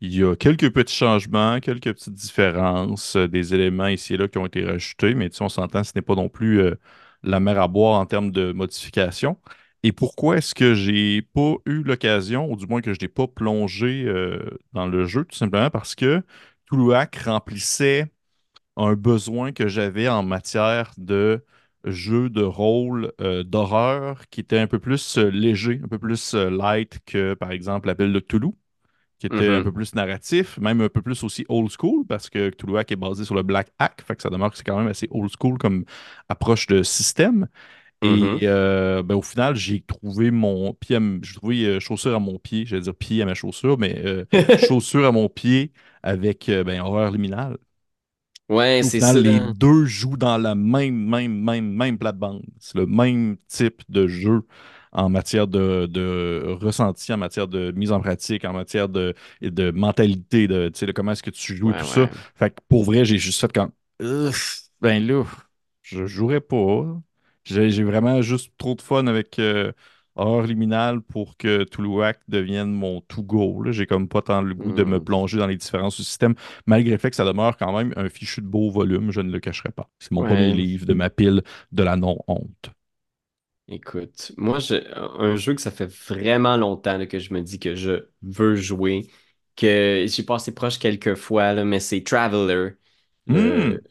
Il 0.00 0.14
y 0.14 0.24
a 0.24 0.34
quelques 0.36 0.72
petits 0.72 0.94
changements, 0.94 1.60
quelques 1.60 1.94
petites 1.94 2.14
différences, 2.14 3.16
euh, 3.16 3.28
des 3.28 3.54
éléments 3.54 3.86
ici 3.88 4.14
et 4.14 4.16
là 4.16 4.28
qui 4.28 4.38
ont 4.38 4.46
été 4.46 4.64
rajoutés, 4.64 5.14
mais 5.14 5.30
tu 5.30 5.36
sais, 5.36 5.44
on 5.44 5.48
s'entend, 5.48 5.84
ce 5.84 5.92
n'est 5.94 6.02
pas 6.02 6.16
non 6.16 6.28
plus 6.28 6.60
euh, 6.60 6.74
la 7.22 7.40
mer 7.40 7.60
à 7.60 7.68
boire 7.68 8.00
en 8.00 8.06
termes 8.06 8.32
de 8.32 8.52
modification. 8.52 9.38
Et 9.84 9.92
pourquoi 9.92 10.38
est-ce 10.38 10.54
que 10.54 10.74
j'ai 10.74 11.22
pas 11.22 11.54
eu 11.66 11.82
l'occasion, 11.82 12.50
ou 12.50 12.56
du 12.56 12.66
moins 12.66 12.80
que 12.80 12.94
je 12.94 13.00
n'ai 13.00 13.08
pas 13.08 13.28
plongé 13.28 14.04
euh, 14.06 14.40
dans 14.72 14.86
le 14.86 15.06
jeu, 15.06 15.24
tout 15.24 15.36
simplement 15.36 15.70
parce 15.70 15.94
que 15.94 16.22
Toulouac 16.66 17.16
remplissait 17.16 18.12
un 18.76 18.94
besoin 18.94 19.52
que 19.52 19.68
j'avais 19.68 20.08
en 20.08 20.22
matière 20.22 20.92
de 20.98 21.44
jeu 21.84 22.30
de 22.30 22.42
rôle 22.42 23.12
euh, 23.20 23.42
d'horreur 23.44 24.28
qui 24.30 24.40
était 24.40 24.58
un 24.58 24.66
peu 24.66 24.78
plus 24.78 25.18
euh, 25.18 25.30
léger, 25.30 25.80
un 25.84 25.88
peu 25.88 25.98
plus 25.98 26.34
euh, 26.34 26.50
light 26.50 27.00
que, 27.06 27.34
par 27.34 27.50
exemple, 27.52 27.88
L'appel 27.88 28.12
de 28.12 28.20
Cthulhu 28.20 28.50
qui 29.18 29.26
était 29.26 29.54
un 29.54 29.62
peu 29.62 29.70
Mhm. 29.70 29.72
plus 29.72 29.94
narratif, 29.94 30.58
même 30.58 30.80
un 30.80 30.88
peu 30.88 31.00
plus 31.02 31.22
aussi 31.24 31.46
old 31.48 31.70
school, 31.70 32.04
parce 32.08 32.28
que 32.28 32.50
Cthulhuac 32.50 32.90
est 32.92 32.96
basé 32.96 33.24
sur 33.24 33.34
le 33.36 33.42
Black 33.44 33.68
Hack, 33.78 34.02
fait 34.06 34.16
que 34.16 34.22
ça 34.22 34.30
demeure 34.30 34.50
que 34.50 34.56
c'est 34.56 34.64
quand 34.64 34.78
même 34.78 34.88
assez 34.88 35.08
old 35.12 35.30
school 35.40 35.58
comme 35.58 35.84
approche 36.28 36.66
de 36.66 36.82
système. 36.82 37.46
Et 38.02 38.30
Mhm. 38.30 38.42
euh, 38.44 39.02
ben, 39.02 39.16
au 39.16 39.22
final, 39.22 39.56
j'ai 39.56 39.80
trouvé 39.82 40.30
mon 40.30 40.74
pied, 40.74 40.98
j'ai 41.22 41.34
trouvé 41.34 41.80
chaussure 41.80 42.14
à 42.16 42.20
mon 42.20 42.38
pied, 42.38 42.66
j'allais 42.66 42.82
dire 42.82 42.94
pied 42.96 43.22
à 43.22 43.26
ma 43.26 43.34
chaussure, 43.34 43.78
mais 43.78 44.02
chaussure 44.56 45.06
à 45.06 45.12
mon 45.12 45.28
pied 45.28 45.72
avec 46.02 46.46
ben, 46.50 46.80
horreur 46.80 47.12
liminale. 47.12 47.58
Ouais, 48.48 48.82
c'est 48.82 49.00
ça. 49.00 49.20
les 49.20 49.40
deux 49.40 49.84
jouent 49.86 50.16
dans 50.16 50.38
la 50.38 50.54
même, 50.54 50.94
même, 51.08 51.32
même, 51.42 51.72
même 51.74 51.98
plate-bande. 51.98 52.42
C'est 52.58 52.76
le 52.78 52.86
même 52.86 53.36
type 53.48 53.82
de 53.88 54.06
jeu 54.08 54.42
en 54.92 55.08
matière 55.08 55.46
de, 55.48 55.86
de 55.86 56.44
ressenti, 56.60 57.12
en 57.12 57.16
matière 57.18 57.48
de 57.48 57.70
mise 57.72 57.92
en 57.92 58.00
pratique, 58.00 58.44
en 58.44 58.52
matière 58.52 58.88
de, 58.88 59.14
de 59.40 59.70
mentalité, 59.70 60.48
de, 60.48 60.68
tu 60.68 60.80
sais, 60.80 60.86
de 60.86 60.92
comment 60.92 61.12
est-ce 61.12 61.22
que 61.22 61.30
tu 61.30 61.56
joues 61.56 61.70
et 61.70 61.74
Ouais, 61.74 61.74
tout 61.74 61.86
ça. 61.86 62.08
Fait 62.34 62.50
que 62.50 62.60
pour 62.68 62.84
vrai, 62.84 63.04
j'ai 63.04 63.18
juste 63.18 63.40
fait 63.40 63.52
comme, 63.52 63.72
ben 64.80 65.06
là, 65.06 65.24
je 65.82 66.06
jouerais 66.06 66.40
pas. 66.40 66.84
J'ai 67.44 67.70
j'ai 67.70 67.84
vraiment 67.84 68.22
juste 68.22 68.52
trop 68.58 68.74
de 68.74 68.82
fun 68.82 69.06
avec 69.06 69.38
euh, 69.38 69.72
Horreur 70.16 70.46
Liminale 70.46 71.00
pour 71.02 71.36
que 71.36 71.64
Toulouac 71.64 72.20
devienne 72.28 72.72
mon 72.72 73.00
to-go. 73.02 73.64
J'ai 73.72 73.86
comme 73.86 74.08
pas 74.08 74.22
tant 74.22 74.42
le 74.42 74.54
goût 74.54 74.72
de 74.72 74.84
me 74.84 74.98
Hmm. 74.98 75.02
plonger 75.02 75.38
dans 75.38 75.46
les 75.46 75.56
différents 75.56 75.90
sous-systèmes 75.90 76.34
malgré 76.66 76.92
le 76.92 76.98
fait 76.98 77.10
que 77.10 77.16
ça 77.16 77.24
demeure 77.24 77.56
quand 77.56 77.76
même 77.76 77.92
un 77.96 78.08
fichu 78.08 78.40
de 78.42 78.46
beau 78.46 78.70
volume, 78.70 79.10
je 79.10 79.20
ne 79.20 79.30
le 79.32 79.40
cacherai 79.40 79.70
pas. 79.70 79.88
C'est 79.98 80.12
mon 80.12 80.24
premier 80.24 80.52
livre 80.52 80.86
de 80.86 80.94
ma 80.94 81.10
pile 81.10 81.42
de 81.72 81.82
la 81.82 81.96
non-honte. 81.96 82.70
Écoute, 83.68 84.32
moi, 84.36 84.58
je, 84.58 84.74
un 84.96 85.36
jeu 85.36 85.54
que 85.54 85.60
ça 85.62 85.70
fait 85.70 85.86
vraiment 85.86 86.56
longtemps 86.56 86.98
là, 86.98 87.06
que 87.06 87.18
je 87.18 87.32
me 87.32 87.40
dis 87.42 87.58
que 87.60 87.74
je 87.74 88.08
veux 88.22 88.56
jouer, 88.56 89.08
que 89.56 90.04
j'ai 90.08 90.22
passé 90.24 90.52
proche 90.52 90.78
quelques 90.78 91.14
fois, 91.14 91.52
là, 91.54 91.64
mais 91.64 91.80
c'est 91.80 92.02
Traveler. 92.02 92.72
Hmm, 93.28 93.78
Le, 93.78 93.82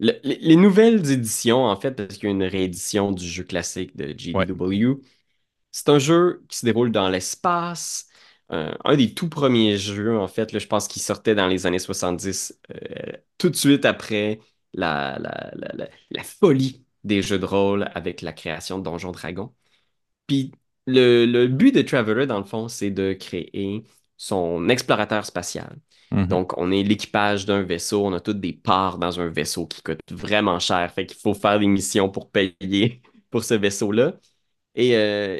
le- 0.00 0.20
les 0.24 0.36
les 0.40 0.56
nouvelles 0.56 1.10
éditions, 1.12 1.64
en 1.66 1.76
fait, 1.76 1.92
parce 1.94 2.18
qu'il 2.18 2.24
y 2.28 2.32
a 2.32 2.34
une 2.34 2.42
réédition 2.44 3.12
du 3.12 3.26
jeu 3.28 3.44
classique 3.44 3.96
de 3.96 4.12
ouais. 4.34 4.48
C'est 5.72 5.88
un 5.90 5.98
jeu 5.98 6.44
qui 6.48 6.58
se 6.58 6.66
déroule 6.66 6.92
dans 6.92 7.08
l'espace. 7.10 8.08
Euh, 8.52 8.74
un 8.84 8.96
des 8.96 9.14
tout 9.14 9.28
premiers 9.30 9.78
jeux, 9.78 10.18
en 10.18 10.28
fait, 10.28 10.52
là, 10.52 10.58
je 10.58 10.66
pense 10.66 10.88
qu'il 10.88 11.02
sortait 11.02 11.34
dans 11.34 11.48
les 11.48 11.66
années 11.66 11.78
70, 11.80 12.60
euh, 12.72 13.12
tout 13.38 13.50
de 13.50 13.56
suite 13.56 13.84
après 13.86 14.40
la, 14.74 15.18
la, 15.18 15.50
la, 15.54 15.88
la- 16.10 16.22
folie 16.24 16.84
des 17.04 17.22
jeux 17.22 17.38
de 17.38 17.46
rôle 17.46 17.90
avec 17.94 18.22
la 18.22 18.32
création 18.32 18.78
de 18.78 18.84
Donjons 18.84 19.12
Dragons. 19.12 19.52
Puis 20.26 20.52
le, 20.86 21.26
le 21.26 21.48
but 21.48 21.72
de 21.74 21.82
Traveler, 21.82 22.26
dans 22.26 22.38
le 22.38 22.44
fond, 22.44 22.68
c'est 22.68 22.90
de 22.90 23.12
créer 23.14 23.84
son 24.16 24.68
explorateur 24.68 25.24
spatial. 25.26 25.76
Mhm. 26.10 26.26
Donc, 26.28 26.56
on 26.58 26.70
est 26.70 26.82
l'équipage 26.82 27.46
d'un 27.46 27.62
vaisseau, 27.62 28.06
on 28.06 28.12
a 28.12 28.20
toutes 28.20 28.40
des 28.40 28.52
parts 28.52 28.98
dans 28.98 29.20
un 29.20 29.28
vaisseau 29.28 29.66
qui 29.66 29.82
coûte 29.82 30.00
vraiment 30.10 30.58
cher, 30.60 30.90
fait 30.92 31.06
qu'il 31.06 31.18
faut 31.18 31.34
faire 31.34 31.58
des 31.58 31.66
missions 31.66 32.08
pour 32.10 32.30
payer 32.30 33.02
pour 33.30 33.44
ce 33.44 33.54
vaisseau-là. 33.54 34.14
Et 34.74 34.96
euh, 34.96 35.38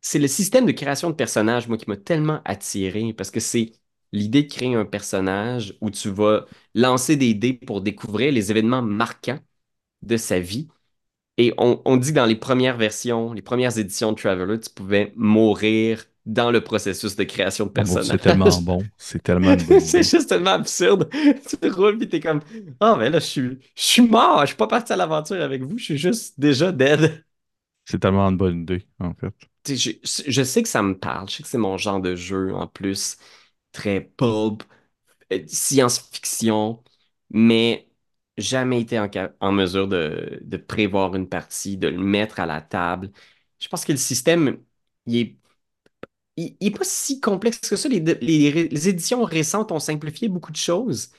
c'est 0.00 0.18
le 0.18 0.28
système 0.28 0.66
de 0.66 0.72
création 0.72 1.10
de 1.10 1.14
personnages, 1.14 1.68
moi, 1.68 1.76
qui 1.78 1.88
m'a 1.88 1.96
tellement 1.96 2.40
attiré, 2.44 3.12
parce 3.12 3.30
que 3.30 3.40
c'est 3.40 3.72
l'idée 4.12 4.44
de 4.44 4.52
créer 4.52 4.74
un 4.74 4.84
personnage 4.84 5.76
où 5.80 5.90
tu 5.90 6.10
vas 6.10 6.46
lancer 6.74 7.16
des 7.16 7.34
dés 7.34 7.52
pour 7.54 7.80
découvrir 7.80 8.32
les 8.32 8.50
événements 8.50 8.82
marquants 8.82 9.38
de 10.02 10.16
sa 10.16 10.40
vie. 10.40 10.68
Et 11.38 11.54
on, 11.58 11.82
on 11.86 11.96
dit 11.98 12.10
que 12.10 12.16
dans 12.16 12.26
les 12.26 12.36
premières 12.36 12.76
versions, 12.78 13.32
les 13.34 13.42
premières 13.42 13.78
éditions 13.78 14.12
de 14.12 14.18
Traveler, 14.20 14.60
tu 14.60 14.70
pouvais 14.70 15.12
mourir 15.16 16.04
dans 16.26 16.50
le 16.50 16.62
processus 16.64 17.16
de 17.16 17.24
création 17.24 17.66
de 17.66 17.70
Oh, 17.76 17.82
bon, 17.82 17.98
c'est 18.00 18.18
personnage. 18.18 18.18
tellement 18.18 18.60
bon. 18.60 18.90
C'est 18.96 19.22
tellement 19.22 19.56
C'est 19.80 20.02
juste 20.02 20.28
tellement 20.28 20.52
absurde. 20.52 21.08
Tu 21.12 21.68
roules 21.70 21.98
pis 21.98 22.08
t'es 22.08 22.20
comme 22.20 22.40
Ah, 22.80 22.96
mais 22.98 23.10
là, 23.10 23.18
je 23.18 23.24
suis, 23.26 23.42
je 23.76 23.82
suis 23.82 24.02
mort, 24.02 24.40
je 24.42 24.46
suis 24.48 24.56
pas 24.56 24.66
parti 24.66 24.92
à 24.92 24.96
l'aventure 24.96 25.40
avec 25.42 25.62
vous, 25.62 25.78
je 25.78 25.84
suis 25.84 25.98
juste 25.98 26.38
déjà 26.38 26.72
dead. 26.72 27.24
C'est 27.86 28.00
tellement 28.00 28.28
une 28.28 28.36
bonne 28.36 28.60
idée, 28.62 28.86
en 29.00 29.14
fait. 29.14 29.34
Je, 29.68 29.90
je 30.28 30.42
sais 30.44 30.62
que 30.62 30.68
ça 30.68 30.82
me 30.82 30.96
parle, 30.98 31.28
je 31.28 31.36
sais 31.36 31.42
que 31.42 31.48
c'est 31.48 31.58
mon 31.58 31.76
genre 31.76 32.00
de 32.00 32.14
jeu 32.14 32.54
en 32.54 32.68
plus, 32.68 33.16
très 33.72 34.00
pulp, 34.00 34.62
euh, 35.32 35.44
science-fiction, 35.48 36.82
mais 37.30 37.88
jamais 38.38 38.80
été 38.82 38.98
en, 39.00 39.08
en 39.40 39.52
mesure 39.52 39.88
de, 39.88 40.40
de 40.42 40.56
prévoir 40.58 41.14
une 41.16 41.28
partie, 41.28 41.76
de 41.78 41.88
le 41.88 41.98
mettre 41.98 42.40
à 42.40 42.46
la 42.46 42.60
table. 42.62 43.12
Je 43.60 43.68
pense 43.68 43.84
que 43.86 43.92
le 43.92 43.98
système, 43.98 44.58
il 45.06 45.16
est, 45.18 45.38
il, 46.36 46.56
est 46.60 46.70
pas 46.76 46.84
si 46.84 47.20
complexe 47.20 47.58
que 47.60 47.76
ça. 47.76 47.88
Les, 47.88 48.00
les- 48.00 48.88
éditions 48.88 49.22
récentes 49.24 49.72
ont 49.72 49.78
simplifié 49.80 50.28
beaucoup 50.28 50.52
de 50.52 50.56
choses, 50.56 51.10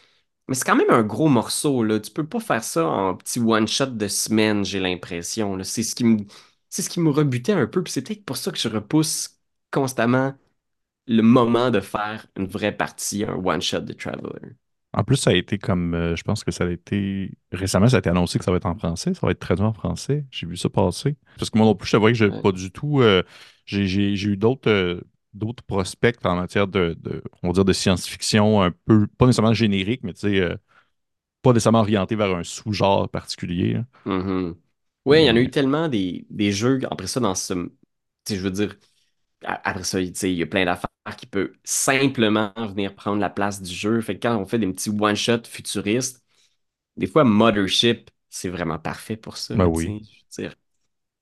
mais 0.47 0.55
c'est 0.55 0.65
quand 0.65 0.75
même 0.75 0.89
un 0.91 1.03
gros 1.03 1.29
morceau, 1.29 1.83
là. 1.83 1.99
Tu 1.99 2.11
peux 2.11 2.27
pas 2.27 2.39
faire 2.39 2.63
ça 2.63 2.87
en 2.87 3.15
petit 3.15 3.39
one-shot 3.39 3.87
de 3.87 4.07
semaine, 4.07 4.65
j'ai 4.65 4.79
l'impression. 4.79 5.63
C'est 5.63 5.83
ce 5.83 5.95
qui 5.95 6.03
me, 6.05 6.17
c'est 6.69 6.81
ce 6.81 6.89
qui 6.89 6.99
me 6.99 7.09
rebutait 7.09 7.53
un 7.53 7.67
peu, 7.67 7.83
puis 7.83 7.91
c'est 7.93 8.01
peut-être 8.03 8.25
pour 8.25 8.37
ça 8.37 8.51
que 8.51 8.57
je 8.57 8.67
repousse 8.69 9.39
constamment 9.71 10.35
le 11.07 11.23
moment 11.23 11.71
de 11.71 11.79
faire 11.81 12.27
une 12.37 12.47
vraie 12.47 12.75
partie, 12.75 13.23
un 13.25 13.35
one-shot 13.35 13.81
de 13.81 13.93
Traveler. 13.93 14.55
En 14.93 15.03
plus, 15.03 15.17
ça 15.17 15.29
a 15.31 15.33
été 15.33 15.57
comme, 15.59 15.93
euh, 15.93 16.15
je 16.15 16.23
pense 16.23 16.43
que 16.43 16.51
ça 16.51 16.63
a 16.63 16.69
été, 16.71 17.31
récemment, 17.51 17.87
ça 17.87 17.97
a 17.97 17.99
été 17.99 18.09
annoncé 18.09 18.39
que 18.39 18.45
ça 18.45 18.51
va 18.51 18.57
être 18.57 18.65
en 18.65 18.75
français, 18.75 19.13
ça 19.13 19.19
va 19.27 19.31
être 19.31 19.39
traduit 19.39 19.65
en 19.65 19.73
français. 19.73 20.25
J'ai 20.31 20.47
vu 20.47 20.57
ça 20.57 20.69
passer. 20.69 21.15
Parce 21.37 21.49
que 21.49 21.57
moi 21.57 21.67
non 21.67 21.75
plus, 21.75 21.87
je 21.87 21.91
t'avoue 21.91 22.07
que 22.07 22.13
j'ai 22.13 22.31
Ouais. 22.31 22.41
pas 22.41 22.51
du 22.51 22.71
tout, 22.71 23.01
euh, 23.01 23.21
j'ai 23.65 23.83
eu 24.27 24.37
d'autres 24.37 24.69
euh, 24.71 25.01
d'autres 25.33 25.61
prospects 25.63 26.17
en 26.25 26.35
matière 26.37 26.67
de, 26.67 26.95
de- 26.99 27.21
on 27.43 27.47
va 27.49 27.53
dire, 27.53 27.65
de 27.65 27.73
science-fiction 27.73 28.61
un 28.63 28.71
peu, 28.85 29.05
pas 29.19 29.27
nécessairement 29.27 29.53
générique, 29.53 30.01
mais 30.03 30.13
tu 30.13 30.21
sais, 30.21 30.57
pas 31.41 31.53
nécessairement 31.53 31.79
orienté 31.81 32.15
vers 32.15 32.35
un 32.35 32.43
sous-genre 32.43 33.09
particulier. 33.09 33.79
Ouais, 35.07 35.23
il 35.23 35.27
y 35.27 35.31
en 35.31 35.37
a 35.37 35.39
Mais 35.39 35.41
eu 35.41 35.51
tellement 35.51 35.89
des, 35.89 36.27
des 36.31 36.53
jeux 36.53 36.81
après 36.91 37.07
ça 37.07 37.21
dans 37.21 37.35
ce. 37.35 37.53
Tu 37.55 37.71
sais, 38.27 38.37
je 38.37 38.41
veux 38.41 38.51
dire, 38.51 38.75
après 39.43 39.83
ça, 39.83 39.99
tu 40.03 40.13
sais, 40.15 40.31
il 40.33 40.37
y 40.39 40.43
a 40.43 40.47
plein 40.47 40.65
d'affaires 40.65 40.89
qui 41.17 41.27
peuvent 41.27 41.53
simplement 41.65 42.53
venir 42.57 42.95
prendre 42.95 43.19
la 43.21 43.29
place 43.31 43.61
du 43.61 43.73
jeu. 43.73 44.01
Fait 44.01 44.15
que 44.19 44.27
quand 44.27 44.37
on 44.37 44.45
fait 44.45 44.59
des 44.59 44.67
petits 44.71 44.91
one-shots 44.91 45.45
futuristes, 45.49 46.23
des 46.97 47.07
fois, 47.07 47.23
Mothership, 47.25 48.11
c'est 48.29 48.49
vraiment 48.49 48.79
parfait 48.79 49.17
pour 49.17 49.37
ça, 49.37 49.55
ben 49.55 49.65
oui. 49.67 49.95
sais. 49.99 50.01
Je 50.03 50.43
veux 50.43 50.49
dire, 50.49 50.55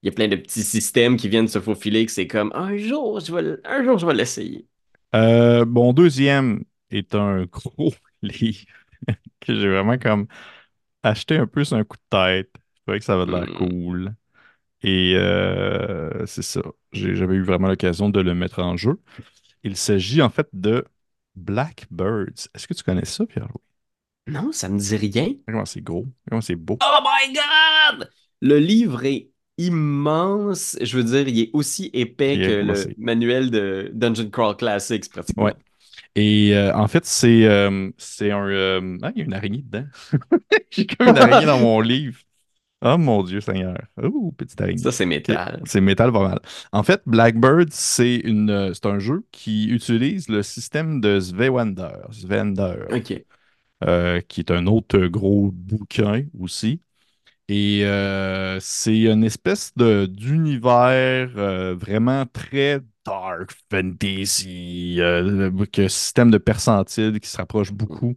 il 0.03 0.07
y 0.07 0.09
a 0.09 0.13
plein 0.13 0.27
de 0.29 0.35
petits 0.37 0.63
systèmes 0.63 1.17
qui 1.17 1.29
viennent 1.29 1.47
se 1.49 1.61
faufiler, 1.61 2.05
que 2.07 2.11
c'est 2.13 2.27
comme 2.27 2.51
un 2.55 2.77
jour, 2.77 3.19
je 3.21 3.33
vais, 3.35 3.57
un 3.65 3.83
jour, 3.85 3.97
je 3.99 4.07
vais 4.07 4.13
l'essayer. 4.15 4.67
Euh, 5.15 5.65
mon 5.65 5.93
deuxième 5.93 6.63
est 6.89 7.15
un 7.15 7.45
gros 7.51 7.93
livre 8.21 8.65
que 9.41 9.55
j'ai 9.55 9.69
vraiment 9.69 9.97
comme 9.97 10.27
acheté 11.03 11.37
un 11.37 11.47
peu 11.47 11.63
sur 11.65 11.77
un 11.77 11.83
coup 11.85 11.97
de 11.97 12.03
tête. 12.09 12.51
Trouvais 12.85 12.99
que 12.99 13.05
ça 13.05 13.15
avait 13.15 13.25
de 13.25 13.31
l'air 13.31 13.45
Hmm. 13.45 13.53
cool. 13.53 14.15
Et 14.83 15.15
euh, 15.17 16.25
c'est 16.27 16.43
ça. 16.43 16.61
J'ai 16.93 17.15
jamais 17.15 17.35
eu 17.35 17.43
vraiment 17.43 17.67
l'occasion 17.67 18.09
de 18.09 18.21
le 18.21 18.35
mettre 18.35 18.61
en 18.63 18.77
jeu. 18.77 18.99
Il 19.63 19.77
s'agit 19.77 20.21
en 20.21 20.29
fait 20.29 20.49
de 20.53 20.85
Blackbirds. 21.35 22.49
Est-ce 22.55 22.67
que 22.67 22.73
tu 22.75 22.83
connais 22.83 23.05
ça, 23.05 23.25
Pierre-Louis? 23.25 23.61
Non, 24.27 24.51
ça 24.51 24.69
me 24.69 24.79
dit 24.79 24.95
rien. 24.97 25.33
Comment 25.47 25.65
c'est 25.65 25.81
gros? 25.81 26.07
Comment 26.29 26.41
c'est 26.41 26.55
beau? 26.55 26.77
Oh 26.81 26.99
my 27.03 27.33
God! 27.33 28.09
Le 28.41 28.59
livre 28.59 29.05
est 29.05 29.31
immense. 29.57 30.77
Je 30.81 30.97
veux 30.97 31.03
dire, 31.03 31.27
il 31.27 31.39
est 31.39 31.49
aussi 31.53 31.89
épais 31.93 32.41
que 32.41 32.51
le 32.51 32.93
manuel 32.97 33.49
de 33.51 33.91
Dungeon 33.93 34.29
Crawl 34.29 34.57
Classics, 34.57 35.09
pratiquement. 35.09 35.45
Ouais. 35.45 35.53
Et 36.15 36.55
euh, 36.55 36.75
en 36.75 36.87
fait, 36.87 37.05
c'est 37.05 37.45
euh, 37.45 37.69
un. 38.21 38.49
euh, 38.49 38.97
Ah, 39.03 39.11
il 39.15 39.19
y 39.19 39.21
a 39.23 39.25
une 39.25 39.33
araignée 39.33 39.63
dedans. 39.63 39.85
J'ai 40.71 40.87
comme 40.87 41.09
une 41.09 41.17
araignée 41.17 41.45
dans 41.45 41.59
mon 41.59 41.81
livre. 41.81 42.19
Oh 42.87 42.97
mon 42.99 43.23
Dieu 43.23 43.41
Seigneur. 43.41 43.77
Oh, 44.01 44.31
petite 44.37 44.61
araignée. 44.61 44.77
Ça, 44.77 44.91
c'est 44.91 45.07
métal. 45.07 45.59
C'est 45.65 45.81
métal 45.81 46.11
pas 46.11 46.27
mal. 46.27 46.39
En 46.71 46.83
fait, 46.83 47.01
Blackbird, 47.07 47.69
c'est 47.71 48.17
une, 48.17 48.51
euh, 48.51 48.73
c'est 48.73 48.85
un 48.85 48.99
jeu 48.99 49.25
qui 49.31 49.67
utilise 49.69 50.29
le 50.29 50.43
système 50.43 51.01
de 51.01 51.19
Svender, 51.19 51.89
Svender, 52.11 52.75
OK. 52.91 53.25
euh, 53.83 54.21
qui 54.21 54.41
est 54.41 54.51
un 54.51 54.67
autre 54.67 54.99
gros 55.07 55.51
bouquin 55.51 56.23
aussi. 56.39 56.79
Et 57.47 57.85
euh, 57.85 58.59
c'est 58.59 59.01
une 59.03 59.23
espèce 59.23 59.73
de 59.75 60.07
d'univers 60.07 61.29
euh, 61.37 61.75
vraiment 61.75 62.25
très 62.25 62.81
dark 63.05 63.51
fantasy, 63.71 64.97
euh, 64.99 65.51
système 65.87 66.31
de 66.31 66.39
percentile 66.39 67.19
qui 67.19 67.29
se 67.29 67.37
rapproche 67.37 67.71
beaucoup 67.71 68.15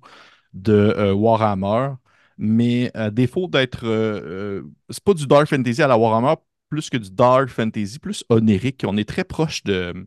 de 0.54 1.12
Warhammer. 1.12 1.94
Mais 2.38 2.90
à 2.94 3.10
défaut 3.10 3.48
d'être. 3.48 3.84
euh, 3.84 4.60
euh, 4.60 4.62
c'est 4.90 5.02
pas 5.02 5.14
du 5.14 5.26
dark 5.26 5.48
fantasy 5.48 5.82
à 5.82 5.88
la 5.88 5.98
Warhammer, 5.98 6.34
plus 6.68 6.88
que 6.90 6.96
du 6.96 7.10
dark 7.10 7.48
fantasy, 7.48 7.98
plus 7.98 8.24
onirique. 8.28 8.84
On 8.86 8.96
est 8.96 9.08
très 9.08 9.24
proche 9.24 9.64
de, 9.64 10.06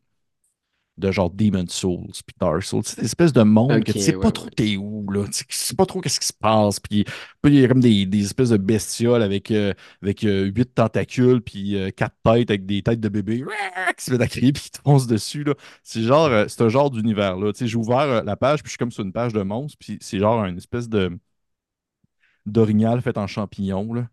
de 0.97 1.11
genre 1.11 1.29
Demon's 1.31 1.73
Souls 1.73 2.11
puis 2.25 2.35
Dark 2.39 2.63
Souls. 2.63 2.83
C'est 2.85 2.99
une 2.99 3.05
espèce 3.05 3.33
de 3.33 3.41
monde 3.43 3.83
que 3.83 3.91
tu 3.91 3.99
sais 3.99 4.13
ouais, 4.13 4.19
pas 4.21 4.31
trop 4.31 4.49
t'es 4.49 4.77
où, 4.77 5.09
là. 5.11 5.25
Tu 5.27 5.45
sais 5.49 5.75
pas 5.75 5.85
trop 5.85 6.01
qu'est-ce 6.01 6.19
qui 6.19 6.27
se 6.27 6.33
passe. 6.33 6.79
Puis 6.79 7.05
il 7.45 7.53
y 7.55 7.65
a 7.65 7.67
comme 7.67 7.79
des, 7.79 8.05
des 8.05 8.25
espèces 8.25 8.49
de 8.49 8.57
bestioles 8.57 9.21
avec, 9.23 9.51
euh, 9.51 9.73
avec 10.01 10.23
euh, 10.23 10.45
huit 10.45 10.73
tentacules 10.75 11.41
puis 11.41 11.75
euh, 11.75 11.89
quatre 11.91 12.15
têtes 12.23 12.49
avec 12.51 12.65
des 12.65 12.83
têtes 12.83 12.99
de 12.99 13.09
bébé 13.09 13.43
qui 13.97 14.05
se 14.05 14.11
mettent 14.11 14.21
à 14.21 14.27
crier 14.27 14.53
puis 14.53 14.63
qui 14.63 14.71
te 14.71 14.79
foncent 14.81 15.07
dessus, 15.07 15.43
là. 15.43 15.55
C'est 15.83 16.01
genre, 16.03 16.29
c'est 16.47 16.61
un 16.61 16.69
genre 16.69 16.91
d'univers-là. 16.91 17.53
Tu 17.53 17.59
sais, 17.59 17.67
j'ai 17.67 17.77
ouvert 17.77 18.23
la 18.23 18.35
page 18.35 18.61
puis 18.61 18.67
je 18.69 18.71
suis 18.71 18.77
comme 18.77 18.91
sur 18.91 19.03
une 19.03 19.13
page 19.13 19.33
de 19.33 19.41
monstres 19.41 19.77
puis 19.79 19.97
c'est 20.01 20.19
genre 20.19 20.43
une 20.45 20.57
espèce 20.57 20.89
de 20.89 21.17
d'orignal 22.45 23.01
fait 23.01 23.17
en 23.17 23.27
champignon, 23.27 23.93
là. 23.93 24.07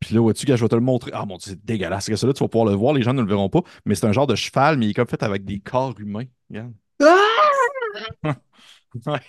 Puis 0.00 0.14
là, 0.14 0.20
vois-tu, 0.22 0.46
je 0.46 0.54
vais 0.54 0.68
te 0.68 0.74
le 0.74 0.80
montrer. 0.80 1.10
Ah 1.14 1.26
mon 1.26 1.36
Dieu, 1.36 1.50
c'est 1.52 1.64
dégueulasse. 1.64 2.06
Que 2.08 2.16
ça, 2.16 2.26
là, 2.26 2.32
tu 2.32 2.42
vas 2.42 2.48
pouvoir 2.48 2.70
le 2.70 2.76
voir, 2.76 2.94
les 2.94 3.02
gens 3.02 3.12
ne 3.14 3.22
le 3.22 3.28
verront 3.28 3.50
pas, 3.50 3.62
mais 3.84 3.94
c'est 3.94 4.06
un 4.06 4.12
genre 4.12 4.26
de 4.26 4.34
cheval, 4.34 4.78
mais 4.78 4.86
il 4.86 4.90
est 4.90 4.94
comme 4.94 5.08
fait 5.08 5.22
avec 5.22 5.44
des 5.44 5.60
corps 5.60 5.94
humains. 6.00 6.24
Regarde. 6.50 6.72
Ah! 7.02 7.16
Ouais, 9.06 9.20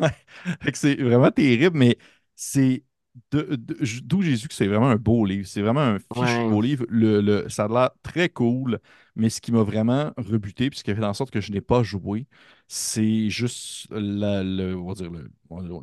ouais. 0.00 0.72
C'est 0.74 0.96
vraiment 0.96 1.30
terrible, 1.30 1.78
mais 1.78 1.98
c'est 2.36 2.84
d'où 3.32 4.22
j'ai 4.22 4.36
su 4.36 4.48
que 4.48 4.54
c'est 4.54 4.66
vraiment 4.66 4.88
un 4.88 4.96
beau 4.96 5.24
livre. 5.26 5.46
C'est 5.46 5.62
vraiment 5.62 5.80
un 5.80 5.98
fichu 5.98 6.20
Ouais. 6.20 6.48
beau 6.50 6.60
livre. 6.60 6.86
Le, 6.88 7.20
le- 7.20 7.48
ça 7.48 7.64
a 7.64 7.68
l'air 7.68 7.90
très 8.02 8.28
cool, 8.28 8.80
mais 9.16 9.30
ce 9.30 9.40
qui 9.40 9.52
m'a 9.52 9.62
vraiment 9.62 10.12
rebuté, 10.16 10.70
puis 10.70 10.78
ce 10.78 10.84
qui 10.84 10.90
a 10.90 10.96
fait 10.96 11.04
en 11.04 11.14
sorte 11.14 11.30
que 11.30 11.40
je 11.40 11.52
n'ai 11.52 11.60
pas 11.60 11.82
joué, 11.82 12.26
c'est 12.68 13.30
juste 13.30 13.88
le, 13.90 14.74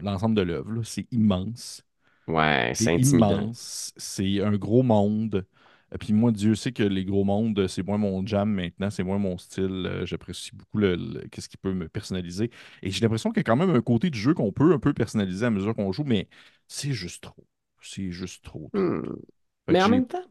l'ensemble 0.01 0.35
de 0.35 0.41
l'œuvre. 0.41 0.83
C'est 0.83 1.07
immense. 1.11 1.84
Ouais, 2.27 2.75
C'est 2.77 2.91
intimidant. 2.93 3.49
immense. 3.49 3.93
C'est 3.97 4.41
un 4.41 4.57
gros 4.57 4.83
monde. 4.83 5.45
Et 5.93 5.97
puis 5.97 6.13
moi, 6.13 6.31
Dieu 6.31 6.55
sait 6.55 6.71
que 6.73 6.83
les 6.83 7.05
gros 7.05 7.23
mondes, 7.23 7.67
c'est 7.67 7.83
moins 7.83 7.97
mon 7.97 8.25
jam 8.25 8.49
maintenant, 8.51 8.89
c'est 8.89 9.03
moins 9.03 9.17
mon 9.19 9.37
style. 9.37 9.85
Euh, 9.87 10.05
J'apprécie 10.05 10.51
beaucoup 10.55 10.77
le, 10.79 10.95
le- 10.95 11.27
qu'est-ce 11.29 11.47
qui 11.47 11.57
peut 11.57 11.73
me 11.73 11.87
personnaliser. 11.87 12.51
Et 12.81 12.91
j'ai 12.91 13.01
l'impression 13.01 13.29
qu'il 13.31 13.37
y 13.37 13.41
a 13.41 13.43
quand 13.43 13.55
même 13.55 13.69
un 13.69 13.81
côté 13.81 14.09
du 14.09 14.19
jeu 14.19 14.33
qu'on 14.33 14.51
peut 14.51 14.73
un 14.73 14.79
peu 14.79 14.93
personnaliser 14.93 15.45
à 15.45 15.49
mesure 15.51 15.73
qu'on 15.75 15.91
joue, 15.93 16.03
mais 16.03 16.27
c'est 16.67 16.91
juste 16.91 17.23
trop. 17.23 17.47
C'est 17.81 18.11
juste 18.11 18.43
trop, 18.43 18.69
trop, 18.73 18.95
Hmm. 18.95 19.01
trop. 19.01 19.21
Mais 19.69 19.81
en 19.83 19.89
même 19.89 20.07
temps, 20.07 20.23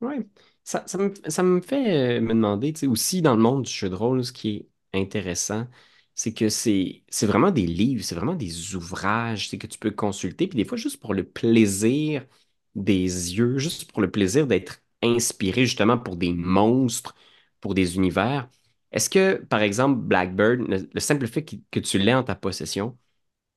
ouais, 0.00 0.26
ça, 0.64 0.84
ça 0.86 0.98
me, 0.98 1.12
ça 1.28 1.42
me 1.42 1.60
fait 1.60 2.18
euh, 2.18 2.20
me 2.20 2.28
demander, 2.30 2.72
tu 2.72 2.80
sais, 2.80 2.86
aussi 2.86 3.22
dans 3.22 3.36
le 3.36 3.42
monde 3.42 3.64
du 3.64 3.70
jeu 3.72 3.88
de 3.90 3.94
rôle, 3.94 4.24
ce 4.24 4.32
qui 4.32 4.68
est 4.94 4.98
intéressant, 5.00 5.66
c'est 6.14 6.34
que 6.34 6.48
c'est 6.48 7.04
c'est 7.08 7.26
vraiment 7.26 7.50
des 7.50 7.66
livres, 7.66 8.02
c'est 8.04 8.14
vraiment 8.14 8.34
des 8.34 8.74
ouvrages, 8.76 9.48
sais, 9.48 9.58
que 9.58 9.66
tu 9.66 9.78
peux 9.78 9.90
consulter, 9.90 10.46
puis 10.48 10.56
des 10.56 10.64
fois 10.64 10.76
juste 10.78 11.00
pour 11.00 11.14
le 11.14 11.24
plaisir 11.24 12.26
des 12.74 12.94
yeux, 13.36 13.58
juste 13.58 13.90
pour 13.92 14.02
le 14.02 14.10
plaisir 14.10 14.46
d'être 14.46 14.82
inspiré 15.02 15.66
justement 15.66 15.98
pour 15.98 16.16
des 16.16 16.32
monstres, 16.32 17.14
pour 17.60 17.74
des 17.74 17.96
univers. 17.96 18.48
Est-ce 18.92 19.08
que, 19.10 19.36
par 19.46 19.62
exemple, 19.62 20.00
Blackbird, 20.00 20.60
le, 20.68 20.88
le 20.92 21.00
simple 21.00 21.26
fait 21.26 21.44
que, 21.44 21.56
que 21.70 21.80
tu 21.80 21.98
l'aies 21.98 22.14
en 22.14 22.24
ta 22.24 22.34
possession, 22.34 22.98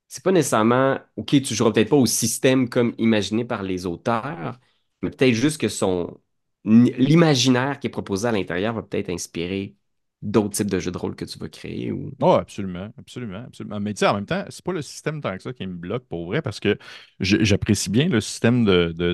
c'est 0.08 0.24
pas 0.24 0.32
nécessairement, 0.32 1.00
OK, 1.16 1.30
tu 1.42 1.56
joueras 1.56 1.72
peut-être 1.74 1.90
pas 1.90 1.96
au 1.98 2.06
système 2.06 2.70
comme 2.70 2.94
imaginé 2.98 3.46
par 3.46 3.64
les 3.64 3.86
auteurs, 3.86 4.60
mais 5.02 5.10
peut-être 5.10 5.34
juste 5.34 5.60
que 5.60 5.70
son 5.70 6.20
l'imaginaire 6.66 7.80
qui 7.80 7.88
est 7.88 7.90
proposé 7.90 8.28
à 8.28 8.32
l'intérieur 8.32 8.74
va 8.74 8.84
peut-être 8.84 9.10
inspirer 9.10 9.76
d'autres 10.24 10.56
types 10.56 10.70
de 10.72 10.80
jeux 10.80 10.92
de 10.92 10.98
rôle 10.98 11.16
que 11.16 11.26
tu 11.26 11.38
vas 11.38 11.50
créer 11.50 11.92
ou. 11.92 12.12
Oh, 12.22 12.32
absolument, 12.32 12.90
absolument, 12.98 13.44
absolument. 13.46 13.80
Mais 13.80 13.94
tu 13.94 14.06
en 14.06 14.14
même 14.16 14.26
temps, 14.26 14.46
c'est 14.50 14.64
pas 14.64 14.72
le 14.72 14.82
système 14.82 15.22
tant 15.22 15.36
que 15.36 15.44
ça 15.44 15.52
qui 15.54 15.68
me 15.68 15.74
bloque 15.74 16.06
pour 16.08 16.26
vrai, 16.26 16.42
parce 16.42 16.60
que 16.60 16.78
j'apprécie 17.20 17.90
bien 17.90 18.08
le 18.08 18.22
système 18.22 18.64
de, 18.64 18.94
de 18.96 19.14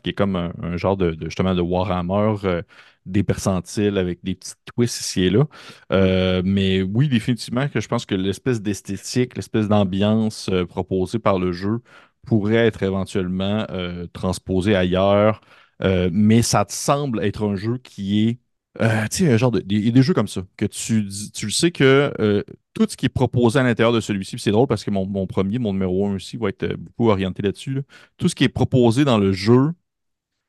qui 0.00 0.10
est 0.10 0.14
comme 0.14 0.36
un, 0.36 0.52
genre 0.76 0.96
de, 0.96 1.10
de- 1.12 1.28
Warhammer, 1.60 2.34
euh, 2.44 2.62
des 3.06 3.22
percentiles 3.22 3.98
avec 3.98 4.20
des 4.24 4.34
petits 4.34 4.54
twists 4.74 5.00
ici 5.00 5.22
et 5.24 5.30
là. 5.30 5.44
Euh, 5.92 6.42
mais 6.44 6.82
oui, 6.82 7.08
définitivement 7.08 7.68
je 7.80 7.88
pense 7.88 8.06
que 8.06 8.14
l'espèce 8.14 8.62
d'esthétique, 8.62 9.36
l'espèce 9.36 9.68
d'ambiance 9.68 10.48
euh, 10.50 10.64
proposée 10.66 11.18
par 11.18 11.38
le 11.38 11.52
jeu 11.52 11.80
pourrait 12.26 12.66
être 12.66 12.82
éventuellement 12.82 13.66
transposée 14.12 14.74
ailleurs. 14.76 15.40
Mais 16.12 16.42
ça 16.42 16.64
te 16.64 16.72
semble 16.72 17.22
être 17.24 17.44
un 17.46 17.56
jeu 17.56 17.78
qui 17.78 18.28
est 18.28 18.38
euh, 18.80 19.04
tu 19.10 19.26
sais, 19.26 19.38
genre 19.38 19.50
de, 19.50 19.62
il 19.68 19.84
y 19.86 19.88
a 19.88 19.90
des 19.90 20.02
jeux 20.02 20.14
comme 20.14 20.28
ça, 20.28 20.42
que 20.56 20.64
tu, 20.66 21.08
tu 21.34 21.46
le 21.46 21.50
sais 21.52 21.72
que 21.72 22.12
euh, 22.20 22.42
tout 22.74 22.86
ce 22.88 22.96
qui 22.96 23.06
est 23.06 23.08
proposé 23.08 23.58
à 23.58 23.62
l'intérieur 23.64 23.92
de 23.92 24.00
celui-ci, 24.00 24.38
c'est 24.38 24.52
drôle 24.52 24.68
parce 24.68 24.84
que 24.84 24.90
mon, 24.90 25.06
mon 25.06 25.26
premier, 25.26 25.58
mon 25.58 25.72
numéro 25.72 26.06
un 26.06 26.14
aussi, 26.14 26.36
va 26.36 26.48
être 26.50 26.62
euh, 26.64 26.76
beaucoup 26.76 27.08
orienté 27.10 27.42
là-dessus. 27.42 27.74
là. 27.74 27.80
Tout 28.18 28.28
ce 28.28 28.34
qui 28.36 28.44
est 28.44 28.48
proposé 28.48 29.04
dans 29.04 29.18
le 29.18 29.32
jeu, 29.32 29.72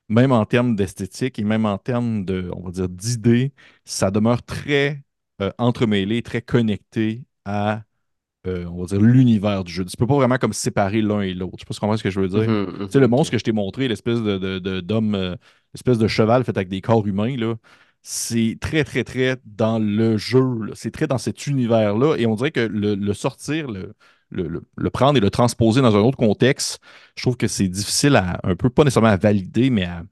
même 0.10 0.32
en 0.32 0.46
termes 0.46 0.76
d'esthétique 0.76 1.40
et 1.40 1.44
même 1.44 1.66
en 1.66 1.78
termes 1.78 2.26
de, 2.26 2.52
on 2.56 2.64
va 2.64 2.72
dire, 2.72 2.90
d'idées, 2.90 3.54
ça 3.86 4.12
demeure 4.12 4.44
très 4.44 5.04
euh, 5.42 5.52
entremêlé, 5.60 6.22
très 6.24 6.42
connecté 6.42 7.24
à, 7.46 7.84
on 8.46 8.82
va 8.82 8.86
dire, 8.88 9.02
l'univers 9.02 9.64
du 9.64 9.72
jeu. 9.72 9.86
Tu 9.86 9.98
peux 9.98 10.08
pas 10.08 10.16
vraiment 10.16 10.38
comme 10.38 10.54
séparer 10.54 11.02
l'un 11.02 11.22
et 11.22 11.34
l'autre. 11.34 11.56
Je 11.58 11.62
sais 11.62 11.66
pas 11.66 11.74
si 11.74 11.80
tu 11.80 11.82
comprends 11.82 11.98
ce 11.98 12.04
que 12.04 12.10
je 12.10 12.20
veux 12.20 12.28
dire. 12.30 12.48
Mhm, 12.48 12.88
Tu 12.88 12.94
sais, 12.94 13.00
le 13.00 13.08
mhm, 13.08 13.10
monstre 13.10 13.32
que 13.32 13.38
je 13.38 13.44
t'ai 13.44 13.52
montré, 13.52 13.88
l'espèce 13.88 14.20
de, 14.22 14.80
d'homme, 14.82 15.38
l'espèce 15.74 15.98
de 16.00 16.08
cheval 16.08 16.44
fait 16.44 16.58
avec 16.58 16.70
des 16.70 16.82
corps 16.82 17.06
humains, 17.08 17.36
là, 17.38 17.56
c'est 18.02 18.58
très, 18.60 18.84
très, 18.84 19.04
très 19.04 19.38
dans 19.46 19.80
le 19.80 20.18
jeu. 20.18 20.44
C'est 20.74 20.92
très 20.92 21.08
dans 21.08 21.18
cet 21.18 21.48
univers-là. 21.48 22.16
Et 22.18 22.26
on 22.26 22.36
dirait 22.36 22.52
que 22.52 22.62
le, 22.62 23.14
sortir, 23.14 23.68
le, 23.70 24.90
prendre 24.92 25.18
et 25.18 25.22
le 25.22 25.30
transposer 25.30 25.82
dans 25.82 25.96
un 25.96 26.00
autre 26.00 26.18
contexte, 26.18 26.80
je 27.16 27.24
trouve 27.24 27.38
que 27.38 27.48
c'est 27.48 27.68
difficile 27.68 28.16
à, 28.16 28.40
un 28.44 28.56
peu, 28.56 28.70
pas 28.70 28.84
nécessairement 28.84 29.10
à 29.10 29.18
valider, 29.18 29.70
mais 29.70 29.86
à, 29.86 30.04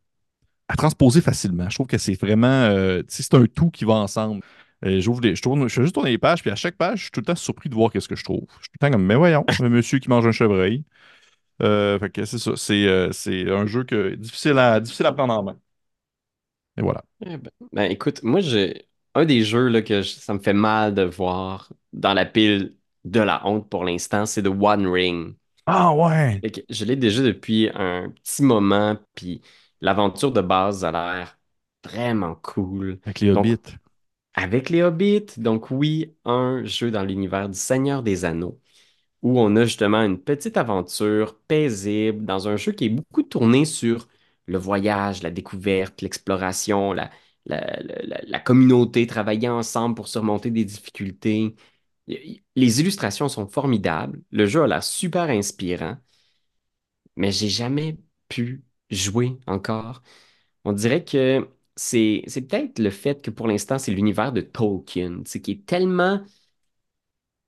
transposer 0.77 1.21
facilement. 1.21 1.69
Je 1.69 1.75
trouve 1.75 1.87
que 1.87 1.97
c'est 1.97 2.19
vraiment, 2.19 2.47
euh, 2.47 3.01
c'est 3.07 3.33
un 3.33 3.45
tout 3.45 3.71
qui 3.71 3.85
va 3.85 3.93
ensemble. 3.95 4.43
Euh, 4.85 5.01
je, 5.01 5.41
tourne, 5.41 5.67
juste 5.67 5.93
tourner 5.93 6.11
les 6.11 6.17
pages, 6.17 6.41
puis 6.41 6.51
à 6.51 6.55
chaque 6.55 6.77
page, 6.77 6.99
je 6.99 7.03
suis 7.03 7.11
tout 7.11 7.21
le 7.21 7.25
temps 7.25 7.35
surpris 7.35 7.69
de 7.69 7.75
voir 7.75 7.91
qu'est-ce 7.91 8.07
que 8.07 8.15
je 8.15 8.23
trouve. 8.23 8.45
Je 8.59 8.65
suis 8.65 8.69
tout 8.69 8.77
le 8.81 8.87
temps 8.87 8.91
comme, 8.91 9.05
mais 9.05 9.15
voyons, 9.15 9.45
un 9.59 9.69
monsieur 9.69 9.99
qui 9.99 10.09
mange 10.09 10.27
un 10.27 10.31
chevreuil. 10.31 10.83
Euh, 11.63 11.99
que 12.09 12.25
c'est 12.25 12.37
ça. 12.37 12.51
C'est 12.55 13.49
un 13.49 13.65
jeu 13.65 13.83
difficile 14.17 14.57
à 14.59 14.81
prendre 15.13 15.33
en 15.33 15.43
main. 15.43 15.57
Et 16.77 16.81
voilà. 16.81 17.03
Eh 17.25 17.37
ben, 17.37 17.51
ben, 17.71 17.91
écoute, 17.91 18.23
moi, 18.23 18.39
j'ai 18.41 18.87
un 19.15 19.25
des 19.25 19.43
jeux 19.43 19.67
là, 19.69 19.81
que 19.81 20.01
je- 20.01 20.09
ça 20.19 20.33
me 20.33 20.39
fait 20.39 20.53
mal 20.53 20.93
de 20.93 21.03
voir 21.03 21.71
dans 21.93 22.13
la 22.13 22.25
pile 22.25 22.75
de 23.05 23.19
la 23.19 23.45
honte 23.47 23.69
pour 23.69 23.83
l'instant, 23.85 24.25
c'est 24.25 24.43
The 24.43 24.47
One 24.47 24.87
Ring. 24.87 25.35
Ah 25.65 25.93
ouais! 25.93 26.43
Je 26.69 26.85
l'ai 26.85 26.95
déjà 26.95 27.23
depuis 27.23 27.69
un 27.73 28.09
petit 28.23 28.43
moment, 28.43 28.97
puis 29.15 29.41
l'aventure 29.81 30.31
de 30.31 30.41
base 30.41 30.83
a 30.85 30.91
l'air 30.91 31.39
vraiment 31.83 32.35
cool. 32.35 32.99
Avec 33.05 33.21
les 33.21 33.31
Donc, 33.33 33.47
Hobbits. 33.47 33.77
avec 34.35 34.69
les 34.69 34.83
Hobbits, 34.83 35.27
donc 35.37 35.71
oui, 35.71 36.15
un 36.25 36.63
jeu 36.65 36.91
dans 36.91 37.03
l'univers 37.03 37.49
du 37.49 37.57
Seigneur 37.57 38.03
des 38.03 38.25
Anneaux, 38.25 38.61
où 39.23 39.39
on 39.39 39.55
a 39.57 39.65
justement 39.65 40.03
une 40.03 40.21
petite 40.21 40.57
aventure 40.57 41.39
paisible 41.47 42.25
dans 42.25 42.47
un 42.49 42.57
jeu 42.57 42.71
qui 42.73 42.85
est 42.85 42.89
beaucoup 42.89 43.23
tourné 43.23 43.65
sur 43.65 44.07
le 44.47 44.57
voyage, 44.57 45.23
la 45.23 45.31
découverte, 45.31 46.01
l'exploration, 46.01 46.93
la, 46.93 47.11
la, 47.45 48.39
communauté, 48.39 49.07
travailler 49.07 49.49
ensemble 49.49 49.95
pour 49.95 50.07
surmonter 50.07 50.51
des 50.51 50.65
difficultés. 50.65 51.55
Les 52.07 52.79
illustrations 52.81 53.29
sont 53.29 53.47
formidables, 53.47 54.21
le 54.31 54.45
jeu 54.45 54.63
a 54.63 54.67
l'air 54.67 54.83
super 54.83 55.29
inspirant, 55.29 55.97
mais 57.15 57.31
j'ai 57.31 57.49
jamais 57.49 57.97
pu 58.29 58.63
jouer 58.89 59.37
encore. 59.47 60.03
On 60.65 60.73
dirait 60.73 61.03
que 61.05 61.47
c'est 61.75 62.23
peut-être 62.27 62.79
le 62.79 62.89
fait 62.91 63.21
que 63.23 63.31
pour 63.31 63.47
l'instant, 63.47 63.79
c'est 63.79 63.91
l'univers 63.91 64.33
de 64.33 64.41
Tolkien, 64.41 65.23
qui 65.23 65.51
est 65.51 65.65
tellement... 65.65 66.21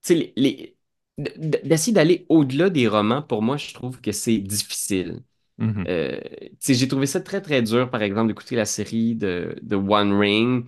les, 0.09 0.77
d'essayer 1.17 1.93
d'aller 1.93 2.25
au-delà 2.29 2.69
des 2.69 2.87
romans, 2.87 3.21
pour 3.21 3.41
moi, 3.41 3.57
je 3.57 3.73
trouve 3.73 3.99
que 4.01 4.11
c'est 4.11 4.37
difficile. 4.39 5.23
Mhm. 5.59 5.85
Euh, 5.87 6.19
j'ai 6.67 6.87
trouvé 6.87 7.05
ça 7.07 7.21
très, 7.21 7.41
très 7.41 7.61
dur, 7.61 7.89
par 7.89 8.01
exemple, 8.01 8.27
d'écouter 8.29 8.55
la 8.55 8.65
série 8.65 9.15
de, 9.15 9.55
de 9.61 9.75
One 9.75 10.13
Ring. 10.19 10.65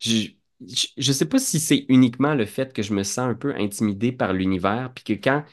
Je, 0.00 0.28
je, 0.66 0.86
je 0.96 1.12
sais 1.12 1.26
pas 1.28 1.38
si 1.38 1.60
c'est 1.60 1.86
uniquement 1.88 2.34
le 2.34 2.46
fait 2.46 2.72
que 2.72 2.82
je 2.82 2.92
me 2.94 3.02
sens 3.04 3.18
un 3.30 3.34
peu 3.34 3.54
intimidé 3.56 4.12
par 4.12 4.32
l'univers, 4.32 4.92
puis 4.94 5.04
que 5.04 5.12
quand 5.14 5.44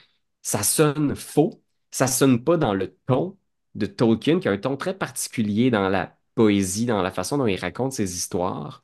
ça 0.41 0.63
sonne 0.63 1.15
faux, 1.15 1.61
ça 1.91 2.07
sonne 2.07 2.43
pas 2.43 2.57
dans 2.57 2.73
le 2.73 2.95
ton 3.07 3.37
de 3.75 3.85
Tolkien, 3.85 4.39
qui 4.39 4.47
a 4.47 4.51
un 4.51 4.57
ton 4.57 4.77
très 4.77 4.97
particulier 4.97 5.71
dans 5.71 5.89
la 5.89 6.17
poésie, 6.35 6.85
dans 6.85 7.01
la 7.01 7.11
façon 7.11 7.37
dont 7.37 7.47
il 7.47 7.59
raconte 7.59 7.93
ses 7.93 8.15
histoires. 8.15 8.83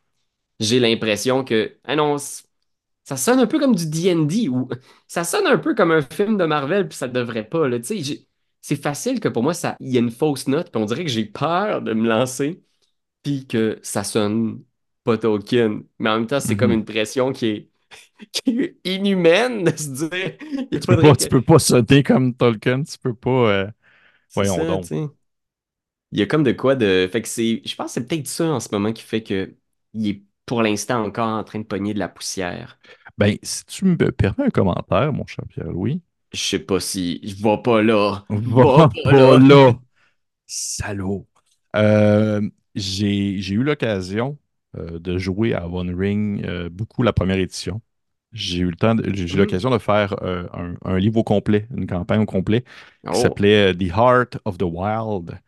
J'ai 0.60 0.80
l'impression 0.80 1.44
que, 1.46 1.80
ah 1.86 1.96
non, 1.96 2.18
ça 3.04 3.18
sonne 3.18 3.40
un 3.40 3.48
peu 3.48 3.60
comme 3.60 3.76
du 3.76 3.88
D&D 3.90 4.50
ou 4.50 4.70
ça 5.08 5.24
sonne 5.24 5.48
un 5.48 5.58
peu 5.58 5.74
comme 5.76 5.92
un 5.92 6.02
film 6.02 6.38
de 6.38 6.46
Marvel, 6.46 6.88
puis 6.88 6.98
ça 6.98 7.08
devrait 7.08 7.48
pas. 7.50 7.70
Tu 7.80 8.04
sais, 8.04 8.28
c'est 8.62 8.76
facile 8.82 9.20
que 9.20 9.28
pour 9.30 9.44
moi, 9.44 9.54
ça, 9.54 9.76
il 9.80 9.90
y 9.90 9.98
a 9.98 10.00
une 10.02 10.12
fausse 10.12 10.48
note, 10.48 10.72
puis 10.72 10.82
on 10.82 10.86
dirait 10.86 11.04
que 11.06 11.10
j'ai 11.12 11.26
peur 11.26 11.82
de 11.82 11.94
me 11.94 12.08
lancer, 12.08 12.64
puis 13.24 13.48
que 13.48 13.80
ça 13.84 14.04
sonne 14.04 14.64
pas 15.04 15.18
Tolkien. 15.18 15.84
Mais 16.00 16.10
en 16.12 16.18
même 16.20 16.28
temps, 16.28 16.40
c'est 16.42 16.58
comme 16.58 16.72
Mhm. 16.72 16.74
une 16.74 16.86
pression 16.86 17.34
qui 17.34 17.48
est, 17.48 17.70
qui 18.34 18.60
est 18.62 18.78
inhumaine 18.86 19.66
de 19.66 19.72
se 19.78 19.90
dire, 20.10 20.38
Tu 20.72 20.88
peux 20.88 20.98
pas, 20.98 21.16
tu 21.16 21.28
peux 21.28 21.42
pas 21.42 21.60
sonner 21.60 22.04
comme 22.04 22.36
Tolkien, 22.36 22.84
tu 22.84 22.98
peux 23.00 23.14
pas. 23.16 23.30
euh, 23.52 23.72
Voyons 24.36 24.64
ça, 24.64 24.66
donc. 24.66 24.92
Il 26.12 26.20
y 26.20 26.22
a 26.22 26.26
comme 26.26 26.44
de 26.44 26.52
quoi 26.52 26.76
de... 26.76 27.08
Fait 27.12 27.22
que 27.22 27.28
c'est... 27.28 27.62
Je 27.66 27.76
pense 27.76 27.88
que 27.88 27.94
c'est 28.02 28.08
peut-être 28.08 28.28
ça 28.28 28.46
en 28.48 28.60
ce 28.60 28.70
moment 28.72 28.94
qui 28.94 29.04
fait 29.04 29.24
que 29.24 29.56
il 29.94 30.08
est 30.10 30.24
pour 30.46 30.62
l'instant 30.64 31.04
encore 31.04 31.28
en 31.30 31.44
train 31.44 31.60
de 31.60 31.64
pogner 31.66 31.94
de 31.94 32.00
la 32.00 32.10
poussière. 32.10 32.80
Ben, 33.18 33.38
si 33.44 33.66
tu 33.66 33.86
me 33.86 34.12
permets 34.12 34.46
un 34.46 34.50
commentaire, 34.50 35.14
mon 35.14 35.26
cher 35.28 35.46
Pierre-Louis, 35.50 36.02
Je 36.34 36.40
sais 36.42 36.60
pas 36.60 36.80
si... 36.80 37.20
Je 37.24 37.36
vais 37.44 37.62
pas 37.64 37.82
là. 37.82 38.26
va 38.30 38.90
pas 39.04 39.14
pas 39.14 39.38
là. 39.38 39.38
là, 39.38 39.80
salaud. 40.48 41.28
Euh, 41.76 42.42
j'ai, 42.76 43.40
eu 43.54 43.64
l'occasion 43.64 44.38
euh, 44.78 45.00
de 45.00 45.18
jouer 45.18 45.54
à 45.54 45.68
One 45.68 45.94
Ring 45.96 46.44
euh, 46.46 46.70
beaucoup 46.70 47.04
la 47.04 47.14
première 47.14 47.38
édition. 47.38 47.82
J'ai 48.32 48.60
eu 48.60 48.70
le 48.70 48.76
temps, 48.76 48.96
de- 48.96 49.04
j'ai 49.14 49.28
j'ai 49.28 49.34
eu 49.36 49.38
Mhm. 49.38 49.40
l'occasion 49.40 49.70
de 49.72 49.78
faire 49.80 50.16
un, 50.24 50.76
un 50.86 50.98
livre 51.00 51.18
au 51.20 51.24
complet, 51.24 51.68
une 51.76 51.88
campagne 51.88 52.22
au 52.22 52.26
complet, 52.26 52.64
qui 53.12 53.20
Oh. 53.20 53.20
s'appelait 53.20 53.74
The 53.76 53.84
Heart 53.90 54.38
of 54.46 54.58
the 54.58 54.64
Wild. 54.64 55.40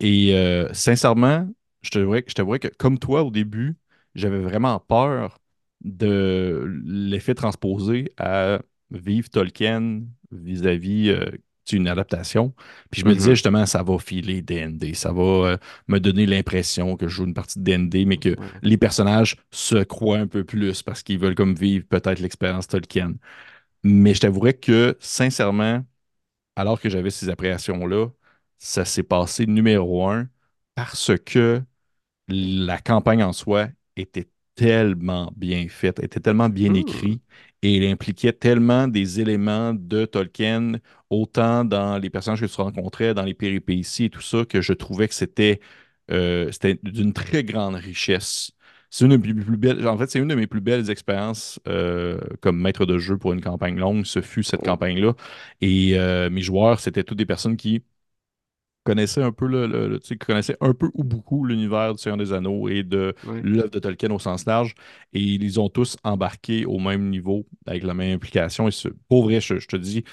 Et 0.00 0.34
sincèrement, 0.72 1.48
je 1.82 1.90
te 1.90 1.98
dirais, 1.98 2.24
je 2.26 2.34
t'avouerais 2.34 2.58
que 2.60 2.68
comme 2.68 2.98
toi 2.98 3.22
au 3.24 3.30
début, 3.30 3.76
j'avais 4.14 4.38
vraiment 4.40 4.80
peur 4.80 5.38
de 5.82 6.66
l'effet 6.84 7.34
transposé 7.34 8.12
à 8.18 8.60
vivre 8.90 9.28
Tolkien 9.30 10.02
vis-à-vis 10.32 11.10
euh, 11.10 11.26
d'une 11.68 11.88
adaptation. 11.88 12.54
Puis 12.90 13.02
je 13.02 13.06
me 13.06 13.14
disais 13.14 13.30
Mhm. 13.30 13.34
justement, 13.34 13.66
ça 13.66 13.82
va 13.82 13.98
filer 13.98 14.42
D&D, 14.42 14.94
ça 14.94 15.12
va 15.12 15.22
euh, 15.22 15.56
me 15.88 15.98
donner 16.00 16.26
l'impression 16.26 16.96
que 16.96 17.08
je 17.08 17.14
joue 17.16 17.24
une 17.24 17.34
partie 17.34 17.58
de 17.58 17.64
D&D, 17.64 18.04
mais 18.06 18.18
que 18.18 18.36
les 18.62 18.76
personnages 18.78 19.36
se 19.50 19.82
croient 19.84 20.18
un 20.18 20.26
peu 20.26 20.44
plus 20.44 20.82
parce 20.82 21.02
qu'ils 21.02 21.18
veulent 21.18 21.34
comme 21.34 21.54
vivre 21.54 21.86
peut-être 21.88 22.20
l'expérience 22.20 22.68
Tolkien. 22.68 23.14
Mais 23.84 24.14
je 24.14 24.20
t'avouerais 24.20 24.54
que 24.54 24.96
sincèrement, 25.00 25.84
alors 26.56 26.80
que 26.80 26.88
j'avais 26.90 27.10
ces 27.10 27.28
appréhensions-là, 27.28 28.08
ça 28.58 28.84
s'est 28.84 29.02
passé 29.02 29.46
numéro 29.46 30.08
un 30.08 30.28
parce 30.74 31.12
que 31.26 31.62
la 32.28 32.78
campagne 32.80 33.22
en 33.24 33.32
soi 33.32 33.68
était 33.96 34.28
tellement 34.54 35.32
bien 35.36 35.68
faite, 35.68 36.00
était 36.02 36.20
tellement 36.20 36.48
bien 36.48 36.74
Hmm. 36.74 36.74
écrite 36.74 37.22
et 37.62 37.76
elle 37.76 37.90
impliquait 37.90 38.32
tellement 38.32 38.88
des 38.88 39.20
éléments 39.20 39.74
de 39.74 40.04
Tolkien, 40.04 40.74
autant 41.10 41.64
dans 41.64 41.98
les 41.98 42.10
personnages 42.10 42.40
que 42.40 42.46
tu 42.46 42.60
rencontrais, 42.60 43.14
dans 43.14 43.24
les 43.24 43.34
péripéties 43.34 44.04
et 44.04 44.10
tout 44.10 44.20
ça, 44.20 44.44
que 44.44 44.60
je 44.60 44.72
trouvais 44.72 45.08
que 45.08 45.14
c'était 45.14 45.60
euh, 46.10 46.50
d'une 46.82 47.12
très 47.12 47.44
grande 47.44 47.74
richesse. 47.74 48.52
C'est 48.90 49.04
une 49.04 49.10
de 49.12 49.16
mes 49.18 49.34
plus 49.44 49.56
belles, 49.58 49.86
en 49.86 49.98
fait, 49.98 50.10
c'est 50.10 50.18
une 50.18 50.28
de 50.28 50.34
mes 50.34 50.46
plus 50.46 50.60
belles 50.62 50.88
expériences 50.90 51.60
euh, 51.68 52.18
comme 52.40 52.58
maître 52.60 52.86
de 52.86 52.98
jeu 52.98 53.18
pour 53.18 53.32
une 53.34 53.42
campagne 53.42 53.76
longue. 53.78 54.06
Ce 54.06 54.22
fut 54.22 54.42
cette 54.42 54.62
campagne-là. 54.64 55.14
Et 55.60 55.98
euh, 55.98 56.30
mes 56.30 56.40
joueurs, 56.42 56.80
c'était 56.80 57.04
toutes 57.04 57.18
des 57.18 57.26
personnes 57.26 57.56
qui 57.56 57.82
connaissaient 58.88 59.22
un 59.22 59.32
peu 59.32 59.46
le, 59.46 59.98
tu 60.00 60.16
sais, 60.42 60.56
un 60.60 60.74
peu 60.74 60.90
ou 60.94 61.04
beaucoup 61.04 61.44
l'univers 61.44 61.94
du 61.94 62.00
Seigneur 62.02 62.16
des 62.18 62.32
Anneaux 62.32 62.68
et 62.68 62.82
de 62.82 63.14
l'œuvre 63.42 63.70
de 63.70 63.78
Tolkien 63.78 64.10
au 64.10 64.18
sens 64.18 64.46
large. 64.46 64.74
Et 65.12 65.20
ils 65.20 65.60
ont 65.60 65.68
tous 65.68 65.96
embarqué 66.04 66.64
au 66.66 66.78
même 66.78 67.10
niveau, 67.10 67.46
avec 67.66 67.82
la 67.84 67.94
même 67.94 68.14
implication. 68.14 68.68
Et 68.68 68.70
ce- 68.72 68.88
pour 69.08 69.24
vrai, 69.24 69.40
je, 69.40 69.58
je 69.58 69.66
te 69.68 69.76
dis, 69.76 70.04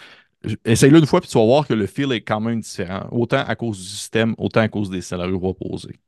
essaye-le 0.66 1.00
une 1.00 1.06
fois, 1.08 1.22
puis 1.22 1.30
tu 1.30 1.38
vas 1.38 1.46
voir 1.46 1.68
que 1.68 1.74
le 1.74 1.88
feel 1.88 2.12
est 2.14 2.22
quand 2.22 2.42
même 2.42 2.62
différent. 2.62 3.08
Autant 3.12 3.44
à 3.46 3.56
cause 3.56 3.80
du 3.80 3.86
système, 3.86 4.36
autant 4.38 4.62
à 4.62 4.70
cause 4.70 4.90
des 4.90 5.02
scénarios 5.02 5.40
proposés. 5.40 6.00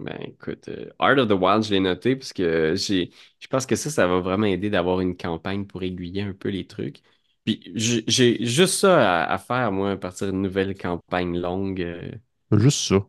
Ben 0.00 0.18
écoute, 0.22 0.68
euh, 0.68 0.90
Art 0.98 1.18
of 1.18 1.28
the 1.28 1.32
Wild, 1.32 1.62
je 1.62 1.70
l'ai 1.72 1.78
noté 1.80 2.16
parce 2.16 2.32
que 2.32 2.74
j'ai, 2.74 3.10
je 3.38 3.46
pense 3.46 3.64
que 3.64 3.76
ça, 3.76 3.90
ça 3.90 4.06
va 4.08 4.18
vraiment 4.20 4.46
aider 4.46 4.68
d'avoir 4.68 5.00
une 5.00 5.16
campagne 5.16 5.66
pour 5.66 5.84
aiguiller 5.84 6.22
un 6.22 6.32
peu 6.34 6.48
les 6.48 6.66
trucs. 6.66 7.00
Puis 7.44 7.72
j'ai 7.76 8.44
juste 8.46 8.74
ça 8.80 9.24
à, 9.24 9.32
à 9.34 9.38
faire, 9.38 9.72
moi, 9.72 9.92
à 9.92 9.96
partir 9.96 10.28
d'une 10.30 10.42
nouvelle 10.42 10.76
campagne 10.76 11.38
longue. 11.38 11.80
euh. 11.82 12.10
Juste 12.52 12.88
ça. 12.88 13.06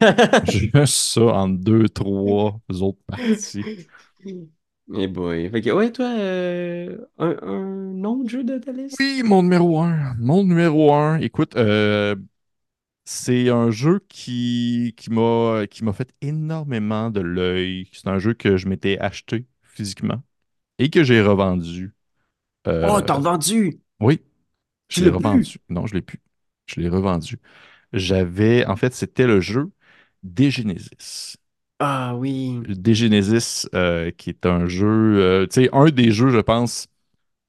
Juste 0.44 0.94
ça 0.94 1.20
en 1.22 1.48
deux, 1.48 1.88
trois 1.88 2.60
autres 2.68 2.98
parties. 3.06 3.66
Eh 4.94 5.06
boy. 5.08 5.48
Fait 5.50 5.60
que, 5.62 5.70
ouais, 5.70 5.92
toi, 5.92 6.06
euh, 6.06 7.06
un, 7.18 7.36
un 7.42 8.04
autre 8.04 8.28
jeu 8.28 8.44
de 8.44 8.58
ta 8.58 8.72
liste? 8.72 9.00
Oui, 9.00 9.22
mon 9.24 9.42
numéro 9.42 9.80
un. 9.80 10.14
Mon 10.18 10.44
numéro 10.44 10.92
un. 10.94 11.18
Écoute, 11.18 11.56
euh, 11.56 12.14
c'est 13.04 13.50
un 13.50 13.70
jeu 13.70 14.00
qui, 14.08 14.94
qui 14.96 15.10
m'a 15.12 15.66
qui 15.70 15.84
m'a 15.84 15.92
fait 15.94 16.14
énormément 16.22 17.10
de 17.10 17.20
l'œil. 17.20 17.88
C'est 17.92 18.08
un 18.08 18.18
jeu 18.20 18.34
que 18.34 18.56
je 18.56 18.68
m'étais 18.68 18.98
acheté 18.98 19.46
physiquement 19.64 20.22
et 20.78 20.90
que 20.90 21.04
j'ai 21.04 21.22
revendu. 21.22 21.94
Euh, 22.68 22.94
Oh, 22.94 23.00
t'as 23.00 23.14
revendu! 23.14 23.80
oui, 24.00 24.20
je 24.90 25.04
l'ai 25.04 25.10
plus! 25.10 25.10
revendu. 25.10 25.58
Non, 25.70 25.86
je 25.86 25.94
l'ai 25.94 26.02
plus. 26.02 26.20
Je 26.66 26.80
l'ai 26.80 26.88
revendu. 26.88 27.38
J'avais, 27.92 28.66
en 28.66 28.76
fait, 28.76 28.94
c'était 28.94 29.26
le 29.28 29.40
jeu 29.40 29.72
Degenesis. 30.24 31.36
Ah 31.78 32.14
oui. 32.16 32.66
Degenesis, 32.66 33.66
euh, 33.74 34.10
qui 34.12 34.30
est 34.30 34.46
un 34.46 34.66
jeu, 34.66 34.86
euh, 34.86 35.46
tu 35.46 35.64
sais, 35.64 35.70
un 35.72 35.86
des 35.90 36.12
jeux, 36.12 36.30
je 36.30 36.38
pense, 36.38 36.86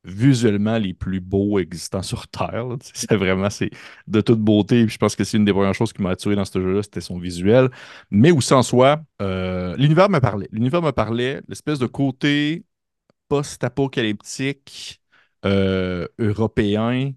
visuellement 0.06 0.78
les 0.80 0.94
plus 0.94 1.22
beaux 1.22 1.60
existants 1.60 2.02
sur 2.04 2.28
Terre. 2.30 2.68
C'est 2.94 3.16
vraiment, 3.16 3.50
c'est 3.50 3.72
de 4.08 4.22
toute 4.22 4.40
beauté. 4.42 4.86
Puis 4.86 4.94
je 4.96 5.00
pense 5.00 5.16
que 5.16 5.24
c'est 5.26 5.38
une 5.38 5.46
des 5.46 5.54
premières 5.54 5.76
choses 5.76 5.94
qui 5.94 6.02
m'a 6.04 6.12
attiré 6.12 6.36
dans 6.36 6.46
ce 6.46 6.60
jeu-là, 6.62 6.84
c'était 6.84 7.02
son 7.02 7.20
visuel. 7.20 7.70
Mais 8.12 8.32
aussi 8.32 8.54
en 8.54 8.64
soi, 8.64 9.02
euh, 9.22 9.76
l'univers 9.78 10.10
me 10.10 10.20
parlait. 10.20 10.50
L'univers 10.52 10.82
me 10.82 10.92
parlait, 10.92 11.42
l'espèce 11.50 11.80
de 11.80 11.88
côté 11.88 12.66
post-apocalyptique 13.30 15.02
euh, 15.46 16.08
européen 16.20 17.14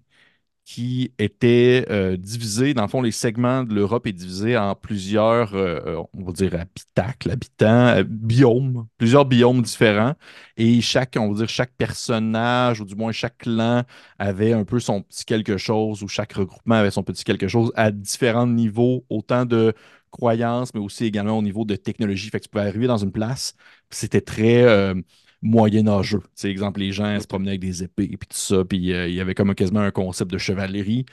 qui 0.65 1.13
était 1.17 1.85
euh, 1.89 2.17
divisé, 2.17 2.73
dans 2.73 2.81
le 2.81 2.89
fond, 2.89 3.01
les 3.01 3.11
segments 3.13 3.63
de 3.63 3.73
l'Europe 3.73 4.05
est 4.05 4.11
divisé 4.11 4.57
en 4.57 4.75
plusieurs, 4.75 5.55
euh, 5.55 6.03
on 6.13 6.25
va 6.25 6.33
dire, 6.33 6.55
habitacles, 6.55 7.31
habitants, 7.31 8.01
biomes, 8.05 8.85
plusieurs 8.97 9.23
biomes 9.25 9.61
différents. 9.61 10.13
Et 10.57 10.81
chaque, 10.81 11.15
on 11.17 11.31
va 11.31 11.37
dire, 11.37 11.47
chaque 11.49 11.71
personnage, 11.77 12.81
ou 12.81 12.85
du 12.85 12.95
moins 12.95 13.13
chaque 13.13 13.37
clan, 13.39 13.83
avait 14.19 14.51
un 14.51 14.65
peu 14.65 14.81
son 14.81 15.01
petit 15.03 15.23
quelque 15.23 15.55
chose, 15.57 16.03
ou 16.03 16.09
chaque 16.09 16.33
regroupement 16.33 16.75
avait 16.75 16.91
son 16.91 17.03
petit 17.03 17.23
quelque 17.23 17.47
chose 17.47 17.71
à 17.75 17.89
différents 17.91 18.47
niveaux, 18.47 19.05
autant 19.09 19.45
de 19.45 19.73
croyances, 20.11 20.73
mais 20.73 20.81
aussi 20.81 21.05
également 21.05 21.37
au 21.37 21.41
niveau 21.41 21.63
de 21.63 21.77
technologie. 21.77 22.29
Fait 22.29 22.39
que 22.39 22.45
tu 22.45 22.49
pouvais 22.49 22.67
arriver 22.67 22.87
dans 22.87 22.97
une 22.97 23.13
place, 23.13 23.55
c'était 23.89 24.21
très 24.21 24.93
moyenâgeux. 25.41 26.21
Sais, 26.35 26.49
exemple, 26.49 26.79
les 26.79 26.91
gens 26.91 27.19
se 27.19 27.27
promenaient 27.27 27.51
avec 27.51 27.61
des 27.61 27.83
épées, 27.83 28.07
puis 28.07 28.27
tout 28.29 28.37
ça, 28.37 28.65
puis 28.65 28.93
euh, 28.93 29.07
il 29.07 29.15
y 29.15 29.21
avait 29.21 29.35
comme 29.35 29.53
quasiment 29.55 29.81
un 29.81 29.91
concept 29.91 30.31
de 30.31 30.37
chevalerie. 30.37 31.05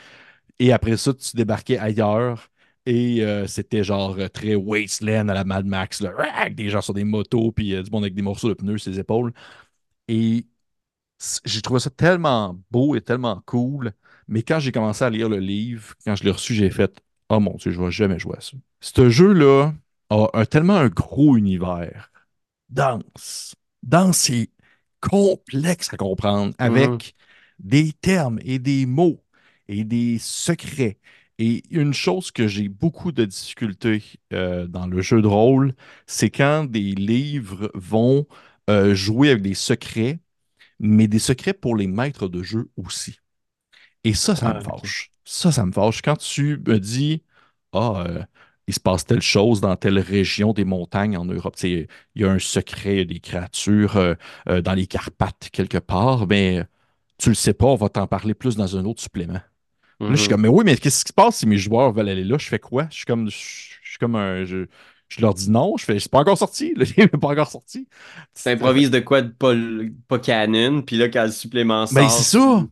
Et 0.59 0.73
après 0.73 0.97
ça, 0.97 1.15
tu 1.15 1.37
débarquais 1.37 1.79
ailleurs, 1.79 2.49
Et 2.87 3.23
euh, 3.25 3.47
c'était 3.47 3.85
genre 3.85 4.17
euh, 4.19 4.29
très 4.29 4.55
wasteland 4.55 5.29
à 5.29 5.35
la 5.35 5.45
Mad 5.45 5.67
Max, 5.67 6.01
là, 6.03 6.13
des 6.51 6.71
gens 6.71 6.83
sur 6.83 6.95
des 6.95 7.05
motos, 7.05 7.53
puis 7.53 7.75
euh, 7.75 7.83
du 7.83 7.91
monde 7.91 8.05
avec 8.05 8.15
des 8.15 8.23
morceaux 8.23 8.49
de 8.49 8.55
pneus 8.55 8.79
sur 8.79 8.91
les 8.93 9.01
épaules. 9.01 9.33
Et 10.09 10.47
j'ai 11.45 11.63
trouvé 11.63 11.81
ça 11.81 11.91
tellement 11.91 12.59
beau 12.71 12.95
et 12.95 13.01
tellement 13.01 13.43
cool. 13.47 13.93
Mais 14.29 14.43
quand 14.43 14.59
j'ai 14.59 14.73
commencé 14.73 15.05
à 15.05 15.11
lire 15.11 15.29
le 15.29 15.39
livre, 15.39 15.95
quand 16.05 16.17
je 16.17 16.25
l'ai 16.25 16.31
reçu, 16.31 16.55
j'ai 16.55 16.71
fait 16.71 17.01
Oh 17.29 17.41
mon 17.41 17.55
Dieu, 17.57 17.71
je 17.73 17.81
vais 17.81 17.91
jamais 17.91 18.19
jouer 18.19 18.37
à 18.37 18.41
ça. 18.41 18.57
Ce 18.81 19.09
jeu-là 19.09 19.73
a 20.11 20.27
un- 20.35 20.45
tellement 20.45 20.77
un 20.77 20.89
gros 20.89 21.37
univers 21.37 22.11
dense. 22.71 23.55
Dense 23.85 24.33
complexe 25.01 25.91
à 25.91 25.97
comprendre, 25.97 26.55
Mhm. 26.63 27.03
avec 27.03 27.15
des 27.59 27.93
termes 27.93 28.39
et 28.45 28.59
des 28.59 28.87
mots 28.87 29.23
et 29.69 29.85
des 29.85 30.19
secrets. 30.19 30.99
Et 31.39 31.63
une 31.71 31.95
chose 31.95 32.31
que 32.31 32.47
j'ai 32.49 32.69
beaucoup 32.69 33.13
de 33.13 33.25
difficultés 33.25 34.03
euh, 34.33 34.67
dans 34.67 34.87
le 34.87 35.03
jeu 35.03 35.23
de 35.23 35.27
rôle, 35.27 35.75
c'est 36.07 36.31
quand 36.31 36.65
des 36.65 36.95
livres 36.95 37.71
vont 37.75 38.27
euh, 38.71 38.95
jouer 38.95 39.31
avec 39.31 39.43
des 39.43 39.55
secrets, 39.55 40.21
mais 40.81 41.09
des 41.09 41.19
secrets 41.21 41.55
pour 41.55 41.77
les 41.77 41.87
maîtres 41.89 42.29
de 42.29 42.43
jeu 42.43 42.71
aussi. 42.77 43.19
Et 44.05 44.15
ça, 44.15 44.37
ça 44.37 44.51
me 44.51 44.59
Ah, 44.59 44.61
fâche. 44.61 45.11
Ça, 45.25 45.53
ça 45.53 45.67
me 45.67 45.73
fâche. 45.73 46.03
Quand 46.03 46.17
tu 46.17 46.59
me 46.67 46.79
dis, 46.79 47.23
ah, 47.73 48.05
euh, 48.07 48.25
il 48.69 48.75
se 48.75 48.81
passe 48.81 49.05
telle 49.05 49.23
chose 49.23 49.61
dans 49.61 49.77
telle 49.77 49.99
région 49.99 50.53
des 50.53 50.65
montagnes 50.65 51.17
en 51.17 51.25
Europe, 51.25 51.57
tu 51.57 51.61
sais, 51.63 51.89
il 52.15 52.23
y 52.23 52.25
a 52.25 52.31
un 52.31 52.39
secret, 52.39 52.95
il 52.95 52.99
y 52.99 53.01
a 53.03 53.05
des 53.05 53.21
créatures 53.21 53.97
euh, 53.97 54.15
euh, 54.49 54.63
dans 54.63 54.75
les 54.75 54.87
Carpates 54.87 55.51
quelque 55.53 55.79
part, 55.79 56.27
mais 56.27 56.65
tu 57.19 57.29
le 57.31 57.35
sais 57.35 57.55
pas, 57.55 57.67
on 57.67 57.77
va 57.77 57.89
t'en 57.89 58.07
parler 58.07 58.35
plus 58.35 58.57
dans 58.57 58.77
un 58.77 58.85
autre 58.85 59.03
supplément. 59.03 59.35
Là, 59.35 60.17
je 60.17 60.17
suis 60.17 60.29
Mhm. 60.29 60.31
comme, 60.31 60.43
mais 60.43 60.49
oui, 60.49 60.65
mais 60.67 60.77
qu'est-ce 60.77 61.05
qui 61.05 61.09
se 61.11 61.15
passe 61.15 61.37
si 61.39 61.47
mes 61.47 61.59
joueurs 61.59 61.93
veulent 61.93 62.09
aller 62.11 62.25
là? 62.25 62.39
Je 62.39 62.49
fais 62.49 62.59
quoi? 62.59 62.87
Je 62.91 62.97
suis 62.97 63.05
comme, 63.07 63.31
je, 63.31 63.37
je 63.37 63.91
suis 63.91 63.99
comme 63.99 64.17
un. 64.17 64.45
Je, 64.45 64.67
je 65.09 65.21
leur 65.21 65.35
dis 65.35 65.51
non, 65.51 65.77
je 65.79 65.85
fais, 65.85 65.99
c'est 66.01 66.11
pas 66.11 66.21
encore 66.21 66.39
sorti, 66.39 66.75
le 66.77 66.85
livre 66.85 67.09
n'est 67.13 67.21
pas 67.21 67.29
encore 67.29 67.51
sorti. 67.51 67.89
T'improvises 68.43 68.91
de 68.91 69.01
quoi 69.01 69.23
de 69.23 69.29
pas, 69.29 69.55
pas 70.09 70.19
canon, 70.19 70.83
puis 70.83 70.97
là, 70.97 71.09
quand 71.09 71.25
le 71.25 71.31
supplément 71.31 71.87
Ben, 71.91 72.09
c'est 72.09 72.23
sort, 72.23 72.41
ça! 72.41 72.67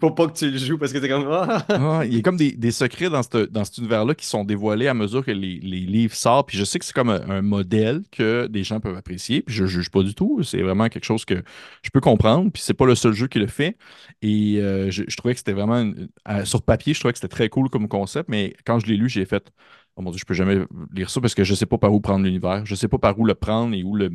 Faut 0.00 0.10
pas 0.10 0.26
que 0.28 0.32
tu 0.38 0.50
le 0.50 0.58
joues 0.58 0.78
parce 0.78 0.92
que 0.92 0.98
t'es 0.98 1.08
comme 1.08 1.26
Ah! 1.30 2.02
Il 2.04 2.14
y 2.14 2.18
a 2.18 2.20
comme 2.22 2.36
des, 2.36 2.52
des 2.52 2.70
secrets 2.70 3.10
dans, 3.10 3.22
cette- 3.22 3.50
dans 3.52 3.64
cet 3.64 3.78
univers-là 3.78 4.14
qui 4.14 4.26
sont 4.26 4.44
dévoilés 4.44 4.88
à 4.88 4.94
mesure 4.94 5.24
que 5.24 5.30
les, 5.30 5.58
les 5.60 5.80
livres 5.80 6.14
sortent. 6.14 6.48
Puis 6.48 6.58
je 6.58 6.64
sais 6.64 6.78
que 6.78 6.84
c'est 6.84 6.92
comme 6.94 7.08
un, 7.10 7.28
un 7.30 7.42
modèle 7.42 8.02
que 8.10 8.46
des 8.46 8.64
gens 8.64 8.80
peuvent 8.80 8.96
apprécier. 8.96 9.42
Puis 9.42 9.54
je 9.54 9.62
ne 9.64 9.68
juge 9.68 9.90
pas 9.90 10.02
du 10.02 10.14
tout. 10.14 10.42
C'est 10.42 10.62
vraiment 10.62 10.88
quelque 10.88 11.04
chose 11.04 11.24
que 11.24 11.42
je 11.82 11.90
peux 11.90 12.00
comprendre. 12.00 12.50
Puis 12.52 12.62
c'est 12.62 12.74
pas 12.74 12.86
le 12.86 12.94
seul 12.94 13.12
jeu 13.14 13.26
qui 13.28 13.38
le 13.38 13.46
fait. 13.46 13.76
Et 14.22 14.58
euh, 14.60 14.90
je, 14.90 15.04
je 15.08 15.16
trouvais 15.16 15.34
que 15.34 15.38
c'était 15.38 15.52
vraiment. 15.52 15.80
une- 15.80 16.08
sur 16.44 16.62
papier, 16.62 16.94
je 16.94 17.00
trouvais 17.00 17.12
que 17.12 17.18
c'était 17.18 17.28
très 17.34 17.48
cool 17.48 17.68
comme 17.70 17.88
concept. 17.88 18.28
Mais 18.28 18.54
quand 18.64 18.78
je 18.80 18.86
l'ai 18.86 18.96
lu, 18.96 19.08
j'ai 19.08 19.24
fait 19.24 19.50
Oh 19.96 20.02
mon 20.02 20.10
Dieu, 20.10 20.18
je 20.18 20.24
peux 20.24 20.34
jamais 20.34 20.58
lire 20.94 21.10
ça 21.10 21.20
parce 21.20 21.34
que 21.34 21.44
je 21.44 21.54
sais 21.54 21.66
pas 21.66 21.76
par 21.78 21.92
où 21.92 22.00
prendre 22.00 22.24
l'univers. 22.24 22.64
Je 22.64 22.74
sais 22.74 22.88
pas 22.88 22.98
par 22.98 23.18
où 23.18 23.24
le 23.26 23.34
prendre 23.34 23.74
et 23.74 23.82
où 23.82 23.94
le 23.94 24.10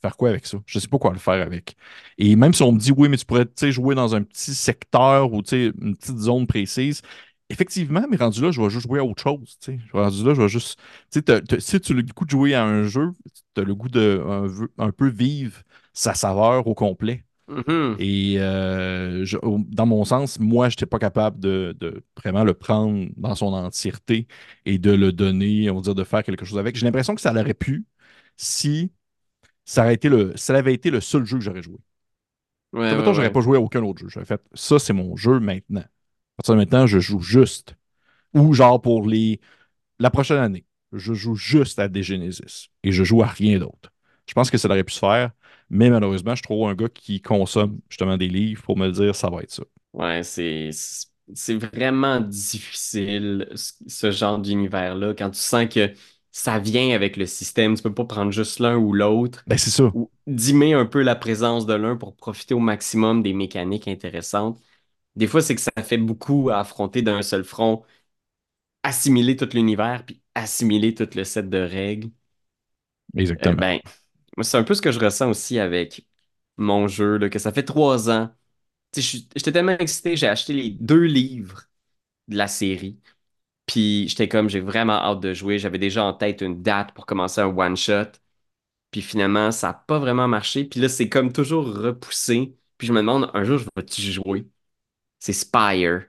faire 0.00 0.16
quoi 0.16 0.30
avec 0.30 0.46
ça? 0.46 0.58
Je 0.66 0.78
sais 0.78 0.88
pas 0.88 0.98
quoi 0.98 1.12
le 1.12 1.18
faire 1.18 1.42
avec. 1.44 1.76
Et 2.18 2.36
même 2.36 2.54
si 2.54 2.62
on 2.62 2.72
me 2.72 2.78
dit, 2.78 2.92
oui, 2.96 3.08
mais 3.08 3.16
tu 3.16 3.24
pourrais, 3.24 3.46
jouer 3.70 3.94
dans 3.94 4.14
un 4.14 4.22
petit 4.22 4.54
secteur 4.54 5.32
ou, 5.32 5.42
une 5.52 5.96
petite 5.96 6.18
zone 6.18 6.46
précise, 6.46 7.02
effectivement, 7.50 8.04
mais 8.10 8.16
rendu 8.16 8.40
là, 8.42 8.50
je 8.50 8.60
vais 8.60 8.70
juste 8.70 8.86
jouer 8.86 9.00
à 9.00 9.04
autre 9.04 9.22
chose, 9.22 9.56
tu 9.60 9.72
sais. 9.72 9.78
Rendu 9.92 10.24
là, 10.24 10.34
je 10.34 10.42
vais 10.42 10.48
juste, 10.48 10.78
tu 10.78 10.84
sais, 11.10 11.22
t'as- 11.22 11.40
t'as- 11.40 11.60
si 11.60 11.80
tu 11.80 11.92
as 11.92 11.94
le 11.94 12.02
goût 12.02 12.24
de 12.24 12.30
jouer 12.30 12.54
à 12.54 12.64
un 12.64 12.84
jeu, 12.84 13.10
tu 13.54 13.60
as 13.60 13.64
le 13.64 13.74
goût 13.74 13.88
de 13.88 14.22
un, 14.78 14.90
peu 14.90 15.08
vivre 15.08 15.62
sa 15.92 16.14
saveur 16.14 16.66
au 16.66 16.74
complet. 16.74 17.24
Mhm. 17.48 17.96
Et 18.00 18.40
euh, 18.40 19.24
je- 19.24 19.36
dans 19.68 19.86
mon 19.86 20.04
sens, 20.04 20.40
moi, 20.40 20.68
je 20.68 20.74
n'étais 20.74 20.86
pas 20.86 20.98
capable 20.98 21.38
de, 21.38 21.76
de 21.78 22.02
vraiment 22.16 22.42
le 22.44 22.54
prendre 22.54 23.08
dans 23.16 23.34
son 23.36 23.52
entièreté 23.52 24.26
et 24.64 24.78
de 24.78 24.90
le 24.90 25.12
donner, 25.12 25.70
on 25.70 25.76
va 25.76 25.80
dire, 25.82 25.94
de 25.94 26.04
faire 26.04 26.24
quelque 26.24 26.44
chose 26.44 26.58
avec. 26.58 26.76
J'ai 26.76 26.86
l'impression 26.86 27.14
que 27.14 27.20
ça 27.20 27.32
l'aurait 27.32 27.54
pu 27.54 27.84
si 28.36 28.90
ça 29.66 29.82
aurait 29.84 29.94
été 29.96 30.10
le, 30.10 30.36
ça 30.38 30.56
avait 30.56 30.74
été 30.74 30.90
le 30.90 31.02
seul 31.02 31.26
jeu 31.26 31.38
que 31.38 31.44
j'aurais 31.44 31.62
joué. 31.62 31.78
Ouais, 32.72 32.94
ouais, 32.94 33.12
j'aurais 33.12 33.30
ouais. 33.30 33.30
pas 33.30 33.40
joué 33.40 33.56
à 33.56 33.60
aucun 33.60 33.82
autre 33.82 34.00
jeu. 34.00 34.08
J'aurais 34.08 34.26
fait, 34.26 34.40
ça, 34.54 34.78
c'est 34.78 34.92
mon 34.92 35.16
jeu 35.16 35.40
maintenant. 35.40 35.80
À 35.80 36.36
partir 36.36 36.54
de 36.54 36.58
maintenant, 36.60 36.86
je 36.86 36.98
joue 36.98 37.20
juste. 37.20 37.74
Ou 38.34 38.54
genre 38.54 38.82
pour 38.82 39.06
les, 39.08 39.40
la 40.00 40.10
prochaine 40.10 40.38
année, 40.38 40.66
je 40.92 41.14
joue 41.14 41.36
juste 41.36 41.78
à 41.80 41.88
des 41.88 42.02
Genesis 42.04 42.70
et 42.84 42.92
je 42.92 43.04
joue 43.04 43.22
à 43.22 43.26
rien 43.28 43.58
d'autre. 43.60 43.92
Je 44.28 44.34
pense 44.34 44.50
que 44.50 44.58
ça 44.58 44.68
aurait 44.68 44.84
pu 44.84 44.94
se 44.94 45.00
faire, 45.00 45.32
mais 45.70 45.90
malheureusement, 45.90 46.34
je 46.36 46.42
trouve 46.44 46.68
un 46.68 46.74
gars 46.74 46.88
qui 46.88 47.20
consomme 47.22 47.80
justement 47.90 48.16
des 48.18 48.28
livres 48.28 48.62
pour 48.62 48.78
me 48.78 48.90
dire 48.90 49.14
ça 49.16 49.30
va 49.30 49.42
être 49.42 49.52
ça. 49.52 49.64
Ouais, 49.92 50.22
c'est 50.22 50.70
c'est 51.34 51.54
vraiment 51.56 52.20
difficile 52.20 53.48
ce 53.54 54.10
genre 54.12 54.38
d'univers-là 54.38 55.14
quand 55.14 55.30
tu 55.30 55.40
sens 55.40 55.66
que 55.72 55.92
ça 56.38 56.58
vient 56.58 56.94
avec 56.94 57.16
le 57.16 57.26
système, 57.26 57.76
tu 57.76 57.82
peux 57.82 57.94
pas 57.94 58.04
prendre 58.04 58.30
juste 58.32 58.58
l'un 58.60 58.76
ou 58.76 58.92
l'autre 58.92 59.46
Ben, 59.46 59.58
c'est 59.58 59.70
ça. 59.70 59.94
ou 59.94 60.10
dimmer 60.26 60.74
un 60.74 60.86
peu 60.86 61.02
la 61.02 61.16
présence 61.16 61.66
de 61.66 61.74
l'un 61.74 61.96
pour 61.96 62.16
profiter 62.16 62.54
au 62.54 62.58
maximum 62.60 63.22
des 63.22 63.32
mécaniques 63.32 63.88
intéressantes. 63.88 64.60
Des 65.16 65.26
fois, 65.28 65.42
c'est 65.42 65.54
que 65.56 65.60
ça 65.62 65.72
fait 65.84 65.98
beaucoup 65.98 66.50
à 66.50 66.60
affronter 66.60 67.02
d'un 67.02 67.22
seul 67.22 67.44
front, 67.44 67.84
assimiler 68.82 69.36
tout 69.36 69.48
l'univers 69.52 70.04
puis 70.06 70.22
assimiler 70.34 70.94
tout 70.94 71.08
le 71.14 71.24
set 71.24 71.50
de 71.50 71.58
règles. 71.58 72.10
Euh, 73.42 73.50
Exactement. 73.50 73.54
ben, 73.54 73.80
moi, 74.36 74.44
c'est 74.44 74.56
un 74.58 74.64
peu 74.64 74.74
ce 74.74 74.82
que 74.82 74.92
je 74.92 75.00
ressens 75.00 75.30
aussi 75.30 75.58
avec 75.58 76.06
mon 76.56 76.88
jeu, 76.88 77.18
là, 77.18 77.28
que 77.30 77.38
ça 77.38 77.52
fait 77.52 77.64
trois 77.64 78.10
ans. 78.10 78.30
J'étais 78.96 79.52
tellement 79.52 79.78
excité, 79.78 80.16
j'ai 80.16 80.28
acheté 80.28 80.52
les 80.54 80.70
deux 80.70 81.04
livres 81.04 81.64
de 82.28 82.36
la 82.36 82.48
série. 82.48 83.00
Puis 83.66 84.08
j'étais 84.08 84.28
comme, 84.28 84.48
j'ai 84.48 84.60
vraiment 84.60 84.94
hâte 84.94 85.20
de 85.20 85.34
jouer. 85.34 85.58
J'avais 85.58 85.78
déjà 85.78 86.04
en 86.04 86.12
tête 86.14 86.40
une 86.40 86.62
date 86.62 86.92
pour 86.94 87.06
commencer 87.06 87.40
un 87.40 87.46
one-shot. 87.48 88.12
Puis 88.90 89.02
finalement, 89.02 89.50
ça 89.52 89.68
n'a 89.68 89.74
pas 89.74 89.98
vraiment 89.98 90.28
marché. 90.28 90.64
Puis 90.64 90.80
là, 90.80 90.88
c'est 90.88 91.08
comme 91.08 91.32
toujours 91.32 91.66
repoussé. 91.66 92.56
Puis 92.78 92.86
je 92.88 92.92
me 92.92 93.00
demande, 93.00 93.30
un 93.34 93.44
jour, 93.44 93.58
je 93.58 93.66
vais-tu 93.76 94.02
jouer? 94.02 94.48
C'est 95.20 95.32
Spire. 95.32 96.06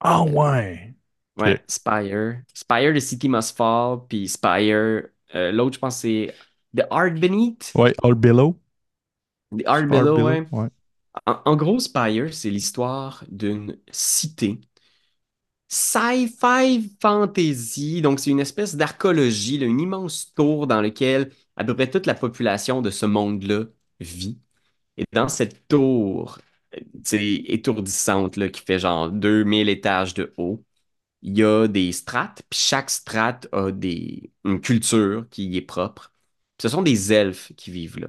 Ah 0.00 0.22
ouais. 0.22 0.94
Ouais. 1.36 1.62
Spire. 1.68 2.42
Spire, 2.54 2.94
The 2.94 3.00
City 3.00 3.28
Must 3.28 3.56
Fall. 3.56 4.00
Puis 4.08 4.28
Spire. 4.28 5.08
euh, 5.34 5.52
l'autre, 5.52 5.74
je 5.74 5.78
pense, 5.80 5.98
c'est 5.98 6.34
The 6.76 6.82
Art 6.90 7.12
Beneath. 7.12 7.72
Ouais, 7.74 7.94
All 8.02 8.14
Below. 8.14 8.58
The 9.56 9.64
Art 9.66 9.82
Art 9.82 9.88
Below, 9.88 10.16
Below. 10.16 10.26
ouais. 10.26 10.48
Ouais. 10.52 10.68
En, 11.26 11.40
en 11.44 11.56
gros, 11.56 11.78
Spire, 11.78 12.32
c'est 12.32 12.50
l'histoire 12.50 13.24
d'une 13.28 13.78
cité 13.90 14.60
sci-fi 15.72 16.90
fantasy. 17.00 18.02
Donc, 18.02 18.20
c'est 18.20 18.30
une 18.30 18.40
espèce 18.40 18.76
d'archéologie, 18.76 19.56
une 19.58 19.80
immense 19.80 20.32
tour 20.34 20.66
dans 20.66 20.80
laquelle 20.82 21.32
à 21.56 21.64
peu 21.64 21.74
près 21.74 21.90
toute 21.90 22.06
la 22.06 22.14
population 22.14 22.82
de 22.82 22.90
ce 22.90 23.06
monde-là 23.06 23.64
vit. 24.00 24.38
Et 24.98 25.04
dans 25.12 25.28
cette 25.28 25.68
tour, 25.68 26.38
étourdissante, 27.48 28.36
là, 28.36 28.48
qui 28.48 28.62
fait 28.62 28.78
genre 28.78 29.10
2000 29.10 29.68
étages 29.68 30.14
de 30.14 30.32
haut, 30.36 30.64
il 31.22 31.38
y 31.38 31.44
a 31.44 31.68
des 31.68 31.92
strates, 31.92 32.42
puis 32.50 32.60
chaque 32.60 32.90
strate 32.90 33.48
a 33.52 33.72
des, 33.72 34.32
une 34.44 34.60
culture 34.60 35.26
qui 35.30 35.46
y 35.48 35.56
est 35.58 35.62
propre. 35.62 36.12
Ce 36.60 36.68
sont 36.68 36.82
des 36.82 37.12
elfes 37.12 37.52
qui 37.56 37.70
vivent 37.72 38.00
là. 38.00 38.08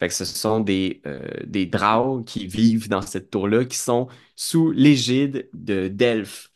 Fait 0.00 0.08
que 0.08 0.14
ce 0.14 0.24
sont 0.26 0.60
des, 0.60 1.02
euh, 1.06 2.22
qui 2.26 2.46
vivent 2.46 2.88
dans 2.88 3.02
cette 3.02 3.30
tour-là, 3.30 3.64
qui 3.64 3.78
sont 3.78 4.08
sous 4.36 4.72
l'égide 4.72 5.48
de 5.54 5.88
d'elfes. 5.88 6.50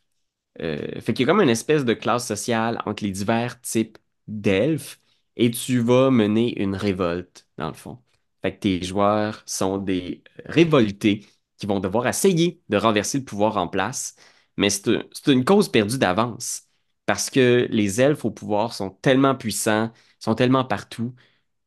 Euh, 0.61 1.01
fait 1.01 1.15
qu'il 1.15 1.27
y 1.27 1.29
a 1.31 1.33
comme 1.33 1.41
une 1.43 1.49
espèce 1.49 1.85
de 1.85 1.95
classe 1.95 2.27
sociale 2.27 2.83
entre 2.87 3.05
les 3.05 3.13
divers 3.13 3.61
types 3.61 3.99
d'elfes 4.27 5.01
et 5.37 5.51
tu 5.51 5.79
vas 5.81 6.11
mener 6.11 6.61
une 6.61 6.75
révolte, 6.75 7.47
dans 7.59 7.69
le 7.69 7.75
fond. 7.75 7.99
Fait 8.43 8.55
que 8.55 8.61
tes 8.61 8.83
joueurs 8.83 9.43
sont 9.47 9.79
des 9.79 10.23
révoltés 10.47 11.27
qui 11.59 11.67
vont 11.67 11.81
devoir 11.81 12.07
essayer 12.09 12.61
de 12.69 12.77
renverser 12.77 13.19
le 13.19 13.25
pouvoir 13.25 13.57
en 13.57 13.69
place, 13.69 14.17
mais 14.57 14.71
c'est 14.71 14.89
un- 14.89 15.05
c'est 15.13 15.33
une 15.33 15.45
cause 15.45 15.69
perdue 15.69 15.99
d'avance 15.99 16.63
parce 17.07 17.31
que 17.31 17.67
les 17.71 18.01
elfes 18.01 18.25
au 18.25 18.31
pouvoir 18.31 18.75
sont 18.75 18.91
tellement 18.91 19.35
puissants, 19.35 19.93
sont 20.19 20.35
tellement 20.35 20.65
partout 20.65 21.15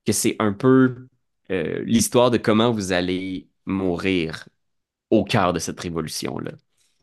que 0.06 0.12
c'est 0.14 0.36
un 0.40 0.54
peu 0.54 1.08
euh, 1.52 1.84
l'histoire 1.86 2.32
de 2.32 2.38
comment 2.38 2.72
vous 2.72 2.92
allez 2.94 3.50
mourir 3.66 4.48
au 5.12 5.24
cœur 5.26 5.54
de 5.54 5.60
cette 5.60 5.80
révolution-là. 5.80 6.52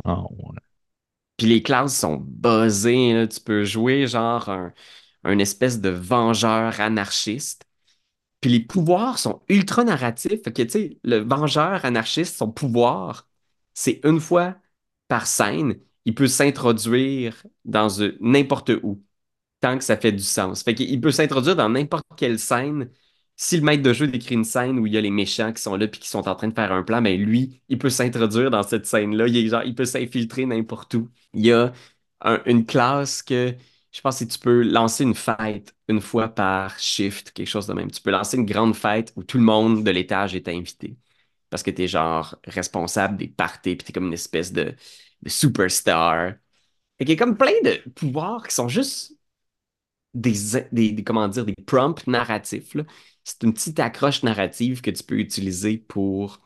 Ah. 0.05 0.25
Puis 1.39 1.49
les 1.49 1.63
classes 1.65 1.99
sont 1.99 2.19
buzzées. 2.19 3.29
Tu 3.31 3.41
peux 3.43 3.65
jouer 3.65 4.09
genre 4.09 4.51
un, 4.51 4.75
un 5.25 5.39
espèce 5.41 5.81
de 5.81 5.91
vengeur 5.91 6.81
anarchiste. 6.81 7.65
Puis 8.41 8.51
les 8.51 8.61
pouvoirs 8.61 9.19
sont 9.19 9.43
ultra 9.49 9.85
narratifs. 9.85 10.43
Fait 10.45 10.53
que, 10.53 10.63
tu 10.63 10.99
le 11.05 11.19
vengeur 11.19 11.85
anarchiste, 11.85 12.37
son 12.37 12.51
pouvoir, 12.53 13.29
c'est 13.75 14.01
une 14.05 14.21
fois 14.21 14.57
par 15.09 15.27
scène, 15.27 15.81
il 16.05 16.15
peut 16.15 16.29
s'introduire 16.29 17.43
dans 17.65 17.89
n'importe 18.21 18.71
où, 18.83 19.03
tant 19.61 19.79
que 19.79 19.85
ça 19.85 19.97
fait 19.97 20.13
du 20.13 20.23
sens. 20.23 20.63
Fait 20.63 20.75
qu'il 20.75 21.01
peut 21.01 21.13
s'introduire 21.13 21.57
dans 21.57 21.69
n'importe 21.71 22.07
quelle 22.17 22.39
scène. 22.39 22.91
Si 23.41 23.57
le 23.57 23.63
maître 23.63 23.85
de 23.85 23.93
jeu 23.93 24.09
décrit 24.09 24.35
une 24.35 24.45
scène 24.45 24.81
où 24.81 24.87
il 24.87 24.95
y 24.95 24.99
a 24.99 25.01
les 25.01 25.13
méchants 25.13 25.53
qui 25.53 25.63
sont 25.63 25.77
là 25.77 25.87
puis 25.87 26.01
qui 26.01 26.09
sont 26.09 26.29
en 26.29 26.35
train 26.35 26.49
de 26.49 26.55
faire 26.55 26.73
un 26.73 26.83
plan, 26.83 27.01
ben 27.01 27.17
lui, 27.21 27.63
il 27.69 27.79
peut 27.79 27.89
s'introduire 27.89 28.51
dans 28.51 28.65
cette 28.65 28.85
scène-là. 28.87 29.29
Il 29.29 29.37
il 29.37 29.75
peut 29.77 29.85
s'infiltrer 29.85 30.45
n'importe 30.45 30.95
où. 30.95 31.09
Il 31.35 31.47
y 31.47 31.53
a 31.53 31.73
un- 32.23 32.43
une 32.47 32.67
classe 32.67 33.23
que 33.23 33.55
je 33.93 34.01
pense 34.01 34.19
que 34.19 34.25
tu 34.25 34.39
peux 34.41 34.63
lancer 34.63 35.05
une 35.05 35.15
fête 35.15 35.75
une 35.89 36.01
fois 36.01 36.29
par 36.29 36.79
shift, 36.81 37.31
quelque 37.33 37.47
chose 37.49 37.67
de 37.69 37.75
même. 37.75 37.91
Tu 37.93 38.03
peux 38.03 38.11
lancer 38.11 38.37
une 38.37 38.45
grande 38.47 38.75
fête 38.75 39.13
où 39.17 39.23
tout 39.23 39.39
le 39.39 39.45
monde 39.45 39.85
de 39.85 39.91
l'étage 39.93 40.35
est 40.35 40.49
invité. 40.49 40.97
Parce 41.51 41.63
que 41.63 41.71
t'es 41.71 41.89
genre 41.89 42.37
responsable 42.45 43.17
des 43.17 43.29
parties, 43.29 43.77
puis 43.77 43.87
t'es 43.87 43.93
comme 43.93 44.07
une 44.09 44.13
espèce 44.15 44.53
de, 44.53 44.75
superstar. 45.27 46.35
Et 47.01 47.05
qu'il 47.05 47.11
y 47.11 47.13
a 47.15 47.25
comme 47.25 47.37
plein 47.39 47.53
de 47.65 47.91
pouvoirs 47.91 48.47
qui 48.49 48.55
sont 48.55 48.69
juste 48.69 49.15
des, 50.15 50.35
des, 50.73 51.05
prompts 51.67 52.07
narratifs. 52.07 52.77
C'est 53.29 53.43
une 53.45 53.53
petite 53.53 53.79
accroche 53.79 54.23
narrative 54.23 54.81
que 54.81 54.91
tu 54.91 55.05
peux 55.05 55.19
utiliser 55.19 55.77
pour 55.77 56.41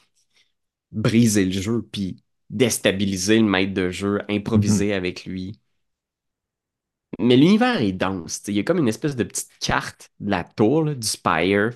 briser 0.93 1.45
le 1.45 1.53
jeu, 1.53 1.83
puis 1.93 2.22
déstabiliser 2.51 3.39
le 3.39 3.45
maître 3.47 3.74
de 3.74 3.91
jeu, 3.91 4.20
improviser 4.28 4.95
avec 4.95 5.24
lui. 5.26 5.61
Mais 7.18 7.37
l'univers 7.37 7.80
est 7.80 7.93
dense. 7.93 8.43
Il 8.49 8.55
y 8.55 8.61
a 8.61 8.62
comme 8.64 8.78
une 8.78 8.89
espèce 8.89 9.16
de 9.16 9.24
petite 9.24 9.51
carte 9.61 10.11
de 10.20 10.30
la 10.30 10.45
tour, 10.45 10.85
là, 10.85 10.95
du 10.95 11.07
Spire. 11.07 11.70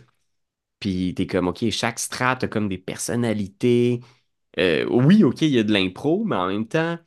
Puis 0.80 1.14
t'es 1.14 1.26
comme, 1.26 1.48
OK, 1.48 1.68
chaque 1.70 1.98
strat 1.98 2.38
a 2.42 2.48
comme 2.48 2.68
des 2.68 2.78
personnalités. 2.78 4.00
Euh, 4.58 4.86
oui, 4.90 5.24
OK, 5.24 5.42
il 5.42 5.50
y 5.50 5.58
a 5.60 5.64
de 5.64 5.72
l'impro, 5.72 6.24
mais 6.24 6.36
en 6.36 6.48
même 6.48 6.68
temps, 6.68 6.98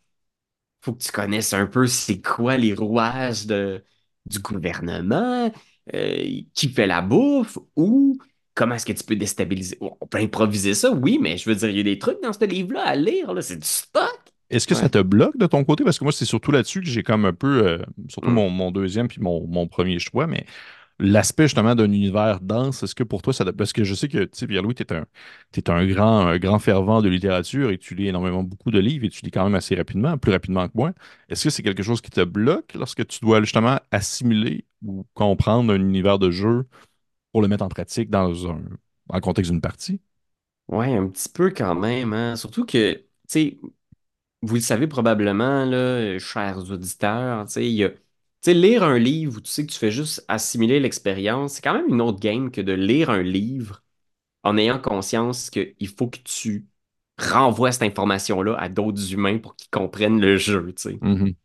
faut 0.81 0.93
que 0.93 1.03
tu 1.03 1.11
connaisses 1.11 1.53
un 1.53 1.67
peu 1.67 1.87
c'est 1.87 2.21
quoi 2.21 2.57
les 2.57 2.73
rouages 2.73 3.47
de, 3.47 3.83
du 4.25 4.39
gouvernement, 4.39 5.51
euh, 5.95 6.41
qui 6.53 6.69
fait 6.69 6.87
la 6.87 7.01
bouffe, 7.01 7.57
ou 7.75 8.17
comment 8.55 8.75
est-ce 8.75 8.85
que 8.85 8.93
tu 8.93 9.03
peux 9.03 9.15
déstabiliser? 9.15 9.77
On 9.81 10.07
peut 10.07 10.19
improviser 10.19 10.73
ça, 10.73 10.91
oui, 10.91 11.17
mais 11.21 11.37
je 11.37 11.49
veux 11.49 11.55
dire, 11.55 11.69
il 11.69 11.77
y 11.77 11.79
a 11.79 11.83
des 11.83 11.99
trucs 11.99 12.21
dans 12.21 12.33
ce 12.33 12.45
livre-là 12.45 12.81
à 12.85 12.95
lire, 12.95 13.33
là, 13.33 13.41
c'est 13.41 13.57
du 13.57 13.67
stock. 13.67 14.19
Est-ce 14.49 14.65
que 14.67 14.73
ça 14.73 14.89
te 14.89 14.97
bloque 14.99 15.37
de 15.37 15.45
ton 15.45 15.63
côté? 15.63 15.83
Parce 15.83 15.99
que 15.99 16.03
moi, 16.03 16.11
c'est 16.11 16.25
surtout 16.25 16.51
là-dessus 16.51 16.81
que 16.81 16.87
j'ai 16.87 17.03
comme 17.03 17.25
un 17.25 17.33
peu, 17.33 17.67
euh, 17.67 17.77
surtout 18.07 18.31
Hmm. 18.31 18.33
mon, 18.33 18.49
mon 18.49 18.71
deuxième 18.71 19.07
puis 19.07 19.21
mon, 19.21 19.45
mon 19.47 19.67
premier 19.67 19.99
choix, 19.99 20.25
mais 20.27 20.45
l'aspect 20.99 21.43
justement 21.43 21.75
d'un 21.75 21.91
univers 21.91 22.41
dense, 22.41 22.83
est-ce 22.83 22.93
que 22.93 23.03
pour 23.03 23.21
toi, 23.21 23.33
ça... 23.33 23.51
Parce 23.53 23.73
que 23.73 23.83
je 23.83 23.95
sais 23.95 24.07
que, 24.07 24.25
tu 24.25 24.29
sais, 24.33 24.47
Pierre-Louis, 24.47 24.75
tu 24.75 24.83
es 24.83 25.69
un, 25.69 25.85
grand, 25.87 26.37
grand 26.37 26.59
fervent 26.59 27.01
de 27.01 27.09
littérature 27.09 27.71
et 27.71 27.77
tu 27.77 27.95
lis 27.95 28.07
énormément 28.07 28.43
beaucoup 28.43 28.69
de 28.71 28.79
livres 28.79 29.05
et 29.05 29.09
tu 29.09 29.23
lis 29.23 29.31
quand 29.31 29.43
même 29.43 29.55
assez 29.55 29.75
rapidement, 29.75 30.17
plus 30.17 30.31
rapidement 30.31 30.67
que 30.67 30.73
moi. 30.75 30.93
Est-ce 31.29 31.45
que 31.45 31.49
c'est 31.49 31.63
quelque 31.63 31.83
chose 31.83 32.01
qui 32.01 32.11
te 32.11 32.23
bloque 32.23 32.73
lorsque 32.73 33.07
tu 33.07 33.19
dois 33.21 33.41
justement 33.41 33.79
assimiler 33.91 34.65
ou 34.85 35.05
comprendre 35.13 35.73
un 35.73 35.79
univers 35.79 36.19
de 36.19 36.31
jeu 36.31 36.67
pour 37.31 37.41
le 37.41 37.47
mettre 37.47 37.63
en 37.63 37.69
pratique 37.69 38.09
dans 38.09 38.49
un, 38.49 39.19
contexte 39.21 39.51
d'une 39.51 39.61
partie? 39.61 40.01
Ouais, 40.67 40.95
un 40.95 41.07
petit 41.07 41.29
peu 41.29 41.49
quand 41.49 41.75
même, 41.75 42.13
hein. 42.13 42.35
Surtout 42.35 42.65
que, 42.65 42.93
tu 42.93 43.03
sais, 43.27 43.57
vous 44.41 44.55
le 44.55 44.61
savez 44.61 44.87
probablement, 44.87 45.65
là, 45.65 46.19
chers 46.19 46.69
auditeurs, 46.69 47.45
tu 47.45 47.53
sais, 47.53 47.99
sais, 48.41 48.53
lire 48.53 48.83
un 48.83 48.99
livre 48.99 49.37
où 49.37 49.41
tu 49.41 49.49
sais 49.51 49.65
que 49.65 49.71
tu 49.71 49.77
fais 49.79 49.91
juste 49.91 50.23
assimiler 50.27 50.79
l'expérience, 50.79 51.53
c'est 51.55 51.61
quand 51.61 51.73
même 51.73 51.89
une 51.89 52.01
autre 52.01 52.19
game 52.19 52.51
que 52.51 52.61
de 52.61 52.73
lire 52.73 53.09
un 53.09 53.21
livre 53.23 53.83
en 54.43 54.57
ayant 54.57 54.79
conscience 54.79 55.49
qu'il 55.49 55.87
faut 55.97 56.07
que 56.09 56.19
tu 56.19 56.67
renvoies 57.19 57.71
cette 57.73 57.83
information-là 57.83 58.55
à 58.57 58.69
d'autres 58.69 59.13
humains 59.13 59.39
pour 59.39 59.55
qu'ils 59.55 59.69
comprennent 59.71 60.21
le 60.21 60.37
jeu, 60.37 60.73
tu 60.75 60.83
sais. 60.91 60.99
Mhm. 61.01 61.35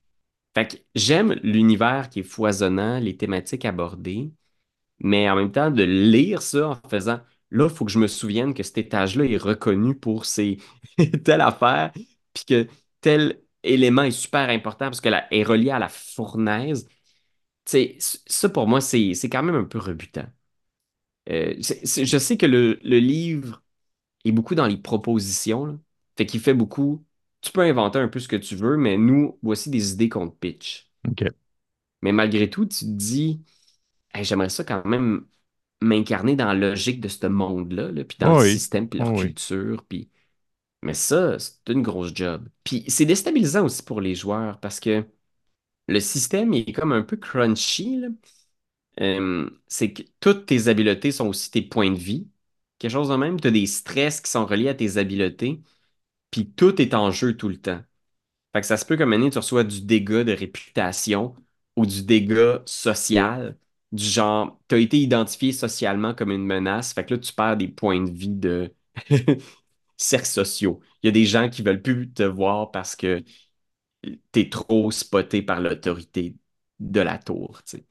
Fait 0.54 0.68
que 0.68 0.76
j'aime 0.94 1.32
l'univers 1.42 2.08
qui 2.10 2.20
est 2.20 2.22
foisonnant, 2.22 3.00
les 3.00 3.16
thématiques 3.16 3.64
abordées, 3.64 4.32
mais 5.00 5.30
en 5.30 5.36
même 5.36 5.52
temps, 5.52 5.70
de 5.70 5.84
lire 5.84 6.42
ça 6.42 6.70
en 6.70 6.88
faisant, 6.90 7.20
là, 7.50 7.68
il 7.68 7.74
faut 7.74 7.84
que 7.86 7.92
je 7.92 8.00
me 8.00 8.08
souvienne 8.08 8.54
que 8.54 8.64
cet 8.64 8.78
étage-là 8.78 9.26
est 9.26 9.38
reconnu 9.38 9.96
pour 9.96 10.26
ses 10.26 10.58
telle 11.24 11.42
affaire, 11.42 11.92
puis 12.34 12.44
que 12.46 12.68
tel 13.02 13.40
élément 13.64 14.02
est 14.04 14.10
super 14.12 14.48
important 14.50 14.86
parce 14.86 15.00
qu'elle 15.00 15.26
est 15.30 15.42
reliée 15.44 15.70
à 15.70 15.78
la 15.78 15.88
fournaise. 15.88 16.88
Ça 17.66 18.48
pour 18.50 18.66
moi, 18.68 18.80
c'est 18.80 19.12
quand 19.30 19.42
même 19.42 19.56
un 19.56 19.64
peu 19.64 19.78
rebutant. 19.78 20.26
Euh, 21.30 21.54
je 21.60 22.18
sais 22.18 22.36
que 22.36 22.46
le, 22.46 22.78
le 22.84 22.98
livre 22.98 23.62
est 24.24 24.32
beaucoup 24.32 24.54
dans 24.54 24.66
les 24.66 24.76
propositions, 24.78 25.66
là. 25.66 25.78
Fait 26.16 26.26
qu'il 26.26 26.40
fait 26.40 26.54
beaucoup. 26.54 27.04
Tu 27.42 27.52
peux 27.52 27.62
inventer 27.62 27.98
un 28.00 28.08
peu 28.08 28.20
ce 28.20 28.28
que 28.28 28.36
tu 28.36 28.56
veux, 28.56 28.76
mais 28.76 28.98
nous, 28.98 29.38
voici 29.42 29.70
des 29.70 29.92
idées 29.92 30.08
qu'on 30.10 30.28
te 30.30 30.36
pitch. 30.36 30.90
Mais 32.02 32.12
malgré 32.12 32.50
tout, 32.50 32.66
tu 32.66 32.80
te 32.84 32.90
dis, 32.90 33.42
Hey, 34.14 34.24
j'aimerais 34.24 34.48
ça 34.50 34.64
quand 34.64 34.84
même 34.86 35.26
m'incarner 35.82 36.36
dans 36.36 36.46
la 36.46 36.54
logique 36.54 37.00
de 37.02 37.08
ce 37.08 37.26
monde-là, 37.28 37.92
là, 37.92 38.04
puis 38.04 38.18
dans 38.20 38.30
le 38.30 38.34
Oh 38.34 38.40
oui. 38.42 38.64
système, 38.64 38.88
puis 38.88 38.98
Oh 38.98 39.04
leur 39.04 39.14
oui. 39.18 39.34
culture, 39.34 39.84
puis... 39.88 40.10
Mais 40.84 40.94
ça, 40.94 41.38
c'est 41.40 41.68
une 41.70 41.82
grosse 41.82 42.12
job. 42.14 42.48
Puis 42.64 42.84
c'est 42.88 43.06
déstabilisant 43.06 43.66
aussi 43.66 43.82
pour 43.84 44.00
les 44.02 44.14
joueurs, 44.16 44.60
parce 44.60 44.80
que 44.80 45.06
le 45.88 46.00
système 46.00 46.54
est 46.54 46.72
comme 46.72 46.92
un 46.92 47.02
peu 47.02 47.16
crunchy, 47.18 47.98
là. 48.00 48.08
C'est 49.68 49.92
que 49.92 50.02
toutes 50.20 50.46
tes 50.46 50.68
habiletés 50.68 51.12
sont 51.12 51.26
aussi 51.28 51.50
tes 51.50 51.62
points 51.62 51.90
de 51.90 51.98
vie. 51.98 52.28
Quelque 52.78 52.90
chose 52.92 53.08
de 53.08 53.16
même, 53.16 53.40
tu 53.40 53.48
as 53.48 53.50
des 53.50 53.66
stress 53.66 54.20
qui 54.20 54.30
sont 54.30 54.46
reliés 54.46 54.68
à 54.68 54.74
tes 54.74 54.96
habiletés, 54.98 55.62
puis 56.30 56.50
tout 56.52 56.80
est 56.82 56.94
en 56.94 57.10
jeu 57.12 57.36
tout 57.36 57.48
le 57.48 57.58
temps. 57.58 57.82
Fait 58.54 58.62
que 58.62 58.66
ça 58.68 58.76
se 58.78 58.86
peut 58.86 58.96
comme 58.98 59.12
année, 59.14 59.30
tu 59.30 59.38
reçois 59.38 59.64
du 59.64 59.82
dégât 59.82 60.24
de 60.24 60.32
réputation 60.32 61.36
ou 61.76 61.86
du 61.86 62.02
dégât 62.04 62.62
social, 62.66 63.58
du 63.92 64.04
genre, 64.04 64.60
tu 64.68 64.76
as 64.76 64.78
été 64.78 64.98
identifié 64.98 65.52
socialement 65.52 66.14
comme 66.14 66.32
une 66.32 66.46
menace, 66.46 66.94
fait 66.94 67.04
que 67.06 67.14
là, 67.14 67.20
tu 67.20 67.32
perds 67.34 67.56
des 67.58 67.68
points 67.68 68.02
de 68.04 68.10
vie 68.12 68.30
de 68.30 68.74
cercles 69.96 70.26
sociaux. 70.26 70.80
Il 71.02 71.06
y 71.06 71.08
a 71.08 71.12
des 71.12 71.26
gens 71.26 71.48
qui 71.48 71.62
veulent 71.62 71.82
plus 71.82 72.10
te 72.12 72.22
voir 72.22 72.70
parce 72.70 72.96
que 72.96 73.22
tu 74.02 74.40
es 74.40 74.48
trop 74.50 74.90
spoté 74.90 75.42
par 75.42 75.60
l'autorité 75.60 76.36
de 76.80 77.00
la 77.00 77.18
tour, 77.18 77.62
tu 77.64 77.78
sais. 77.78 77.86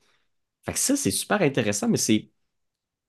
Fait 0.63 0.73
que 0.73 0.79
ça, 0.79 0.95
c'est 0.95 1.11
super 1.11 1.41
intéressant, 1.41 1.89
mais 1.89 1.97
c'est 1.97 2.31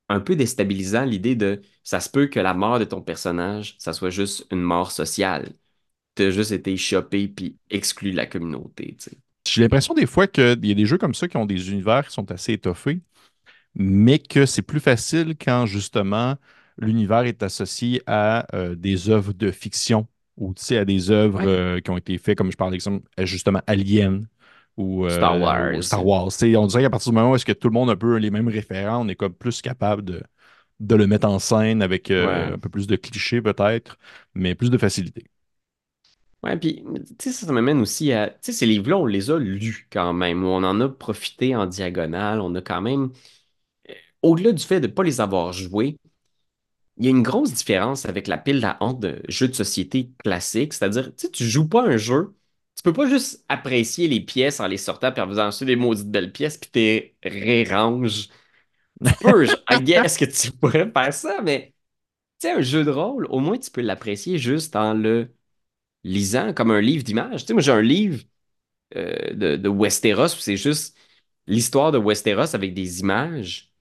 un 0.08 0.20
peu 0.20 0.36
déstabilisant 0.36 1.04
l'idée 1.04 1.36
de 1.36 1.62
ça 1.82 2.00
se 2.00 2.10
peut 2.10 2.26
que 2.26 2.40
la 2.40 2.54
mort 2.54 2.78
de 2.78 2.84
ton 2.84 3.02
personnage, 3.02 3.76
ça 3.78 3.92
soit 3.92 4.10
juste 4.10 4.46
une 4.50 4.62
mort 4.62 4.92
sociale. 4.92 5.52
Tu 6.14 6.24
as 6.24 6.30
juste 6.30 6.52
été 6.52 6.76
chopé 6.76 7.28
puis 7.28 7.58
exclu 7.70 8.12
de 8.12 8.16
la 8.16 8.26
communauté. 8.26 8.96
J'ai 9.46 9.62
l'impression 9.62 9.94
des 9.94 10.06
fois 10.06 10.26
qu'il 10.26 10.64
y 10.64 10.72
a 10.72 10.74
des 10.74 10.86
jeux 10.86 10.98
comme 10.98 11.14
ça 11.14 11.28
qui 11.28 11.36
ont 11.36 11.46
des 11.46 11.70
univers 11.70 12.06
qui 12.06 12.14
sont 12.14 12.30
assez 12.30 12.52
étoffés, 12.52 13.00
mais 13.74 14.18
que 14.18 14.46
c'est 14.46 14.62
plus 14.62 14.80
facile 14.80 15.36
quand 15.36 15.66
justement 15.66 16.36
l'univers 16.78 17.24
est 17.24 17.42
associé 17.42 18.02
à 18.06 18.46
euh, 18.56 18.74
des 18.74 19.08
œuvres 19.10 19.32
de 19.32 19.50
fiction 19.50 20.06
ou 20.36 20.54
tu 20.54 20.64
sais, 20.64 20.78
à 20.78 20.84
des 20.84 21.10
œuvres 21.10 21.40
Ouais. 21.40 21.46
euh, 21.46 21.80
qui 21.80 21.90
ont 21.90 21.96
été 21.96 22.18
faites, 22.18 22.36
comme 22.38 22.50
je 22.50 22.56
parle 22.56 22.72
d'exemple, 22.72 23.06
à, 23.16 23.24
justement 23.24 23.60
Alien 23.66 24.26
ou, 24.76 25.06
Star 25.08 25.38
euh, 25.46 25.64
ou 25.70 25.82
Wars. 25.82 25.82
Star 25.82 26.04
on 26.06 26.66
dirait 26.66 26.82
qu'à 26.82 26.90
partir 26.90 27.12
du 27.12 27.16
moment 27.16 27.32
où 27.32 27.36
est-ce 27.36 27.44
que 27.46 27.52
tout 27.52 27.68
le 27.68 27.74
monde 27.74 27.90
a 27.90 27.92
un 27.92 27.96
peu 27.96 28.16
les 28.16 28.30
mêmes 28.30 28.48
référents, 28.48 29.04
on 29.04 29.08
est 29.08 29.14
comme 29.16 29.34
plus 29.34 29.62
capable 29.62 30.04
de, 30.04 30.22
de 30.80 30.94
le 30.96 31.06
mettre 31.06 31.28
en 31.28 31.38
scène 31.40 31.82
avec 31.82 32.10
euh, 32.10 32.26
Ouais. 32.26 32.54
un 32.54 32.58
peu 32.58 32.68
plus 32.70 32.86
de 32.88 32.96
clichés 32.96 33.42
peut-être, 33.42 33.98
mais 34.34 34.54
plus 34.56 34.70
de 34.70 34.78
facilité. 34.78 35.24
Ouais, 36.42 36.58
puis, 36.58 36.84
tu 36.84 37.14
sais, 37.20 37.32
ça, 37.32 37.46
ça 37.46 37.52
m'amène 37.52 37.80
aussi 37.80 38.12
à. 38.12 38.28
Tu 38.28 38.36
sais, 38.42 38.52
ces 38.52 38.66
livres-là, 38.66 38.98
on 38.98 39.06
les 39.06 39.30
a 39.30 39.38
lus 39.38 39.88
quand 39.90 40.12
même, 40.12 40.44
on 40.44 40.62
en 40.62 40.78
a 40.80 40.88
profité 40.90 41.56
en 41.56 41.64
diagonale. 41.66 42.40
On 42.40 42.54
a 42.54 42.60
quand 42.60 42.82
même. 42.82 43.10
Au-delà 44.22 44.52
du 44.52 44.62
fait 44.64 44.80
de 44.80 44.86
ne 44.86 44.92
pas 44.92 45.02
les 45.02 45.20
avoir 45.20 45.52
joués, 45.52 45.96
il 46.98 47.04
y 47.04 47.08
a 47.08 47.10
une 47.10 47.22
grosse 47.22 47.52
différence 47.52 48.06
avec 48.06 48.28
la 48.28 48.38
pile 48.38 48.64
à 48.64 48.76
honte 48.80 49.00
de 49.00 49.22
jeux 49.28 49.48
de 49.48 49.52
société 49.54 50.10
classiques. 50.24 50.72
C'est-à-dire, 50.74 51.06
tu 51.16 51.26
sais, 51.26 51.30
tu 51.30 51.44
joues 51.44 51.68
pas 51.68 51.82
un 51.84 51.96
jeu, 51.96 52.34
tu 52.76 52.82
peux 52.82 52.92
pas 52.92 53.08
juste 53.08 53.44
apprécier 53.48 54.08
les 54.08 54.20
pièces 54.20 54.60
en 54.60 54.66
les 54.68 54.76
sortant 54.78 55.12
puis 55.12 55.22
en 55.22 55.28
faisant 55.28 55.50
des 55.66 55.76
maudites 55.76 56.10
belles 56.10 56.32
pièces 56.32 56.58
puis 56.58 56.70
t'es 56.70 57.16
peux, 59.20 59.44
je- 59.44 59.56
I 59.70 59.80
guess 59.82 60.16
que 60.18 60.24
tu 60.24 60.52
pourrais 60.52 60.90
faire 60.90 61.12
ça, 61.12 61.40
mais 61.42 61.74
tu 62.40 62.48
sais, 62.48 62.52
un 62.54 62.62
jeu 62.62 62.84
de 62.84 62.90
rôle, 62.90 63.26
au 63.30 63.40
moins 63.40 63.58
tu 63.58 63.70
peux 63.72 63.82
l'apprécier 63.82 64.38
juste 64.38 64.76
en 64.76 64.94
le 64.94 65.34
lisant 66.04 66.54
comme 66.54 66.70
un 66.72 66.80
livre 66.80 67.04
d'images. 67.04 67.42
Tu 67.42 67.48
sais, 67.48 67.52
moi 67.54 67.62
j'ai 67.62 67.72
un 67.72 67.82
livre 67.82 68.24
euh, 68.96 69.34
de, 69.34 69.56
de 69.56 69.68
Westeros 69.70 70.26
où 70.36 70.38
c'est 70.40 70.56
juste 70.56 70.96
l'histoire 71.48 71.92
de 71.92 71.98
Westeros 71.98 72.54
avec 72.54 72.74
des 72.74 73.00
images. 73.00 73.72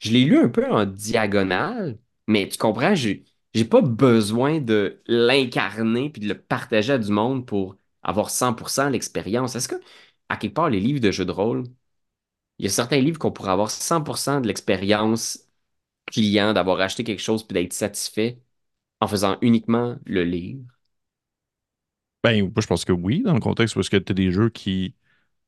Je 0.00 0.12
l'ai 0.12 0.24
lu 0.24 0.38
un 0.38 0.48
peu 0.50 0.66
en 0.70 0.86
diagonale, 0.86 1.98
mais 2.26 2.48
tu 2.48 2.58
comprends, 2.58 2.94
j'ai, 2.94 3.24
j'ai 3.54 3.64
pas 3.64 3.80
besoin 3.82 4.60
de 4.60 5.02
l'incarner 5.06 6.10
puis 6.10 6.20
de 6.22 6.28
le 6.28 6.38
partager 6.40 6.92
à 6.94 6.98
du 6.98 7.10
monde 7.12 7.46
pour 7.46 7.76
avoir 8.02 8.30
100% 8.30 8.88
l'expérience. 8.90 9.56
Est-ce 9.56 9.68
que, 9.68 9.76
à 10.28 10.36
quelque 10.36 10.54
part, 10.54 10.70
les 10.70 10.80
livres 10.80 11.00
de 11.00 11.10
jeux 11.10 11.24
de 11.24 11.32
rôle, 11.32 11.64
il 12.58 12.64
y 12.66 12.68
a 12.68 12.70
certains 12.72 13.00
livres 13.00 13.18
qu'on 13.18 13.32
pourrait 13.32 13.52
avoir 13.52 13.70
100% 13.70 14.40
de 14.40 14.46
l'expérience 14.48 15.40
client, 16.06 16.52
d'avoir 16.54 16.80
acheté 16.80 17.04
quelque 17.04 17.22
chose 17.22 17.44
puis 17.46 17.54
d'être 17.54 17.72
satisfait 17.74 18.40
en 19.00 19.08
faisant 19.08 19.38
uniquement 19.42 19.96
le 20.06 20.24
livre? 20.24 20.64
Ben, 22.22 22.42
moi, 22.42 22.52
je 22.60 22.66
pense 22.66 22.84
que 22.84 22.92
oui, 22.92 23.22
dans 23.22 23.34
le 23.34 23.40
contexte 23.40 23.74
parce 23.74 23.88
que 23.88 23.96
tu 23.96 24.12
as 24.12 24.14
des 24.14 24.32
jeux 24.32 24.50
qui 24.50 24.94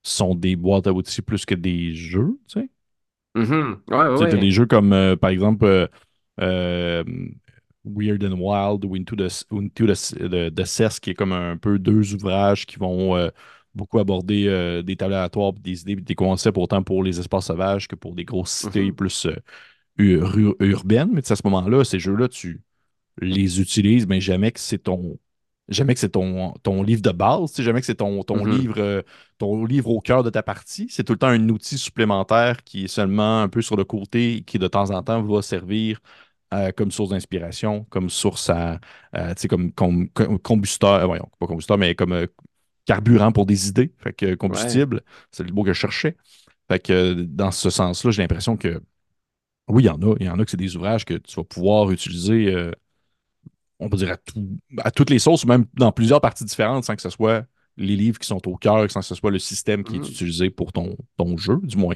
sont 0.02 0.34
des 0.34 0.56
boîtes 0.56 0.86
à 0.88 0.92
outils 0.92 1.22
plus 1.22 1.46
que 1.46 1.54
des 1.54 1.94
jeux, 1.94 2.38
tu 2.48 2.60
sais. 2.60 2.70
Mhm. 3.34 3.82
Ouais, 3.88 4.08
ouais, 4.08 4.38
des 4.38 4.50
jeux 4.50 4.66
comme, 4.66 4.92
euh, 4.92 5.16
par 5.16 5.30
exemple, 5.30 5.64
euh, 5.64 5.86
Weird 7.84 8.22
and 8.24 8.38
Wild 8.38 8.84
ou 8.84 8.96
Into 8.96 9.16
the, 9.16 9.28
Into 9.52 9.86
the, 9.86 9.94
the- 10.28 10.50
the 10.54 10.64
Cess, 10.64 11.00
qui 11.00 11.10
est 11.10 11.14
comme 11.14 11.32
un 11.32 11.56
peu 11.56 11.78
deux 11.78 12.14
ouvrages 12.14 12.66
qui 12.66 12.76
vont 12.76 13.16
euh, 13.16 13.30
beaucoup 13.74 13.98
abordé 13.98 14.46
euh, 14.46 14.82
des 14.82 14.96
tables 14.96 15.14
aléatoires, 15.14 15.52
des 15.54 15.80
idées, 15.82 15.96
des 15.96 16.14
concepts 16.14 16.58
autant 16.58 16.82
pour 16.82 17.02
les 17.02 17.18
espaces 17.18 17.46
sauvages 17.46 17.88
que 17.88 17.94
pour 17.96 18.14
des 18.14 18.24
grosses 18.24 18.50
cités 18.50 18.86
Mhm. 18.86 18.94
plus 18.94 19.26
euh, 19.26 19.36
ur- 19.98 20.36
ur- 20.38 20.56
urbaines. 20.60 21.10
Mais 21.12 21.30
à 21.30 21.36
ce 21.36 21.42
moment-là, 21.44 21.84
ces 21.84 21.98
jeux-là, 22.00 22.28
tu 22.28 22.62
les 23.20 23.60
utilises, 23.60 24.06
mais 24.06 24.20
jamais 24.20 24.52
que 24.52 24.60
c'est 24.60 24.78
ton. 24.78 25.18
Jamais 25.68 25.92
que 25.94 26.00
c'est 26.00 26.08
ton, 26.10 26.54
ton 26.62 26.82
livre 26.82 27.02
de 27.02 27.10
base, 27.10 27.54
jamais 27.60 27.80
que 27.80 27.86
c'est 27.86 27.96
ton, 27.96 28.22
ton 28.22 28.44
Mhm. 28.44 28.50
livre, 28.50 28.74
euh, 28.78 29.02
ton 29.36 29.66
livre 29.66 29.90
au 29.90 30.00
cœur 30.00 30.22
de 30.22 30.30
ta 30.30 30.42
partie. 30.42 30.86
C'est 30.90 31.04
tout 31.04 31.12
le 31.12 31.18
temps 31.18 31.28
un 31.28 31.48
outil 31.50 31.76
supplémentaire 31.76 32.64
qui 32.64 32.84
est 32.84 32.88
seulement 32.88 33.42
un 33.42 33.48
peu 33.50 33.60
sur 33.60 33.76
le 33.76 33.84
côté, 33.84 34.36
et 34.36 34.42
qui 34.42 34.58
de 34.58 34.66
temps 34.68 34.90
en 34.90 35.02
temps 35.02 35.22
va 35.22 35.42
servir 35.42 36.00
euh, 36.54 36.72
comme 36.72 36.90
source 36.90 37.10
d'inspiration, 37.10 37.84
comme 37.90 38.10
source 38.10 38.50
à, 38.50 38.80
à, 39.12 39.34
tu 39.34 39.42
sais, 39.42 39.48
comme, 39.48 39.72
combusteur, 40.42 40.94
euh, 40.94 41.06
voyons, 41.06 41.28
pas 41.38 41.46
combusteur, 41.46 41.78
mais 41.78 41.94
comme 41.94 42.12
euh, 42.12 42.26
carburant 42.86 43.32
pour 43.32 43.46
des 43.46 43.68
idées. 43.68 43.92
Fait 43.98 44.12
que 44.12 44.34
Ouais. 44.34 44.36
combustible, 44.36 45.02
c'est 45.30 45.44
le 45.44 45.52
mot 45.52 45.62
que 45.64 45.72
je 45.72 45.78
cherchais. 45.80 46.16
Fait 46.68 46.80
que 46.80 46.92
euh, 46.92 47.14
dans 47.28 47.50
ce 47.52 47.70
sens-là, 47.70 48.10
j'ai 48.12 48.22
l'impression 48.22 48.56
que 48.56 48.82
oui, 49.68 49.84
il 49.84 49.86
y 49.86 49.90
en 49.90 50.00
a. 50.02 50.14
Il 50.20 50.26
y 50.26 50.30
en 50.30 50.38
a 50.38 50.44
que 50.44 50.50
c'est 50.50 50.56
des 50.56 50.76
ouvrages 50.76 51.04
que 51.04 51.14
tu 51.14 51.36
vas 51.36 51.44
pouvoir 51.44 51.90
utiliser, 51.90 52.52
euh, 52.54 52.72
on 53.80 53.88
peut 53.88 53.96
dire, 53.96 54.10
à, 54.12 54.16
tout- 54.16 54.58
à 54.78 54.90
toutes 54.90 55.10
les 55.10 55.18
sauces, 55.18 55.44
ou 55.44 55.46
même 55.48 55.66
dans 55.74 55.92
plusieurs 55.92 56.20
parties 56.20 56.44
différentes, 56.44 56.84
sans 56.84 56.96
que 56.96 57.02
ce 57.02 57.10
soit 57.10 57.44
les 57.76 57.94
livres 57.96 58.18
qui 58.18 58.26
sont 58.26 58.46
au 58.48 58.56
cœur, 58.56 58.90
sans 58.90 59.00
que 59.00 59.06
ce 59.06 59.14
soit 59.14 59.30
le 59.30 59.38
système 59.38 59.84
qui 59.84 59.96
est 59.96 59.98
Mhm. 59.98 60.10
utilisé 60.10 60.50
pour 60.50 60.72
ton, 60.72 60.96
ton 61.16 61.36
jeu, 61.36 61.58
du 61.62 61.76
moins. 61.76 61.94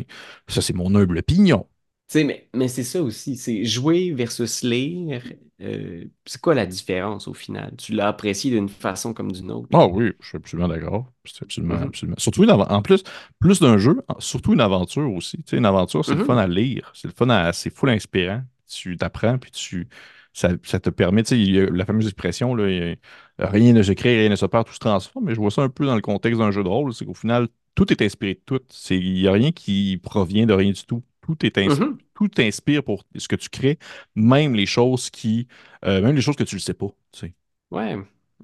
Ça, 0.49 0.63
c'est 0.63 0.75
mon 0.75 0.95
humble 0.95 1.19
opinion. 1.19 1.67
Sais, 2.13 2.25
mais, 2.25 2.47
mais 2.55 2.69
c'est 2.69 2.83
ça 2.83 3.03
aussi, 3.03 3.39
c'est 3.39 3.65
jouer 3.65 4.13
versus 4.13 4.63
lire. 4.63 5.23
euh, 5.63 6.05
c'est 6.27 6.39
quoi 6.43 6.55
la 6.55 6.67
différence 6.67 7.27
au 7.27 7.33
final? 7.33 7.73
Tu 7.79 7.93
l'as 7.93 8.09
apprécié 8.09 8.51
d'une 8.51 8.69
façon 8.69 9.15
comme 9.15 9.33
d'une 9.33 9.51
autre? 9.51 9.69
Ah 9.73 9.87
oui, 9.87 10.13
je 10.21 10.27
suis 10.29 10.37
absolument 10.37 10.69
d'accord. 10.69 11.07
Absolument, 11.41 11.77
Mhm. 11.77 11.83
absolument. 11.85 12.17
Surtout 12.19 12.45
une 12.45 12.51
en 12.51 12.83
plus, 12.83 13.03
plus 13.39 13.61
d'un 13.61 13.79
jeu, 13.79 14.03
surtout 14.19 14.53
une 14.53 14.61
aventure 14.61 15.11
aussi. 15.11 15.39
Tu 15.39 15.45
sais, 15.47 15.57
une 15.57 15.65
aventure, 15.65 16.05
c'est 16.05 16.15
le 16.15 16.25
fun 16.25 16.35
Mhm. 16.35 16.39
à 16.41 16.47
lire. 16.47 16.93
C'est 16.95 17.09
le 17.09 17.15
fun 17.15 17.31
à, 17.31 17.51
c'est 17.55 17.71
full 17.75 17.89
inspirant. 17.89 18.43
Tu 18.69 18.97
t'apprends, 18.99 19.39
puis 19.39 19.51
tu, 19.51 19.89
ça, 20.35 20.51
ça 20.65 20.81
te 20.81 20.91
permet, 20.91 21.23
tu 21.23 21.31
sais, 21.31 21.41
il 21.41 21.51
y 21.55 21.61
a 21.61 21.67
la 21.71 21.87
fameuse 21.87 22.07
expression, 22.07 22.55
là, 22.55 22.95
rien 23.39 23.73
ne 23.73 23.83
se 23.83 23.93
crée, 23.93 24.19
rien 24.21 24.29
ne 24.29 24.37
se 24.37 24.45
perd, 24.47 24.67
tout 24.67 24.75
se 24.75 24.79
transforme. 24.79 25.25
Mais 25.27 25.35
je 25.35 25.41
vois 25.41 25.51
ça 25.51 25.63
un 25.63 25.69
peu 25.71 25.87
dans 25.87 25.95
le 25.95 26.03
contexte 26.03 26.39
d'un 26.39 26.51
jeu 26.51 26.63
de 26.63 26.69
rôle. 26.69 26.93
C'est 26.93 27.07
qu'au 27.07 27.15
final, 27.15 27.49
tout 27.75 27.91
est 27.91 28.03
inspiré 28.03 28.35
de 28.35 28.41
tout. 28.45 28.61
Il 28.91 29.15
n'y 29.15 29.29
a 29.29 29.33
rien 29.33 29.53
qui 29.53 29.99
provient 30.03 30.45
de 30.47 30.53
rien 30.53 30.73
du 30.73 30.85
tout. 30.85 31.03
Tout 31.23 31.45
est 31.47 31.59
ins- 31.59 31.69
Mhm. 31.69 31.99
tout 32.15 32.29
t'inspire 32.29 32.85
pour 32.85 33.05
ce 33.17 33.29
que 33.29 33.37
tu 33.37 33.49
crées, 33.51 33.79
même 34.15 34.55
les 34.55 34.67
choses 34.67 35.11
qui, 35.11 35.49
euh, 35.85 36.03
même 36.03 36.15
les 36.17 36.23
choses 36.23 36.37
que 36.37 36.45
tu 36.45 36.57
ne 36.57 36.61
sais 36.61 36.75
pas. 36.75 36.89
tu 37.13 37.21
sais. 37.21 37.35
Ouais, 37.71 37.97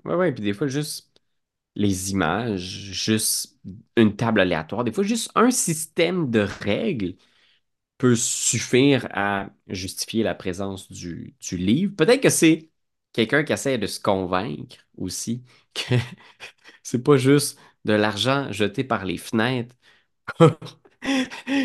ouais, 0.04 0.14
ouais. 0.14 0.32
Puis 0.32 0.42
des 0.42 0.52
fois, 0.54 0.66
juste 0.68 1.20
les 1.76 2.12
images, 2.12 2.60
juste 2.62 3.58
une 3.96 4.16
table 4.16 4.40
aléatoire, 4.40 4.84
des 4.84 4.92
fois, 4.92 5.04
juste 5.04 5.30
un 5.34 5.50
système 5.50 6.30
de 6.30 6.40
règles 6.40 7.16
peut 7.98 8.16
suffire 8.16 9.08
à 9.12 9.50
justifier 9.68 10.22
la 10.24 10.34
présence 10.34 10.90
du, 10.92 11.36
du 11.40 11.56
livre. 11.58 11.94
Peut-être 11.96 12.22
que 12.22 12.30
c'est 12.30 12.70
quelqu'un 13.12 13.44
qui 13.44 13.52
essaie 13.54 13.78
de 13.78 13.86
se 13.88 14.00
convaincre 14.00 14.78
aussi 14.98 15.44
que 15.74 15.94
c'est 16.84 17.02
pas 17.04 17.16
juste 17.18 17.58
de 17.84 17.94
l'argent 17.94 18.52
jeté 18.52 18.84
par 18.84 19.04
les 19.06 19.18
fenêtres 19.18 19.76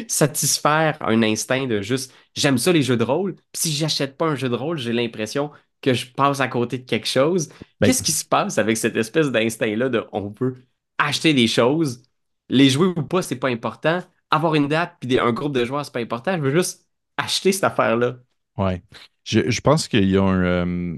satisfaire 0.08 0.98
un 1.02 1.24
instinct 1.24 1.68
de 1.68 1.82
juste 1.82 2.14
j'aime 2.36 2.58
ça 2.58 2.72
les 2.72 2.82
jeux 2.82 2.98
de 2.98 3.04
rôle. 3.04 3.36
Puis 3.36 3.44
si 3.54 3.72
j'achète 3.72 4.18
pas 4.18 4.28
un 4.28 4.36
jeu 4.36 4.50
de 4.50 4.56
rôle, 4.56 4.78
j'ai 4.78 4.94
l'impression 4.94 5.52
que 5.82 5.94
je 5.94 6.12
passe 6.12 6.40
à 6.40 6.48
côté 6.48 6.78
de 6.78 6.86
quelque 6.86 7.08
chose. 7.08 7.50
Ben, 7.80 7.88
Qu'est-ce 7.88 8.04
qui 8.04 8.12
se 8.12 8.26
passe 8.26 8.58
avec 8.58 8.78
cette 8.78 8.96
espèce 8.96 9.32
d'instinct-là 9.32 9.90
de 9.90 10.06
on 10.14 10.32
peut 10.32 10.56
acheter 10.98 11.34
des 11.34 11.48
choses, 11.48 12.04
les 12.50 12.70
jouer 12.70 12.88
ou 12.88 13.04
pas, 13.04 13.22
c'est 13.22 13.36
pas 13.36 13.50
important. 13.50 14.02
Avoir 14.32 14.56
une 14.56 14.68
date 14.68 14.96
puis 15.00 15.20
un 15.20 15.32
groupe 15.34 15.54
de 15.54 15.66
joueurs, 15.66 15.86
c'est 15.86 15.94
pas 15.94 16.00
important. 16.00 16.36
Je 16.38 16.42
veux 16.42 16.52
juste 16.56 16.88
acheter 17.18 17.52
cette 17.52 17.66
affaire-là. 17.66 18.18
Ouais. 18.58 18.82
Je, 19.24 19.50
je 19.50 19.62
pense 19.62 19.88
qu'il 19.88 20.10
y 20.10 20.18
a 20.18 20.24
un. 20.24 20.44
euh, 20.44 20.98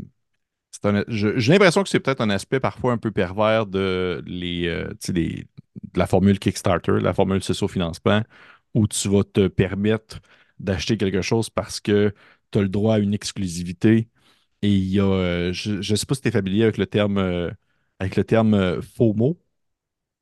j'ai 1.07 1.51
l'impression 1.53 1.83
que 1.83 1.89
c'est 1.89 1.99
peut-être 1.99 2.21
un 2.21 2.29
aspect 2.29 2.59
parfois 2.59 2.91
un 2.91 2.97
peu 2.97 3.11
pervers 3.11 3.65
de, 3.65 4.21
les, 4.25 4.67
euh, 4.67 4.93
de 5.83 5.99
la 5.99 6.07
formule 6.07 6.39
Kickstarter, 6.39 6.99
la 7.01 7.13
formule 7.13 7.43
socio-financement, 7.43 8.23
où 8.73 8.87
tu 8.87 9.09
vas 9.09 9.23
te 9.23 9.47
permettre 9.47 10.19
d'acheter 10.59 10.97
quelque 10.97 11.21
chose 11.21 11.49
parce 11.49 11.79
que 11.79 12.13
tu 12.51 12.59
as 12.59 12.61
le 12.61 12.69
droit 12.69 12.95
à 12.95 12.99
une 12.99 13.13
exclusivité. 13.13 14.09
Et 14.63 14.69
il 14.75 14.85
y 14.89 14.99
a. 14.99 15.05
euh, 15.05 15.53
je 15.53 15.73
ne 15.77 15.97
sais 15.97 16.05
pas 16.05 16.15
si 16.15 16.21
tu 16.21 16.29
es 16.29 16.31
familier 16.31 16.63
avec 16.63 16.77
le 16.77 16.87
terme, 16.87 17.17
euh, 17.19 17.51
avec 17.99 18.15
le 18.17 18.23
terme 18.23 18.53
euh, 18.55 18.81
FOMO. 18.81 19.39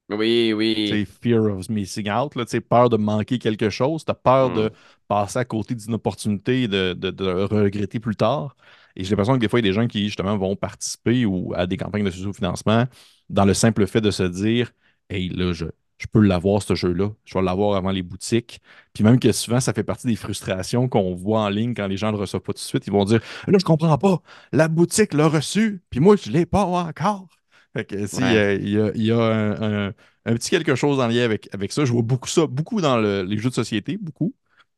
Oui, 0.09 0.53
oui. 0.53 1.05
fear 1.21 1.45
of 1.45 1.69
missing 1.69 2.09
out, 2.09 2.35
là, 2.35 2.45
tu 2.45 2.51
sais, 2.51 2.61
peur 2.61 2.89
de 2.89 2.97
manquer 2.97 3.39
quelque 3.39 3.69
chose, 3.69 4.03
tu 4.05 4.11
as 4.11 4.15
peur 4.15 4.51
de 4.51 4.69
Hmm. 4.69 4.83
passer 5.07 5.39
à 5.39 5.45
côté 5.45 5.75
d'une 5.75 5.93
opportunité 5.93 6.63
et 6.63 6.67
de, 6.67 6.93
de- 6.93 7.09
de 7.11 7.25
regretter 7.25 7.99
plus 7.99 8.15
tard. 8.15 8.55
Et 8.95 9.03
j'ai 9.03 9.11
l'impression 9.11 9.33
que 9.35 9.39
des 9.39 9.47
fois, 9.47 9.59
il 9.59 9.65
y 9.65 9.69
a 9.69 9.71
des 9.71 9.73
gens 9.75 9.87
qui, 9.87 10.05
justement, 10.05 10.37
vont 10.37 10.55
participer 10.55 11.25
ou 11.25 11.53
à 11.55 11.65
des 11.67 11.77
campagnes 11.77 12.03
de 12.03 12.11
sous-financement 12.11 12.85
dans 13.29 13.45
le 13.45 13.53
simple 13.53 13.87
fait 13.87 14.01
de 14.01 14.11
se 14.11 14.23
dire 14.23 14.71
Hey, 15.09 15.29
là, 15.29 15.53
je, 15.53 15.65
je 15.97 16.07
peux 16.11 16.19
l'avoir, 16.21 16.61
ce 16.63 16.75
jeu-là. 16.75 17.11
Je 17.25 17.33
vais 17.37 17.41
l'avoir 17.43 17.75
avant 17.77 17.91
les 17.91 18.01
boutiques. 18.03 18.61
Puis 18.93 19.03
même 19.03 19.19
que 19.19 19.31
souvent, 19.31 19.59
ça 19.59 19.73
fait 19.73 19.83
partie 19.83 20.07
des 20.07 20.15
frustrations 20.15 20.87
qu'on 20.89 21.13
voit 21.15 21.41
en 21.41 21.49
ligne 21.49 21.73
quand 21.73 21.87
les 21.87 21.97
gens 21.97 22.07
ne 22.07 22.13
le 22.13 22.19
reçoivent 22.19 22.41
pas 22.41 22.53
tout 22.53 22.57
de 22.57 22.63
suite. 22.63 22.87
Ils 22.87 22.93
vont 22.93 23.05
dire 23.05 23.21
Là, 23.47 23.57
je 23.59 23.65
comprends 23.65 23.97
pas. 23.97 24.21
La 24.51 24.67
boutique 24.67 25.13
l'a 25.13 25.27
reçu, 25.27 25.83
puis 25.89 25.99
moi, 25.99 26.15
je 26.15 26.29
ne 26.29 26.33
l'ai 26.35 26.45
pas 26.45 26.63
encore. 26.65 27.27
Fait 27.73 27.85
que 27.85 28.05
si, 28.07 28.35
Ouais. 28.35 28.37
euh, 28.37 28.55
il 28.55 28.69
y 28.69 28.79
a, 28.79 28.91
il 28.95 29.03
y 29.03 29.11
a 29.11 29.17
un, 29.19 29.87
un- 29.89 29.93
un 30.25 30.33
petit 30.35 30.49
quelque 30.51 30.75
chose 30.75 30.99
en 30.99 31.07
lien 31.07 31.23
avec, 31.23 31.49
avec 31.53 31.71
ça. 31.71 31.85
Je 31.85 31.91
vois 31.91 32.01
beaucoup 32.03 32.27
ça, 32.29 32.45
beaucoup 32.47 32.81
dans 32.81 32.97
le- 32.97 33.23
les 33.23 33.37
jeux 33.37 33.49
de 33.49 33.55
société, 33.55 33.97
beaucoup. 33.97 34.35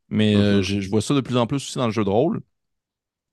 Mais 0.09 0.35
euh, 0.37 0.61
Mhm. 0.61 0.61
je, 0.61 0.79
je 0.81 0.89
vois 0.89 1.01
ça 1.01 1.13
de 1.15 1.21
plus 1.21 1.37
en 1.37 1.47
plus 1.47 1.57
aussi 1.57 1.77
dans 1.77 1.87
le 1.87 1.91
jeu 1.93 2.03
de 2.05 2.09
rôle. 2.09 2.41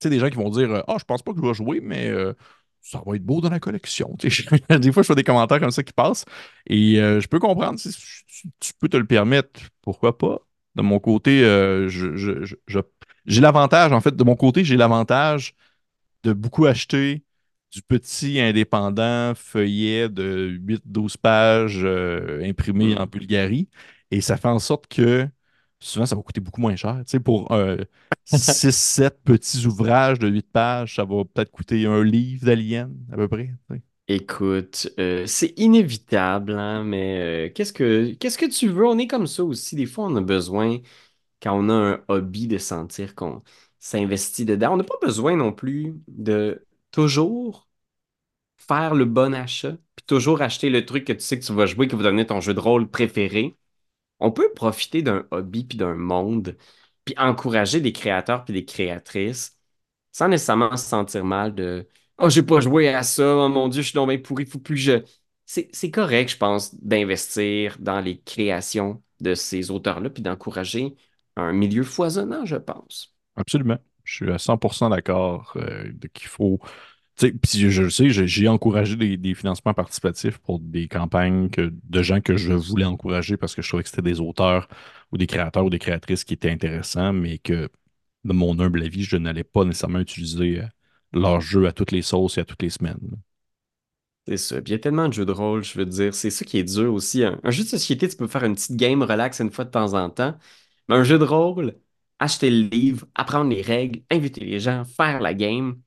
Tu 0.01 0.09
sais, 0.09 0.11
des 0.11 0.19
gens 0.19 0.31
qui 0.31 0.37
vont 0.37 0.51
dire 0.51 0.85
Ah, 0.89 0.97
je 0.99 1.05
pense 1.05 1.23
pas 1.23 1.33
que 1.33 1.39
je 1.41 1.47
vais 1.47 1.55
jouer, 1.55 1.81
mais 1.81 2.09
euh, 2.11 2.35
ça 2.83 3.03
va 3.07 3.17
être 3.17 3.25
beau 3.25 3.41
dans 3.41 3.51
la 3.51 3.61
collection. 3.61 4.17
Des 4.71 4.93
fois, 4.93 5.03
je 5.03 5.07
fais 5.09 5.15
des 5.15 5.25
commentaires 5.25 5.61
comme 5.61 5.71
ça 5.71 5.83
qui 5.83 5.93
passent. 5.93 6.25
Et 6.67 7.01
euh, 7.01 7.21
je 7.21 7.29
peux 7.29 7.39
comprendre. 7.39 7.79
Si 7.79 7.91
tu, 8.61 8.73
peux 8.79 8.89
te 8.89 8.97
le 8.97 9.07
permettre, 9.07 9.61
pourquoi 9.83 10.19
pas? 10.19 10.41
De 10.75 10.83
mon 10.83 10.99
côté, 10.99 11.45
euh, 11.45 11.89
je, 11.89 12.17
je- 12.17 12.45
je- 12.45 12.57
je- 12.67 12.79
j'ai 13.27 13.41
l'avantage, 13.41 13.93
en 13.93 14.01
fait, 14.01 14.17
de 14.17 14.25
mon 14.25 14.37
côté, 14.37 14.65
j'ai 14.65 14.77
l'avantage 14.77 15.55
de 16.25 16.33
beaucoup 16.33 16.67
acheter 16.67 17.25
du 17.73 17.83
petit 17.83 18.41
indépendant 18.41 19.35
feuillet 19.35 20.09
de 20.09 20.49
8-12 20.61 21.17
pages 21.17 21.81
euh, 21.85 22.43
imprimé 22.45 22.97
en 22.99 23.07
Hmm. 23.07 23.09
Bulgarie. 23.09 23.69
Et 24.11 24.21
ça 24.21 24.37
fait 24.37 24.49
en 24.49 24.59
sorte 24.59 24.87
que 24.89 25.29
souvent, 25.83 26.07
ça 26.07 26.17
va 26.17 26.23
coûter 26.23 26.41
beaucoup 26.41 26.61
moins 26.61 26.77
cher. 26.77 26.97
Tu 27.07 27.13
sais, 27.13 27.21
pour 27.21 27.53
euh, 27.53 27.77
6-7 28.25 29.23
petits 29.25 29.67
ouvrages 29.67 30.19
de 30.19 30.29
8 30.29 30.51
pages, 30.51 30.97
ça 30.97 31.05
va 31.05 31.25
peut-être 31.25 31.51
coûter 31.51 31.87
un 31.87 32.03
livre 32.05 32.47
d'Alien, 32.47 32.93
à 33.13 33.17
peu 33.17 33.29
près. 33.29 33.49
tu 33.71 33.77
sais. 33.77 33.83
Écoute, 34.09 34.89
euh, 34.99 35.27
c'est 35.27 35.55
inévitable, 35.59 36.53
hein, 36.59 36.83
mais 36.85 37.49
euh, 37.49 37.53
qu'est-ce 37.55 37.73
que 37.73 38.13
qu'est-ce 38.15 38.37
que 38.37 38.47
tu 38.47 38.69
veux? 38.69 38.85
On 38.87 38.99
est 38.99 39.07
comme 39.07 39.27
ça 39.27 39.45
aussi. 39.45 39.77
Des 39.77 39.87
fois, 39.87 40.07
on 40.07 40.17
a 40.17 40.21
besoin, 40.21 40.79
quand 41.43 41.55
on 41.59 41.69
a 41.71 41.75
un 41.75 42.05
hobby, 42.09 42.49
de 42.49 42.59
sentir 42.59 43.15
qu'on 43.15 43.43
s'investit 43.79 44.45
dedans. 44.47 44.75
On 44.75 44.79
n'a 44.79 44.85
pas 44.85 44.99
besoin 45.03 45.37
non 45.37 45.53
plus 45.53 45.95
de 46.09 46.67
toujours 46.93 47.69
faire 48.59 48.95
le 48.95 49.05
bon 49.07 49.35
achat, 49.35 49.73
puis 49.97 50.07
toujours 50.07 50.43
acheter 50.43 50.71
le 50.71 50.87
truc 50.87 51.07
que 51.07 51.13
tu 51.15 51.21
sais 51.21 51.39
que 51.41 51.45
tu 51.47 51.53
vas 51.55 51.67
jouer, 51.67 51.89
qui 51.89 51.97
va 51.97 52.05
devenir 52.05 52.27
ton 52.27 52.41
jeu 52.41 52.55
de 52.55 52.61
rôle 52.61 52.91
préféré. 52.91 53.57
On 54.23 54.33
peut 54.33 54.53
profiter 54.55 55.03
d'un 55.03 55.27
hobby 55.31 55.65
puis 55.65 55.79
d'un 55.79 55.95
monde, 55.95 56.57
puis 57.05 57.15
encourager 57.19 57.81
des 57.81 57.93
créateurs 57.93 58.45
puis 58.45 58.55
des 58.55 58.65
créatrices 58.65 59.59
sans 60.13 60.29
nécessairement 60.29 60.77
se 60.77 60.87
sentir 60.89 61.25
mal 61.25 61.55
de 61.55 61.89
Oh, 62.19 62.29
j'ai 62.31 62.43
pas 62.43 62.61
joué 62.61 62.89
à 62.89 63.03
ça, 63.03 63.37
oh 63.37 63.49
mon 63.49 63.69
Dieu, 63.69 63.83
je 63.83 63.89
suis 63.89 64.07
bien 64.07 64.19
pourri, 64.19 64.47
faut 64.47 64.59
plus 64.59 64.77
je. 64.77 65.03
C'est, 65.45 65.91
correct, 65.91 66.31
je 66.31 66.37
pense, 66.37 66.75
d'investir 66.77 67.77
dans 67.81 68.01
les 68.01 68.21
créations 68.21 69.03
de 69.21 69.35
ces 69.35 69.71
auteurs-là, 69.71 70.09
puis 70.09 70.23
d'encourager 70.23 70.95
un 71.37 71.53
milieu 71.53 71.83
foisonnant, 71.83 72.45
je 72.47 72.57
pense. 72.57 73.15
Absolument. 73.37 73.79
Je 74.05 74.15
suis 74.15 74.31
à 74.31 74.39
100% 74.39 74.91
d'accord 74.91 75.53
euh, 75.57 75.91
qu'il 76.13 76.29
faut. 76.29 76.61
Puis 77.31 77.71
je 77.71 77.83
le 77.83 77.91
sais, 77.91 78.11
j'ai 78.11 78.49
encouragé 78.49 78.97
des, 78.97 79.35
financements 79.35 79.75
participatifs 79.75 80.39
pour 80.39 80.59
des 80.59 80.89
campagnes 80.89 81.49
de 81.49 82.03
gens 82.03 82.21
que 82.21 82.37
je 82.37 82.53
voulais 82.53 82.85
encourager 82.85 83.37
parce 83.37 83.55
que 83.55 83.63
je 83.63 83.69
trouvais 83.69 83.83
que 83.83 83.89
c'était 83.89 84.03
des 84.03 84.21
auteurs 84.21 84.69
ou 85.13 85.19
des 85.19 85.27
créateurs 85.27 85.65
ou 85.65 85.71
des 85.71 85.79
créatrices 85.79 86.25
qui 86.25 86.35
étaient 86.35 86.51
intéressants, 86.51 87.13
mais 87.13 87.39
que, 87.39 87.69
de 88.25 88.33
mon 88.33 88.59
humble 88.59 88.83
avis, 88.83 89.05
je 89.05 89.17
n'allais 89.17 89.45
pas 89.45 89.65
nécessairement 89.65 90.01
utiliser 90.01 90.61
euh, 90.61 90.67
leur 91.13 91.41
jeu 91.41 91.67
à 91.67 91.73
toutes 91.73 91.93
les 91.93 92.03
sauces 92.03 92.39
et 92.39 92.41
à 92.43 92.45
toutes 92.45 92.63
les 92.63 92.71
semaines. 92.71 93.17
C'est 94.27 94.37
ça. 94.37 94.63
Puis 94.63 94.71
il 94.71 94.73
y 94.73 94.75
a 94.77 94.79
tellement 94.79 95.09
de 95.09 95.13
jeux 95.13 95.27
de 95.27 95.33
rôle, 95.33 95.65
je 95.65 95.77
veux 95.79 95.87
dire. 95.87 96.15
C'est 96.15 96.31
ça 96.31 96.45
qui 96.45 96.59
est 96.59 96.65
dur 96.65 96.95
aussi. 96.95 97.25
Un, 97.25 97.41
un 97.43 97.51
jeu 97.51 97.65
de 97.65 97.69
société, 97.69 98.09
tu 98.09 98.17
peux 98.17 98.29
faire 98.29 98.45
une 98.45 98.55
petite 98.55 98.77
game 98.77 99.03
relax 99.03 99.41
une 99.41 99.51
fois 99.51 99.65
de 99.65 99.71
temps 99.71 99.95
en 99.95 100.11
temps. 100.11 100.37
Mais 100.89 100.95
un 100.97 101.05
jeu 101.05 101.19
de 101.19 101.25
rôle, 101.25 101.77
acheter 102.19 102.51
le 102.51 102.69
livre, 102.69 103.07
apprendre 103.15 103.51
les 103.51 103.63
règles, 103.63 104.03
inviter 104.11 104.45
les 104.45 104.61
gens, 104.61 104.85
faire 104.85 105.21
la 105.21 105.35
game. 105.35 105.81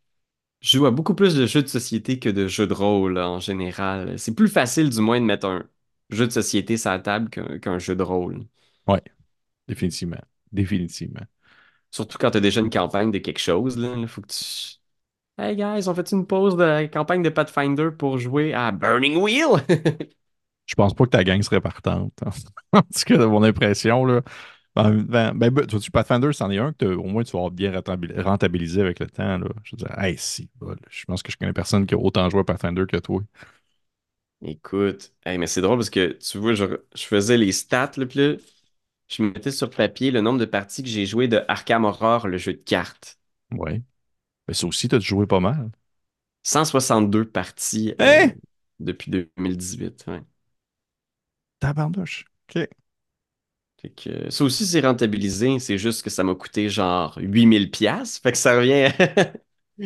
Je 0.66 0.80
joue 0.80 0.88
à 0.88 0.91
beaucoup 0.91 1.13
plus 1.13 1.36
de 1.36 1.45
jeux 1.45 1.61
de 1.61 1.68
société 1.68 2.18
que 2.18 2.28
de 2.28 2.47
jeux 2.47 2.66
de 2.66 2.74
rôle 2.74 3.20
en 3.20 3.39
général. 3.39 4.18
C'est 4.18 4.34
plus 4.34 4.47
facile, 4.47 4.89
du 4.89 4.99
moins, 4.99 5.22
de 5.22 5.26
mettre 5.26 5.45
un, 5.45 5.63
jeu 6.09 6.26
de 6.26 6.32
société 6.32 6.76
sur 6.76 6.89
la 6.89 6.97
table 6.97 7.30
qu'un 7.30 7.59
qu'un 7.59 7.78
jeu 7.78 7.95
de 7.95 8.01
rôle. 8.01 8.47
Ouais, 8.88 9.03
définitivement. 9.68 10.22
Définitivement. 10.51 11.22
Surtout 11.91 12.18
quand 12.18 12.32
tu 12.32 12.38
as 12.38 12.41
déjà 12.41 12.61
une 12.61 12.72
campagne 12.72 13.11
de 13.11 13.20
quelque 13.20 13.38
chose, 13.38 13.78
là. 13.78 13.93
Il 13.95 14.07
faut 14.07 14.22
que 14.22 14.34
tu. 14.34 14.80
Hey 15.38 15.55
guys, 15.55 15.88
on 15.88 15.93
fait 15.93 16.11
une 16.11 16.26
pause 16.26 16.55
de 16.55 16.63
la 16.63 16.88
campagne 16.88 17.22
de 17.22 17.30
Pathfinder 17.30 17.89
pour 17.95 18.18
jouer 18.18 18.55
à 18.55 18.72
Burning 18.72 19.18
Wheel? 19.18 19.63
Je 20.66 20.74
pense 20.74 20.95
pas 20.95 21.03
que 21.03 21.11
ta 21.11 21.24
gang 21.24 21.43
serait 21.43 21.61
partante. 21.61 22.13
En 22.74 22.82
tout 22.82 23.03
cas, 23.05 23.18
de 23.18 23.26
mon 23.26 23.43
impression, 23.43 24.03
là. 24.03 24.24
Ben, 24.76 25.03
ben, 25.03 25.34
ben, 25.34 25.49
ben, 25.51 25.65
tu 25.67 25.78
vois, 25.78 25.82
Pathfinder, 26.03 26.34
c'en 26.34 26.51
est 26.51 26.57
un 26.57 26.73
que 26.73 26.86
au 26.86 27.03
moins 27.05 27.23
tu 27.23 27.32
vas 27.32 27.39
avoir 27.39 27.51
bien 27.51 27.71
rentabil- 27.71 28.19
rentabilisé 28.21 28.82
avec 28.82 28.99
le 28.99 29.07
temps. 29.09 29.38
Là. 29.38 29.47
Je 29.63 29.71
veux 29.71 29.78
dire, 29.78 29.97
hey, 29.99 30.17
si, 30.17 30.49
bol. 30.55 30.78
je 30.89 31.05
pense 31.05 31.23
que 31.23 31.32
je 31.32 31.38
connais 31.38 31.53
personne 31.53 31.86
qui 31.86 31.93
a 31.93 31.97
autant 31.97 32.30
joué 32.30 32.41
à 32.41 32.43
Pathfinder 32.43 32.86
que 32.86 32.97
toi. 32.97 33.21
Écoute, 34.41 35.13
hey, 35.26 35.38
mais 35.38 35.47
c'est 35.47 35.61
drôle 35.61 35.78
parce 35.80 35.89
que 35.89 36.13
tu 36.13 36.38
vois, 36.38 36.53
je, 36.53 36.65
je 36.95 37.03
faisais 37.05 37.38
les 37.38 37.51
stats, 37.51 37.91
là, 37.97 38.05
puis 38.05 38.19
là, 38.19 38.36
je 39.09 39.23
mettais 39.23 39.51
sur 39.51 39.69
papier 39.69 40.11
le 40.11 40.21
nombre 40.21 40.39
de 40.39 40.45
parties 40.45 40.84
que 40.84 40.89
j'ai 40.89 41.05
joué 41.05 41.28
de 41.28 41.41
Arkham 41.49 41.86
Horror, 41.86 42.28
le 42.28 42.38
jeu 42.38 42.53
de 42.53 42.59
cartes. 42.59 43.19
Ouais. 43.51 43.82
Mais 44.47 44.53
ça 44.55 44.67
aussi, 44.67 44.88
t'as 44.89 44.99
joué 45.01 45.28
pas 45.28 45.39
mal. 45.41 45.71
162 46.43 47.26
parties 47.30 47.93
euh, 48.01 48.23
Hein? 48.23 48.36
depuis 48.80 49.11
2018. 49.11 50.05
ouais. 50.07 50.21
Tabarnouche. 51.59 52.26
OK. 52.49 52.69
Euh, 54.07 54.29
ça 54.29 54.43
aussi, 54.43 54.65
c'est 54.65 54.81
rentabilisé. 54.81 55.59
C'est 55.59 55.77
juste 55.77 56.01
que 56.03 56.09
ça 56.09 56.23
m'a 56.23 56.36
coûté 56.36 56.69
genre 56.69 57.17
8000 57.19 57.71
pièces. 57.71 58.19
Fait 58.19 58.31
que 58.31 58.38
ça 58.38 58.57
revient. 58.57 58.89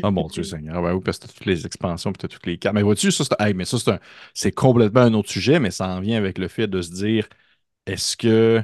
Ah 0.02 0.12
mon 0.12 0.28
Dieu 0.28 0.44
Seigneur. 0.44 0.82
Ben 0.82 0.94
oui, 0.94 1.02
parce 1.04 1.20
que 1.20 1.28
t'as 1.28 1.34
toutes 1.34 1.46
les 1.46 1.66
expansions 1.66 2.12
puis 2.14 2.20
t'as 2.20 2.28
toutes 2.30 2.46
les 2.46 2.58
cartes. 2.58 2.74
Mais 2.76 2.84
vois-tu, 2.84 3.12
ça, 3.12 3.26
c'est 3.26 3.42
hey, 3.46 3.54
mais 3.54 3.66
ça, 3.66 4.00
c'est 4.34 4.52
complètement 4.54 5.02
un 5.02 5.14
autre 5.14 5.30
sujet, 5.30 5.60
mais 5.60 5.72
ça 5.72 5.88
en 5.90 6.00
vient 6.00 6.18
avec 6.18 6.38
le 6.38 6.48
fait 6.48 6.68
de 6.68 6.82
se 6.82 6.92
dire 6.92 7.28
est-ce 7.88 8.18
que. 8.18 8.64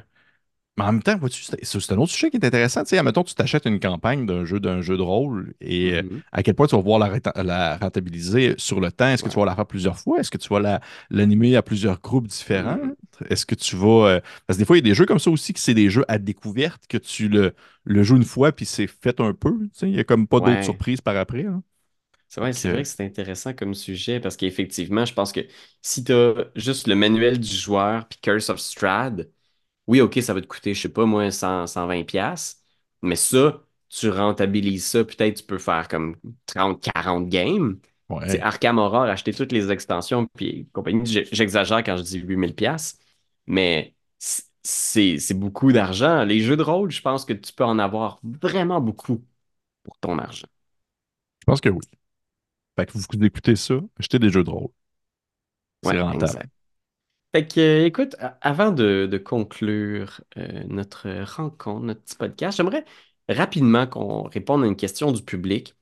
Mais 0.78 0.84
en 0.84 0.92
même 0.92 1.04
temps, 1.04 1.18
vois-tu, 1.18 1.42
c'est 1.64 1.92
un 1.94 1.98
autre 1.98 2.12
sujet 2.12 2.30
qui 2.30 2.36
est 2.38 2.46
intéressant. 2.46 2.84
Tu 2.84 2.90
sais, 2.90 2.98
admettons, 2.98 3.24
tu 3.24 3.34
t'achètes 3.34 3.66
une 3.66 3.80
campagne 3.80 4.26
d'un 4.26 4.44
jeu, 4.44 4.60
d'un 4.60 4.82
jeu 4.82 4.98
de 4.98 5.02
rôle 5.02 5.54
et 5.62 5.94
euh, 5.94 6.02
Mhm. 6.02 6.24
à 6.34 6.44
quel 6.44 6.54
point 6.54 6.68
tu 6.68 6.76
vas 6.76 6.82
pouvoir 6.82 7.00
la, 7.00 7.08
renta- 7.08 7.44
la 7.44 7.78
rentabiliser 7.78 8.56
sur 8.58 8.82
le 8.82 8.92
temps? 8.92 9.08
Est-ce 9.08 9.24
que 9.24 9.30
tu 9.30 9.40
vas 9.40 9.46
la 9.46 9.56
faire 9.56 9.66
plusieurs 9.68 9.98
fois? 9.98 10.20
Est-ce 10.20 10.30
que 10.32 10.38
tu 10.38 10.50
vas 10.50 10.60
la- 10.60 10.82
l'animer 11.10 11.56
à 11.56 11.62
plusieurs 11.62 12.02
groupes 12.02 12.28
différents? 12.28 12.78
Mhm. 12.78 12.96
Est-ce 13.30 13.46
que 13.46 13.56
tu 13.56 13.78
vas. 13.78 14.08
euh, 14.18 14.20
Parce 14.48 14.58
que 14.58 14.62
des 14.64 14.66
fois, 14.66 14.76
il 14.78 14.80
y 14.80 14.84
a 14.88 14.90
des 14.92 14.96
jeux 14.96 15.06
comme 15.06 15.20
ça 15.20 15.32
aussi 15.32 15.54
que 15.54 15.60
c'est 15.62 15.74
des 15.74 15.90
jeux 15.90 16.04
à 16.10 16.18
découverte, 16.20 16.88
que 16.88 16.98
tu 16.98 17.30
le, 17.30 17.54
le 17.86 18.04
joues 18.04 18.18
une 18.18 18.26
fois 18.26 18.52
puis 18.52 18.66
c'est 18.66 18.88
fait 18.88 19.20
un 19.22 19.34
peu. 19.34 19.52
Tu 19.60 19.70
sais, 19.74 19.88
il 19.88 19.94
n'y 19.94 20.00
a 20.00 20.04
comme 20.04 20.28
pas 20.28 20.42
d'autres 20.42 20.64
surprises 20.66 21.00
par 21.02 21.16
après. 21.16 21.46
hein. 21.46 21.64
C'est 22.28 22.42
vrai, 22.42 22.52
que- 22.54 22.68
vrai 22.68 22.84
que 22.84 22.90
c'est 22.90 23.06
intéressant 23.06 23.54
comme 23.54 23.74
sujet 23.74 24.20
parce 24.20 24.36
qu'effectivement, 24.36 25.06
je 25.06 25.14
pense 25.14 25.32
que 25.32 25.42
si 25.82 26.04
tu 26.04 26.12
as 26.12 26.48
juste 26.56 26.88
le 26.88 26.96
manuel 26.96 27.40
du 27.40 27.48
joueur 27.56 28.08
puis 28.10 28.20
Curse 28.22 28.50
of 28.50 28.60
Strahd, 28.60 29.32
oui, 29.88 30.02
OK, 30.02 30.20
ça 30.22 30.34
va 30.34 30.42
te 30.42 30.48
coûter, 30.48 30.74
je 30.74 30.82
sais 30.82 30.90
pas, 30.90 31.06
moi, 31.06 31.32
100, 31.32 31.68
120 31.68 32.04
pièces, 32.04 32.62
mais 33.02 33.16
ça, 33.16 33.62
tu 33.90 34.10
rentabilises 34.10 34.86
ça, 34.86 35.04
peut-être 35.06 35.38
tu 35.38 35.44
peux 35.44 35.58
faire 35.60 35.88
comme 35.88 36.16
30, 36.46 36.82
40 36.82 37.30
games. 37.30 37.80
Ouais. 38.10 38.42
Arkham 38.42 38.78
Horror, 38.80 39.04
acheter 39.04 39.34
toutes 39.34 39.52
les 39.52 39.72
extensions 39.72 40.26
puis 40.36 40.68
compagnie, 40.74 41.04
j'exagère 41.32 41.84
quand 41.84 41.98
je 41.98 42.02
dis 42.04 42.20
8000 42.20 42.56
pièces, 42.56 42.98
mais 43.48 43.96
c- 44.18 44.44
c'est 44.64 45.20
c'est 45.20 45.36
beaucoup 45.36 45.72
d'argent. 45.72 46.24
Les 46.24 46.40
jeux 46.42 46.58
de 46.58 46.64
rôle, 46.64 46.90
je 46.92 47.02
pense 47.02 47.24
que 47.26 47.34
tu 47.34 47.54
peux 47.54 47.64
en 47.66 47.78
avoir 47.80 48.20
vraiment 48.24 48.82
beaucoup 48.82 49.24
pour 49.84 49.98
ton 50.00 50.20
argent. 50.20 50.48
Je 51.42 51.46
pense 51.46 51.62
que 51.62 51.70
oui. 51.70 51.82
Fait 52.78 52.86
que 52.88 52.94
vous 52.94 53.06
écoutez 53.26 53.56
ça, 53.58 53.76
achetez 54.00 54.20
des 54.20 54.30
jeux 54.32 54.44
de 54.46 54.50
rôle. 54.52 54.70
C'est 55.82 55.98
Ouais, 55.98 56.02
rentable. 56.02 56.40
exact. 56.40 56.50
Fait 57.36 57.46
que, 57.46 57.60
euh, 57.60 57.86
écoute, 57.86 58.16
avant 58.40 58.72
de, 58.72 59.18
conclure 59.18 60.22
euh, 60.38 60.64
notre 60.70 61.10
rencontre, 61.36 61.82
notre 61.86 62.02
petit 62.02 62.16
podcast, 62.16 62.56
j'aimerais 62.56 62.86
rapidement 63.28 63.88
qu'on 63.88 64.24
réponde 64.24 64.64
à 64.64 64.68
une 64.68 64.78
question 64.78 65.12
du 65.12 65.22
public. 65.22 65.76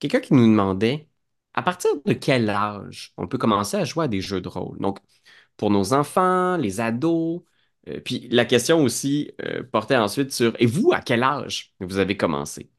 Quelqu'un 0.00 0.18
qui 0.20 0.34
nous 0.34 0.46
demandait 0.46 1.08
à 1.54 1.62
partir 1.62 1.90
de 2.04 2.12
quel 2.12 2.50
âge 2.50 3.12
on 3.18 3.28
peut 3.28 3.38
commencer 3.38 3.76
à 3.76 3.84
jouer 3.84 4.06
à 4.06 4.08
des 4.08 4.20
jeux 4.20 4.40
de 4.40 4.48
rôle? 4.48 4.78
Donc, 4.80 4.98
pour 5.56 5.70
nos 5.70 5.92
enfants, 5.94 6.56
les 6.56 6.80
ados, 6.80 7.42
euh, 7.88 8.00
puis 8.00 8.28
la 8.30 8.44
question 8.44 8.82
aussi 8.82 9.30
portait 9.72 9.96
ensuite 9.96 10.32
sur 10.32 10.54
et 10.60 10.66
vous, 10.66 10.92
à 10.92 11.00
quel 11.02 11.22
âge 11.22 11.72
vous 11.80 11.98
avez 11.98 12.16
commencé? 12.16 12.70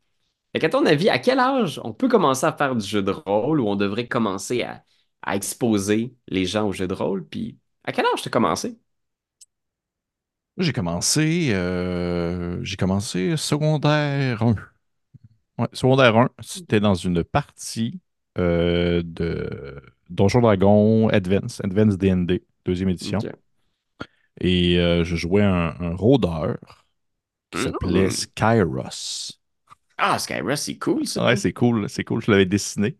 Fait 0.54 0.60
qu'à 0.60 0.70
ton 0.70 0.86
avis, 0.86 1.10
à 1.10 1.20
quel 1.20 1.40
âge 1.40 1.82
on 1.84 1.94
peut 1.94 2.10
commencer 2.10 2.46
à 2.46 2.54
faire 2.54 2.76
du 2.76 2.86
jeu 2.86 3.04
de 3.04 3.12
rôle 3.12 3.62
ou 3.62 3.70
on 3.70 3.78
devrait 3.78 4.08
commencer 4.10 4.64
à, 4.64 4.86
à 5.22 5.36
exposer 5.38 6.16
les 6.30 6.46
gens 6.46 6.68
au 6.68 6.74
jeu 6.74 6.88
de 6.88 6.94
rôle? 6.94 7.28
Puis 7.28 7.60
à 7.88 7.92
quel 7.92 8.06
âge 8.06 8.22
tu 8.22 8.28
as 8.28 8.32
commencé? 8.32 8.78
J'ai 10.58 10.74
commencé, 10.74 11.50
euh, 11.54 12.60
j'ai 12.64 12.78
commencé 12.78 13.38
secondaire 13.38 14.42
1. 14.42 14.56
Ouais, 15.60 15.68
secondaire 15.74 16.16
1, 16.18 16.30
c'était 16.42 16.80
dans 16.80 16.96
une 16.96 17.24
partie 17.24 18.00
euh, 18.38 19.02
de 19.06 19.82
Donjon 20.10 20.42
Dragon 20.42 21.10
Advance, 21.10 21.62
Advance 21.64 21.98
D&D, 21.98 22.44
deuxième 22.66 22.90
édition. 22.90 23.26
Et 24.42 24.78
euh, 24.80 25.04
je 25.04 25.16
jouais 25.16 25.44
un, 25.44 25.76
un 25.80 25.96
rôdeur 25.96 26.58
qui 27.52 27.62
s'appelait 27.62 28.10
Mm. 28.10 28.12
Skyros. 28.12 29.40
Ah, 29.98 30.18
Skyros, 30.20 30.56
c'est 30.62 30.78
cool 30.80 31.06
ça. 31.08 31.26
Ouais, 31.26 31.36
c'est 31.36 31.54
cool, 31.54 31.90
c'est 31.90 32.04
cool, 32.04 32.22
je 32.24 32.30
l'avais 32.32 32.46
dessiné. 32.46 32.98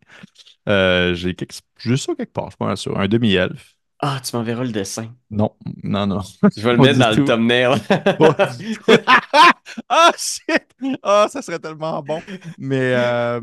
J'ai 0.66 1.34
quelque- 1.36 1.60
j'ai 1.78 1.98
ça 1.98 2.14
quelque 2.16 2.32
part, 2.34 2.50
je 2.52 2.56
pense. 2.58 2.88
Un 2.88 3.08
demi-elfe. 3.08 3.77
Ah, 4.00 4.20
tu 4.24 4.36
m'enverras 4.36 4.64
le 4.64 4.72
dessin. 4.72 5.14
Non, 5.30 5.56
non, 5.82 6.06
non. 6.06 6.20
Je 6.56 6.62
vais 6.62 6.72
le 6.72 6.78
mettre 6.78 6.98
dans 7.00 7.12
tout. 7.12 7.20
le 7.20 7.24
thumbnail. 7.24 7.78
Ah, 9.88 10.12
shit! 10.16 10.64
Ah, 11.02 11.26
ça 11.30 11.42
serait 11.42 11.58
tellement 11.58 12.02
bon. 12.02 12.22
Mais 12.56 12.94
euh, 12.96 13.40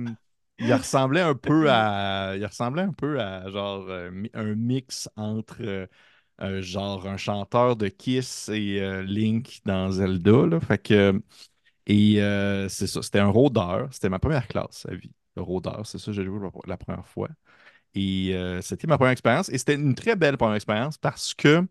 il 0.60 0.74
ressemblait 0.74 1.22
un 1.22 1.36
peu 1.36 1.70
à. 1.70 2.36
Il 2.36 2.46
ressemblait 2.46 2.82
un 2.84 2.94
peu 2.94 3.20
à 3.22 3.50
genre 3.52 3.86
euh, 3.90 4.12
un 4.34 4.56
mix 4.56 5.10
entre 5.16 5.88
euh, 6.42 6.62
genre 6.62 7.08
un 7.08 7.18
chanteur 7.18 7.76
de 7.76 7.88
Kiss 7.88 8.50
et 8.50 8.82
euh, 8.82 9.04
Link 9.04 9.62
dans 9.66 9.92
Zelda. 9.92 10.46
Là. 10.48 10.60
Fait 10.60 10.78
que. 10.80 11.22
Et 11.88 12.16
c'est 12.70 12.88
ça, 12.88 13.02
c'était 13.04 13.20
un 13.20 13.28
rôdeur. 13.30 13.90
C'était 13.94 14.10
ma 14.10 14.20
première 14.20 14.48
classe 14.48 14.86
à 14.90 14.96
vie. 14.96 15.12
Le 15.36 15.42
rôdeur, 15.44 15.86
c'est 15.86 15.98
ça, 16.00 16.12
j'ai 16.12 16.24
joué 16.26 16.40
la 16.66 16.78
première 16.78 17.08
fois. 17.08 17.30
Et 17.96 18.32
euh, 18.36 18.62
c'était 18.62 18.88
ma 18.88 18.98
première 18.98 19.12
expérience. 19.14 19.50
Et 19.50 19.58
c'était 19.58 19.76
une 19.76 19.96
très 19.96 20.16
belle 20.16 20.38
première 20.38 20.56
expérience 20.56 20.98
parce 20.98 21.34
que 21.34 21.66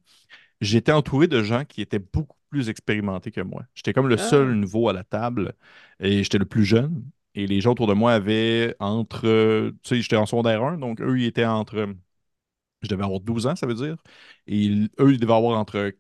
j'étais 0.61 0.93
entouré 0.93 1.29
de 1.29 1.43
gens 1.43 1.65
qui 1.65 1.83
étaient 1.83 1.99
beaucoup 2.01 2.37
plus 2.51 2.69
expérimentés 2.71 3.31
que 3.33 3.41
moi. 3.43 3.65
J'étais 3.75 3.93
comme 3.93 4.09
le 4.09 4.17
Ah. 4.17 4.19
seul 4.19 4.55
nouveau 4.55 4.89
à 4.89 4.93
la 4.93 5.05
table 5.05 5.55
et 6.01 6.23
j'étais 6.25 6.39
le 6.39 6.47
plus 6.47 6.65
jeune. 6.65 7.05
Et 7.35 7.47
les 7.47 7.61
gens 7.61 7.73
autour 7.73 7.87
de 7.89 7.95
moi 7.95 8.13
avaient 8.15 8.77
entre. 8.81 9.27
euh, 9.29 9.73
Tu 9.83 9.97
sais, 9.97 10.03
j'étais 10.03 10.17
en 10.17 10.27
secondaire 10.27 10.63
1, 10.65 10.79
donc 10.79 11.01
eux, 11.01 11.19
ils 11.21 11.27
étaient 11.27 11.47
entre. 11.47 11.89
Je 12.83 12.89
devais 12.89 13.05
avoir 13.05 13.21
12 13.21 13.47
ans, 13.47 13.57
ça 13.57 13.67
veut 13.67 13.75
dire. 13.75 13.97
Et 14.47 14.59
ils- 14.59 14.91
eux, 15.01 15.13
ils 15.13 15.21
devaient 15.21 15.33
avoir 15.35 15.59
entre 15.59 15.93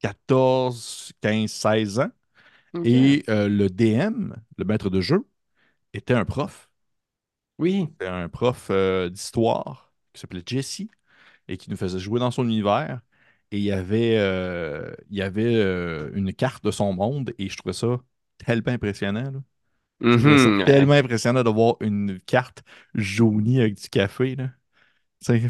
14, 0.00 1.12
15, 1.20 1.52
16 1.52 2.00
ans. 2.00 2.10
Et 2.84 3.24
euh, 3.30 3.48
le 3.48 3.70
DM, 3.70 4.34
le 4.58 4.64
maître 4.64 4.90
de 4.90 5.00
jeu, 5.02 5.26
était 5.94 6.14
un 6.14 6.24
prof. 6.26 6.70
Oui. 7.58 7.88
C'était 7.98 8.10
un 8.10 8.28
prof 8.28 8.68
euh, 8.70 9.08
d'histoire 9.08 9.92
qui 10.12 10.20
s'appelait 10.20 10.42
Jesse 10.46 10.82
et 11.48 11.56
qui 11.58 11.70
nous 11.70 11.76
faisait 11.76 11.98
jouer 11.98 12.20
dans 12.20 12.30
son 12.30 12.44
univers. 12.44 13.00
Et 13.52 13.58
il 13.58 13.64
y 13.64 13.72
avait, 13.72 14.18
euh, 14.18 14.94
il 15.10 15.16
y 15.18 15.22
avait 15.22 15.56
euh, 15.56 16.10
une 16.14 16.34
carte 16.34 16.64
de 16.64 16.70
son 16.70 16.92
monde 16.94 17.34
et 17.38 17.48
je 17.48 17.56
trouvais 17.56 17.72
ça 17.74 17.98
tellement 18.38 18.72
impressionnant. 18.72 19.30
là. 19.32 19.40
Mhm. 20.00 20.64
tellement 20.64 20.94
impressionnant 20.94 21.42
de 21.42 21.50
voir 21.50 21.76
une 21.80 22.20
carte 22.20 22.62
jaunie 22.94 23.60
avec 23.60 23.74
du 23.80 23.88
café. 23.88 24.36
Là. 24.36 24.50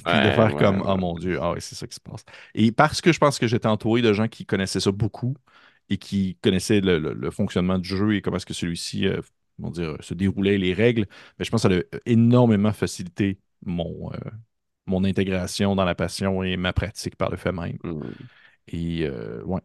Puis 0.05 0.21
de 0.21 0.31
faire 0.31 0.55
ouais, 0.55 0.57
comme, 0.57 0.83
ouais. 0.83 0.87
oh 0.87 0.97
mon 0.97 1.15
Dieu, 1.19 1.39
ah 1.43 1.55
c'est 1.59 1.75
ça 1.75 1.87
qui 1.87 1.95
se 1.97 2.01
passe. 2.01 2.25
Et 2.55 2.71
parce 2.73 3.01
que 3.01 3.13
je 3.13 3.19
pense 3.19 3.39
que 3.41 3.47
j'étais 3.49 3.67
entouré 3.67 4.03
de 4.03 4.13
gens 4.13 4.29
qui 4.29 4.47
connaissaient 4.47 4.79
ça 4.81 4.93
beaucoup 4.93 5.35
et 5.89 5.99
qui 5.99 6.39
connaissaient 6.43 6.81
le, 6.81 6.99
le- 6.99 7.13
le 7.15 7.31
fonctionnement 7.33 7.79
du 7.79 7.89
jeu 7.89 8.15
et 8.15 8.23
comment 8.23 8.37
est-ce 8.37 8.47
que 8.47 8.55
celui-ci 8.55 9.07
euh, 9.07 9.21
comment 9.57 9.71
dire, 9.71 9.97
se 10.01 10.15
déroulait, 10.15 10.59
les 10.59 10.75
règles, 10.75 11.07
mais 11.39 11.45
je 11.45 11.51
pense 11.51 11.63
que 11.65 11.69
ça 11.71 11.79
a 11.97 11.99
énormément 12.07 12.73
facilité 12.73 13.39
mon, 13.65 14.13
euh, 14.13 14.19
mon 14.87 15.05
intégration 15.05 15.75
dans 15.77 15.85
la 15.85 15.95
passion 15.95 16.43
et 16.43 16.57
ma 16.57 16.73
pratique 16.73 17.17
par 17.17 17.31
le 17.31 17.37
fait 17.37 17.53
même. 17.53 17.79
Mhm. 17.85 18.29
Et 18.69 19.05
euh, 19.07 19.43
ouais. 19.45 19.61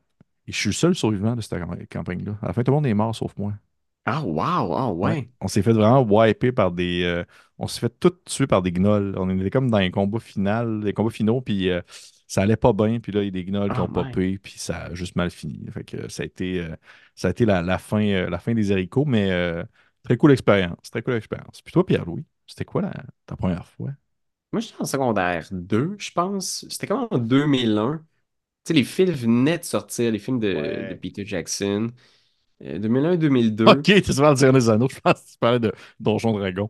Et 0.47 0.51
je 0.51 0.57
suis 0.57 0.69
le 0.69 0.73
seul 0.73 0.95
survivant 0.95 1.35
de 1.35 1.41
cette 1.41 1.59
cam- 1.59 1.87
campagne-là. 1.87 2.37
À 2.41 2.47
la 2.47 2.53
fin, 2.53 2.63
tout 2.63 2.71
le 2.71 2.75
monde 2.75 2.87
est 2.87 2.93
mort 2.93 3.15
sauf 3.15 3.35
moi. 3.37 3.53
Ah, 4.05 4.23
wow, 4.23 4.73
ah, 4.75 4.91
ouais. 4.91 5.29
On 5.41 5.47
s'est 5.47 5.61
fait 5.61 5.73
vraiment 5.73 6.01
wiper 6.01 6.51
par 6.51 6.71
des. 6.71 7.03
euh, 7.03 7.23
on 7.59 7.67
s'est 7.67 7.79
fait 7.81 7.99
tout 7.99 8.09
tuer 8.25 8.47
par 8.47 8.63
des 8.63 8.71
gnolls. 8.71 9.13
On 9.17 9.29
était 9.29 9.51
comme 9.51 9.69
dans 9.69 9.77
les 9.77 9.91
combats 9.91 10.19
finaux, 10.19 10.79
les 10.81 10.93
combats 10.93 11.11
finaux, 11.11 11.41
puis 11.41 11.69
ça 12.33 12.41
allait 12.43 12.57
pas 12.57 12.73
bien. 12.73 12.99
Puis 12.99 13.11
là, 13.11 13.21
il 13.21 13.25
y 13.25 13.27
a 13.29 13.31
des 13.31 13.45
gnolls 13.45 13.73
qui 13.73 13.79
Oh 13.79 13.81
ont 13.81 13.89
popé, 13.89 14.37
puis 14.39 14.53
ça 14.57 14.85
a 14.85 14.93
juste 14.95 15.15
mal 15.15 15.31
fini. 15.31 15.65
Fait 15.71 15.83
que 15.83 16.09
ça 16.09 16.23
a 16.23 16.25
été, 16.25 16.59
euh, 16.61 16.75
ça 17.15 17.27
a 17.29 17.31
été 17.31 17.45
la, 17.45 17.61
la 17.61 17.77
fin, 17.77 18.01
euh, 18.05 18.29
la 18.29 18.39
fin 18.39 18.53
des 18.53 18.71
haricots, 18.71 19.05
mais 19.05 19.31
euh, 19.31 19.63
très 20.03 20.17
cool 20.17 20.31
expérience. 20.31 20.89
Très 20.91 21.01
cool 21.03 21.15
expérience. 21.15 21.61
Puis 21.61 21.73
toi, 21.73 21.85
Pierre-Louis, 21.85 22.25
c'était 22.47 22.65
quoi 22.65 22.81
la- 22.83 22.93
ta 23.25 23.35
première 23.35 23.67
fois? 23.67 23.91
Moi, 24.51 24.59
j'étais 24.61 24.81
en 24.81 24.85
secondaire 24.85 25.47
2, 25.51 25.95
je 25.97 26.11
pense. 26.11 26.65
C'était 26.69 26.87
comme 26.87 27.07
en 27.11 27.17
2001. 27.17 28.05
sais, 28.65 28.73
les 28.73 28.83
films 28.83 29.11
venaient 29.13 29.59
de 29.59 29.63
sortir, 29.63 30.11
les 30.11 30.19
films 30.19 30.39
de. 30.39 30.97
Peter 31.01 31.25
Jackson, 31.25 31.91
euh, 32.63 32.79
2001-2002. 32.79 33.65
Ok, 33.65 33.83
tu 34.03 34.13
parles 34.15 34.33
de 34.35 34.39
Seigneur 34.39 34.53
des 34.53 34.69
Anneaux, 34.69 34.89
je 34.89 34.99
pense 34.99 35.21
que 35.21 35.31
tu 35.33 35.37
parlais 35.39 35.59
de 35.59 35.71
Donjon 35.99 36.33
Dragon 36.33 36.69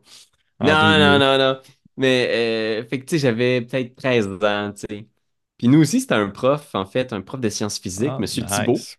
Non, 0.59 0.99
non, 0.99 1.17
2000. 1.17 1.19
non, 1.19 1.37
non. 1.39 1.61
Mais, 1.97 2.79
euh, 2.83 2.85
fait 2.87 2.99
que, 2.99 3.05
tu 3.05 3.11
sais, 3.15 3.19
j'avais 3.19 3.61
peut-être 3.61 3.95
13 3.95 4.27
ans, 4.43 4.71
tu 4.73 4.85
sais. 4.89 5.07
Puis 5.61 5.69
nous 5.69 5.79
aussi, 5.81 6.01
c'était 6.01 6.15
un 6.15 6.29
prof, 6.29 6.75
en 6.75 6.85
fait, 6.87 7.13
un 7.13 7.21
prof 7.21 7.39
de 7.41 7.49
sciences 7.49 7.79
physiques, 7.79 8.17
Ah, 8.17 8.19
Monsieur 8.19 8.45
Thibault, 8.45 8.79
nice. 8.79 8.97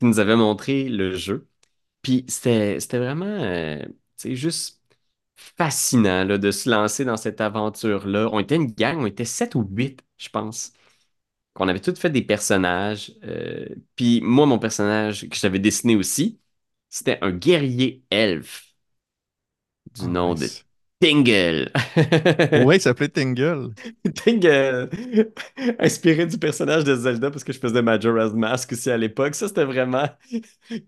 qui 0.00 0.06
nous 0.06 0.20
avait 0.20 0.36
montré 0.36 0.88
le 0.88 1.16
jeu. 1.16 1.48
Puis 2.02 2.24
c'était, 2.28 2.78
vraiment, 2.98 3.26
euh, 3.26 3.80
tu 3.86 3.92
sais, 4.16 4.36
juste 4.36 4.82
fascinant, 5.36 6.24
là, 6.24 6.38
de 6.38 6.50
se 6.52 6.70
lancer 6.70 7.04
dans 7.04 7.16
cette 7.18 7.40
aventure-là. 7.40 8.30
On 8.32 8.40
était 8.40 8.56
une 8.56 8.72
gang, 8.72 8.98
on 9.00 9.06
était 9.06 9.24
7 9.26 9.54
ou 9.56 9.62
8, 9.70 10.02
je 10.18 10.28
pense. 10.30 10.72
Qu'on 11.54 11.68
avait 11.68 11.80
tous 11.80 11.98
fait 11.98 12.10
des 12.10 12.22
personnages. 12.22 13.14
euh, 13.24 13.66
puis 13.96 14.20
moi, 14.22 14.46
mon 14.46 14.58
personnage 14.58 15.28
que 15.28 15.36
j'avais 15.36 15.58
dessiné 15.60 15.96
aussi, 15.96 16.40
c'était 16.90 17.18
un 17.22 17.32
guerrier 17.32 18.04
elfe 18.10 18.66
du 19.94 20.06
Ah, 20.06 20.08
nom 20.08 20.34
de 20.34 20.48
nice. 20.48 20.64
Tingle. 21.00 21.70
Ouais, 22.60 22.76
il 22.76 22.80
s'appelait 22.80 23.08
Tingle. 23.08 23.72
Tingle! 24.14 24.88
Inspiré 25.78 26.26
du 26.26 26.38
personnage 26.38 26.84
de 26.84 26.94
Zelda 26.96 27.30
parce 27.30 27.44
que 27.44 27.52
je 27.52 27.58
faisais 27.58 27.82
Majora's 27.82 28.32
Mask 28.32 28.72
aussi 28.72 28.90
à 28.90 28.96
l'époque. 28.96 29.34
Ça, 29.34 29.48
c'était 29.48 29.64
vraiment 29.64 30.08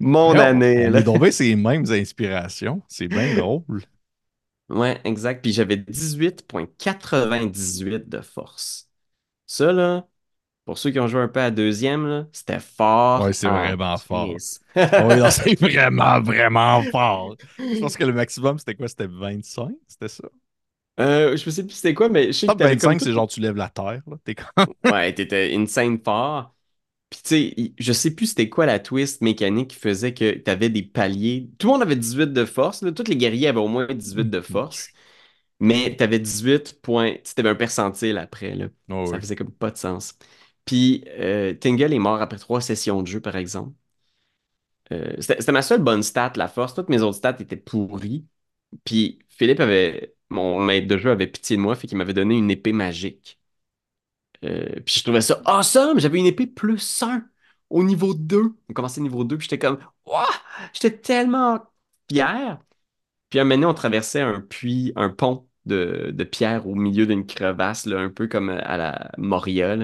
mon 0.00 0.32
Hey, 0.32 0.40
on, 0.40 0.40
année, 0.40 0.84
on 0.84 0.90
là. 0.90 1.02
tombé 1.02 1.32
ces 1.32 1.54
mêmes 1.58 1.84
inspirations. 1.90 2.82
C'est 2.88 3.08
bien 3.08 3.30
drôle. 3.30 3.82
Ouais, 4.68 5.00
exact. 5.04 5.42
Puis 5.42 5.52
j'avais 5.52 5.76
18.98 5.76 8.08
de 8.08 8.20
force. 8.20 8.88
Ça, 9.46 9.72
là, 9.72 10.08
pour 10.70 10.78
ceux 10.78 10.92
qui 10.92 11.00
ont 11.00 11.08
joué 11.08 11.20
un 11.20 11.26
peu 11.28 11.40
à 11.40 11.50
deuxième, 11.50 12.28
c'était 12.32 12.60
fort 12.60 13.28
c'est 13.34 13.48
en 13.48 13.50
vraiment 13.50 13.98
fort. 13.98 14.36
Oui, 14.98 15.16
c'est 15.32 15.58
vraiment, 15.60 16.20
vraiment 16.20 16.80
fort. 16.84 17.36
Je 17.74 17.80
pense 17.80 17.96
que 17.96 18.04
le 18.04 18.12
maximum, 18.12 18.56
c'était 18.60 18.76
quoi? 18.76 18.86
C'était 18.86 19.08
25? 19.08 19.72
C'était 19.88 20.06
ça? 20.06 20.28
Euh, 21.00 21.36
je 21.36 21.50
sais 21.50 21.64
plus 21.64 21.72
c'était 21.74 21.94
quoi, 21.94 22.08
mais 22.08 22.26
je 22.28 22.32
sais 22.32 22.50
que 22.52 22.54
Top 22.54 22.58
t'avais 22.58 22.78
comme 22.78 22.94
25, 22.94 23.00
tout... 23.00 23.04
c'est 23.04 23.12
genre 23.12 23.26
tu 23.28 23.40
lèves 23.40 23.56
la 23.56 23.68
terre. 23.70 24.02
Là. 24.06 24.16
T'es 24.24 24.34
comme... 24.34 24.46
Ouais, 24.84 25.12
t'étais 25.14 25.54
insane 25.54 25.98
fort. 26.02 26.54
Puis 27.10 27.20
tu 27.22 27.28
sais, 27.28 27.74
je 27.78 27.92
sais 27.92 28.12
plus 28.14 28.28
c'était 28.28 28.48
quoi 28.48 28.66
la 28.66 28.78
twist 28.80 29.22
mécanique 29.22 29.70
qui 29.70 29.76
faisait 29.76 30.14
que 30.14 30.32
t'avais 30.38 30.70
des 30.70 30.82
paliers. 30.82 31.50
Tout 31.58 31.68
le 31.68 31.72
monde 31.74 31.82
avait 31.82 31.96
18 31.96 32.32
de 32.32 32.44
force, 32.44 32.82
là. 32.82 32.92
Tous 32.92 33.04
les 33.08 33.16
guerriers 33.16 33.48
avaient 33.48 33.60
au 33.60 33.68
moins 33.68 33.86
18 33.92 34.30
de 34.30 34.40
force. 34.40 34.92
Mais 35.60 35.96
t'avais 35.96 36.18
18 36.20 36.80
points. 36.82 37.16
C'était 37.24 37.46
un 37.48 37.54
percentile 37.54 38.18
après, 38.18 38.54
là. 38.56 38.68
Oh, 38.90 39.04
Ça 39.04 39.18
oui. 39.18 39.20
faisait 39.20 39.36
comme 39.36 39.52
pas 39.52 39.70
de 39.70 39.76
sens. 39.78 40.16
Puis 40.64 41.04
euh, 41.08 41.54
Tingle 41.54 41.92
est 41.94 41.98
mort 41.98 42.20
après 42.22 42.38
trois 42.38 42.60
sessions 42.60 43.02
de 43.02 43.06
jeu, 43.08 43.20
par 43.20 43.36
exemple. 43.36 43.72
Euh, 44.92 45.14
c'était 45.20 45.52
ma 45.52 45.62
seule 45.62 45.82
bonne 45.82 46.02
stat, 46.02 46.32
la 46.36 46.48
force. 46.48 46.74
Toutes 46.74 46.88
mes 46.88 47.02
autres 47.02 47.16
stats 47.18 47.36
étaient 47.40 47.56
pourries. 47.56 48.26
Puis 48.84 49.20
Philippe 49.28 49.60
avait, 49.60 50.16
mon 50.30 50.60
maître 50.60 50.88
de 50.88 50.98
jeu 50.98 51.10
avait 51.10 51.26
pitié 51.28 51.56
de 51.56 51.62
moi, 51.62 51.76
fait 51.76 51.86
qu'il 51.88 51.98
m'avait 51.98 52.14
donné 52.14 52.36
une 52.38 52.50
épée 52.50 52.72
magique. 52.72 53.40
Euh, 54.44 54.80
puis 54.86 54.94
je 54.98 55.02
trouvais 55.02 55.20
ça 55.20 55.40
awesome! 55.44 56.00
J'avais 56.00 56.18
une 56.18 56.26
épée 56.26 56.46
plus 56.46 57.02
1 57.02 57.24
au 57.70 57.84
niveau 57.84 58.14
2. 58.14 58.54
On 58.68 58.72
commençait 58.72 59.00
niveau 59.00 59.24
2, 59.24 59.36
puis 59.38 59.44
j'étais 59.50 59.58
comme, 59.58 59.78
Ouah! 60.06 60.26
J'étais 60.72 60.96
tellement 60.98 61.60
fier. 62.10 62.58
Puis 63.30 63.40
un 63.40 63.44
moment 63.44 63.56
donné, 63.56 63.66
on 63.66 63.74
traversait 63.74 64.22
un 64.22 64.40
puits, 64.40 64.92
un 64.96 65.10
pont 65.10 65.48
de, 65.66 66.10
de 66.14 66.24
pierre 66.24 66.66
au 66.68 66.74
milieu 66.76 67.06
d'une 67.06 67.26
crevasse, 67.26 67.86
là, 67.86 68.00
un 68.00 68.10
peu 68.10 68.28
comme 68.28 68.50
à 68.50 68.76
la 68.78 69.12
Moria. 69.18 69.76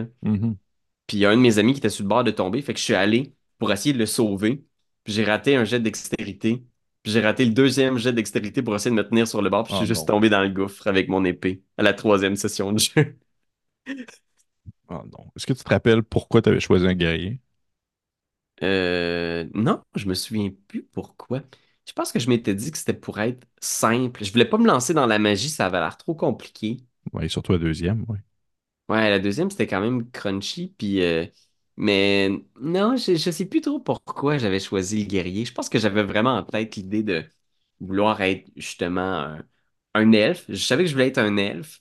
Puis 1.07 1.19
il 1.19 1.21
y 1.21 1.27
a 1.27 1.31
un 1.31 1.37
de 1.37 1.41
mes 1.43 1.59
amis 1.59 1.73
qui 1.73 1.79
était 1.79 1.91
sur 1.91 2.05
le 2.05 2.09
bord 2.09 2.25
de 2.25 2.31
tomber, 2.31 2.63
fait 2.63 2.73
que 2.75 2.79
je 2.81 2.85
suis 2.85 2.95
allé 2.95 3.35
pour 3.59 3.73
essayer 3.73 3.93
de 3.93 3.99
le 3.99 4.07
sauver. 4.07 4.65
Puis 5.05 5.13
j'ai 5.13 5.25
raté 5.25 5.57
un 5.57 5.65
jet 5.65 5.79
de 5.79 5.85
dextérité. 5.85 6.65
Puis 7.03 7.13
j'ai 7.13 7.21
raté 7.21 7.45
le 7.45 7.53
deuxième 7.53 7.99
jet 7.99 8.11
de 8.13 8.17
dextérité 8.17 8.63
pour 8.63 8.75
essayer 8.75 8.91
de 8.91 8.97
me 8.97 9.09
tenir 9.09 9.29
sur 9.29 9.41
le 9.43 9.51
bord, 9.51 9.65
puis 9.65 9.73
je 9.73 9.77
suis 9.79 9.87
juste 9.87 10.07
non. 10.07 10.09
tombé 10.09 10.29
dans 10.31 10.43
le 10.43 10.49
gouffre 10.51 10.87
avec 10.89 11.09
mon 11.09 11.25
épée 11.25 11.63
à 11.79 11.83
la 11.83 11.95
troisième 11.95 12.37
session 12.37 12.73
de 12.73 12.79
jeu. 12.81 13.17
Ah 14.89 15.03
non. 15.07 15.31
Est-ce 15.37 15.47
que 15.47 15.53
tu 15.53 15.65
te 15.65 15.69
rappelles 15.69 16.03
pourquoi 16.03 16.43
tu 16.43 16.49
avais 16.49 16.61
choisi 16.61 16.87
un 16.87 16.95
guerrier? 16.95 17.41
Euh, 18.63 19.49
non, 19.55 19.83
je 19.95 20.07
me 20.07 20.15
souviens 20.15 20.51
plus 20.69 20.83
pourquoi. 20.85 21.43
Je 21.87 21.93
pense 21.93 22.11
que 22.13 22.19
je 22.19 22.29
m'étais 22.29 22.55
dit 22.55 22.71
que 22.73 22.79
c'était 22.79 22.95
pour 22.95 23.21
être 23.21 23.47
simple. 23.61 24.25
Je 24.25 24.33
voulais 24.33 24.45
pas 24.49 24.59
me 24.59 24.67
lancer 24.67 24.95
dans 24.95 25.07
la 25.07 25.19
magie, 25.19 25.51
ça 25.51 25.67
avait 25.67 25.79
l'air 25.81 25.97
trop 25.99 26.15
compliqué. 26.15 26.79
Oui, 27.13 27.29
surtout 27.31 27.53
la 27.53 27.59
deuxième, 27.59 28.05
oui. 28.09 28.19
Ouais, 28.89 29.11
la 29.11 29.19
deuxième, 29.19 29.51
c'était 29.51 29.67
quand 29.67 29.81
même 29.81 30.11
crunchy, 30.11 30.69
puis... 30.79 31.03
euh, 31.03 31.27
Mais 31.77 32.31
non, 32.61 32.97
je, 32.97 33.17
je 33.17 33.31
sais 33.31 33.47
plus 33.47 33.61
trop 33.61 33.81
pourquoi 33.81 34.39
j'avais 34.39 34.61
choisi 34.61 35.01
le 35.03 35.07
guerrier. 35.09 35.45
Je 35.45 35.53
pense 35.53 35.69
que 35.69 35.79
j'avais 35.79 36.05
vraiment 36.05 36.37
en 36.37 36.45
tête 36.45 36.77
l'idée 36.77 37.03
de 37.03 37.25
vouloir 37.81 38.21
être 38.23 38.49
justement 38.57 39.01
un, 39.03 39.45
un 39.95 40.13
elfe. 40.13 40.45
Je 40.49 40.55
savais 40.57 40.85
que 40.85 40.89
je 40.91 40.95
voulais 40.95 41.09
être 41.09 41.19
un 41.19 41.37
elfe. 41.37 41.81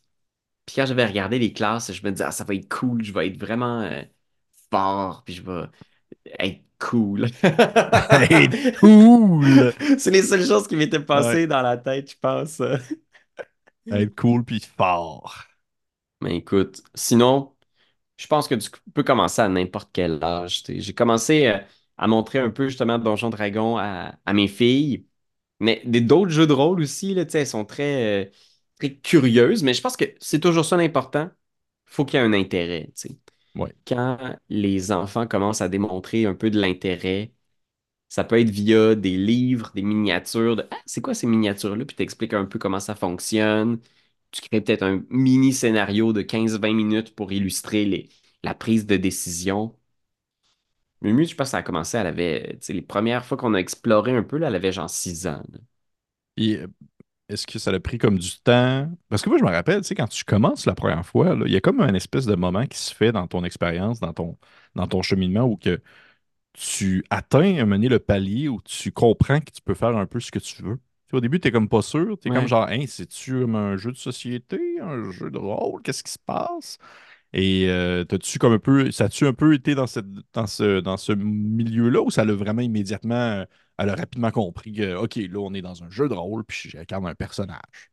Puis 0.65 0.75
quand 0.77 0.85
j'avais 0.87 1.05
regardé 1.05 1.39
les 1.39 1.53
classes, 1.53 1.91
je 1.93 2.03
me 2.05 2.11
disais, 2.11 2.25
ah, 2.25 2.31
ça 2.31 2.43
va 2.45 2.55
être 2.55 2.69
cool, 2.69 3.03
je 3.03 3.13
vais 3.13 3.27
être 3.29 3.39
vraiment 3.39 3.81
euh, 3.83 4.03
fort, 4.71 5.23
puis 5.25 5.35
je 5.35 5.43
vais 5.43 5.63
être 6.39 6.63
cool. 6.79 7.27
Hey, 8.09 8.49
cool! 8.81 9.73
C'est 9.99 10.11
les 10.11 10.23
seules 10.23 10.45
choses 10.45 10.67
qui 10.67 10.75
m'étaient 10.75 10.99
Ouais. 11.13 11.39
passées 11.39 11.47
dans 11.47 11.61
la 11.61 11.77
tête, 11.77 12.11
je 12.11 12.17
pense. 12.19 12.61
Être 13.89 14.13
cool 14.15 14.45
puis 14.45 14.59
fort. 14.59 15.45
Mais 16.21 16.37
écoute, 16.37 16.81
sinon, 16.95 17.55
je 18.17 18.27
pense 18.27 18.47
que 18.47 18.55
tu 18.55 18.69
peux 18.93 19.03
commencer 19.03 19.41
à 19.41 19.49
n'importe 19.49 19.91
quel 19.93 20.23
âge. 20.23 20.63
J'ai 20.67 20.93
commencé 20.93 21.47
euh, 21.47 21.59
à 21.97 22.07
montrer 22.07 22.39
un 22.39 22.49
peu 22.51 22.69
justement 22.69 22.99
Donjon 22.99 23.29
Dragon 23.29 23.77
à, 23.77 24.15
à 24.25 24.33
mes 24.33 24.47
filles, 24.49 25.07
mais 25.61 25.81
des- 25.85 26.01
d'autres 26.01 26.31
jeux 26.31 26.47
de 26.47 26.53
rôle 26.53 26.81
aussi, 26.81 27.13
là, 27.15 27.25
elles 27.33 27.47
sont 27.47 27.65
très, 27.65 28.25
euh, 28.27 28.31
très 28.79 28.95
curieuses, 28.97 29.63
mais 29.63 29.73
je 29.75 29.81
pense 29.81 29.97
que 29.97 30.05
c'est 30.21 30.39
toujours 30.41 30.65
ça 30.65 30.77
l'important. 30.77 31.31
faut 31.87 32.05
qu'il 32.05 32.19
y 32.19 32.23
ait 32.23 32.25
un 32.27 32.33
intérêt. 32.33 32.89
Ouais. 33.55 33.73
Quand 33.87 34.17
les 34.49 34.91
enfants 34.91 35.27
commencent 35.27 35.61
à 35.61 35.69
démontrer 35.69 36.25
un 36.25 36.35
peu 36.35 36.49
de 36.51 36.59
l'intérêt, 36.59 37.33
ça 38.09 38.23
peut 38.23 38.39
être 38.39 38.49
via 38.49 38.95
des 38.95 39.17
livres, 39.17 39.71
des 39.75 39.81
miniatures 39.83 40.55
de 40.57 40.67
Ah, 40.71 40.77
c'est 40.85 41.01
quoi 41.01 41.13
ces 41.13 41.27
miniatures-là? 41.27 41.85
Puis 41.85 41.95
t'expliques 41.95 42.33
un 42.33 42.45
peu 42.45 42.59
comment 42.59 42.79
ça 42.79 42.95
fonctionne. 42.95 43.79
Tu 44.35 44.41
crées 44.41 44.61
peut-être 44.61 44.83
un 44.83 45.03
mini 45.09 45.53
scénario 45.53 46.13
de 46.13 46.21
15-20 46.21 46.73
minutes 46.75 47.15
pour 47.15 47.31
illustrer 47.31 47.85
les, 47.85 48.09
la 48.43 48.53
prise 48.53 48.85
de 48.85 48.97
décision. 48.97 49.75
Mumu, 51.01 51.25
je 51.25 51.35
pense 51.35 51.47
que 51.47 51.51
ça 51.51 51.57
a 51.59 51.63
commencé, 51.63 51.97
elle 51.97 52.07
avait, 52.07 52.59
les 52.69 52.81
premières 52.81 53.25
fois 53.25 53.37
qu'on 53.37 53.53
a 53.53 53.59
exploré 53.59 54.11
un 54.15 54.23
peu, 54.23 54.37
là, 54.37 54.47
elle 54.47 54.55
avait 54.55 54.71
genre 54.73 54.89
6 54.89 55.25
ans. 55.27 55.41
euh, 56.57 56.67
est-ce 57.29 57.47
que 57.47 57.59
ça 57.59 57.71
a 57.71 57.79
pris 57.81 57.97
comme 57.99 58.19
du 58.19 58.39
temps? 58.41 58.91
Parce 59.09 59.21
que 59.23 59.29
moi, 59.29 59.39
je 59.39 59.43
me 59.45 59.49
rappelle, 59.51 59.81
tu 59.83 59.95
quand 59.95 60.07
tu 60.07 60.25
commences 60.25 60.65
la 60.65 60.75
première 60.75 61.05
fois, 61.05 61.37
il 61.45 61.51
y 61.53 61.57
a 61.57 61.61
comme 61.61 61.81
un 61.81 61.93
espèce 61.95 62.25
de 62.27 62.35
moment 62.35 62.65
qui 62.67 62.77
se 62.79 62.93
fait 62.95 63.11
dans 63.11 63.27
ton 63.27 63.43
expérience, 63.45 63.99
dans 64.01 64.13
ton, 64.13 64.37
dans 64.75 64.87
ton 64.87 65.01
cheminement 65.01 65.43
où 65.45 65.57
que 65.57 65.81
tu 66.53 67.05
atteins 67.11 67.57
à 67.59 67.65
donné 67.65 67.89
le 67.89 67.99
palier 67.99 68.49
où 68.49 68.61
tu 68.63 68.91
comprends 68.91 69.39
que 69.41 69.51
tu 69.51 69.61
peux 69.63 69.75
faire 69.75 69.97
un 69.97 70.07
peu 70.07 70.19
ce 70.21 70.31
que 70.31 70.39
tu 70.39 70.63
veux. 70.63 70.79
Au 71.15 71.21
début, 71.21 71.39
tu 71.39 71.47
es 71.47 71.51
comme 71.51 71.69
pas 71.69 71.81
sûr. 71.81 72.17
Tu 72.19 72.29
es 72.29 72.31
comme 72.31 72.45
Ouais. 72.45 72.47
genre, 72.47 72.67
Hein, 72.69 72.85
c'est-tu 72.87 73.43
un 73.43 73.77
jeu 73.77 73.91
de 73.91 73.97
société, 73.97 74.59
un 74.81 75.11
jeu 75.11 75.31
de 75.31 75.37
rôle? 75.37 75.81
Qu'est-ce 75.83 76.03
qui 76.03 76.11
se 76.11 76.19
passe? 76.19 76.77
Et 77.33 77.69
euh, 77.69 78.05
t'as-tu 78.05 78.39
comme 78.39 78.53
un 78.53 78.59
peu, 78.59 78.91
ça 78.91 79.05
a-tu 79.05 79.27
un 79.27 79.33
peu 79.33 79.53
été 79.53 79.75
dans 79.75 79.87
cette, 79.87 80.07
dans 80.33 80.47
ce, 80.47 80.79
dans 80.81 80.97
ce 80.97 81.13
milieu-là 81.13 82.01
ou 82.01 82.11
ça 82.11 82.25
l'a 82.25 82.33
vraiment 82.35 82.61
immédiatement, 82.63 83.15
euh, 83.15 83.45
elle 83.77 83.89
a 83.89 83.95
rapidement 83.95 84.31
compris 84.31 84.73
que, 84.73 84.95
OK, 84.95 85.15
là, 85.17 85.39
on 85.39 85.53
est 85.53 85.61
dans 85.61 85.83
un 85.83 85.89
jeu 85.91 86.09
de 86.09 86.15
rôle, 86.15 86.45
puis 86.45 86.69
j'incarne 86.71 87.07
un 87.07 87.15
personnage? 87.15 87.91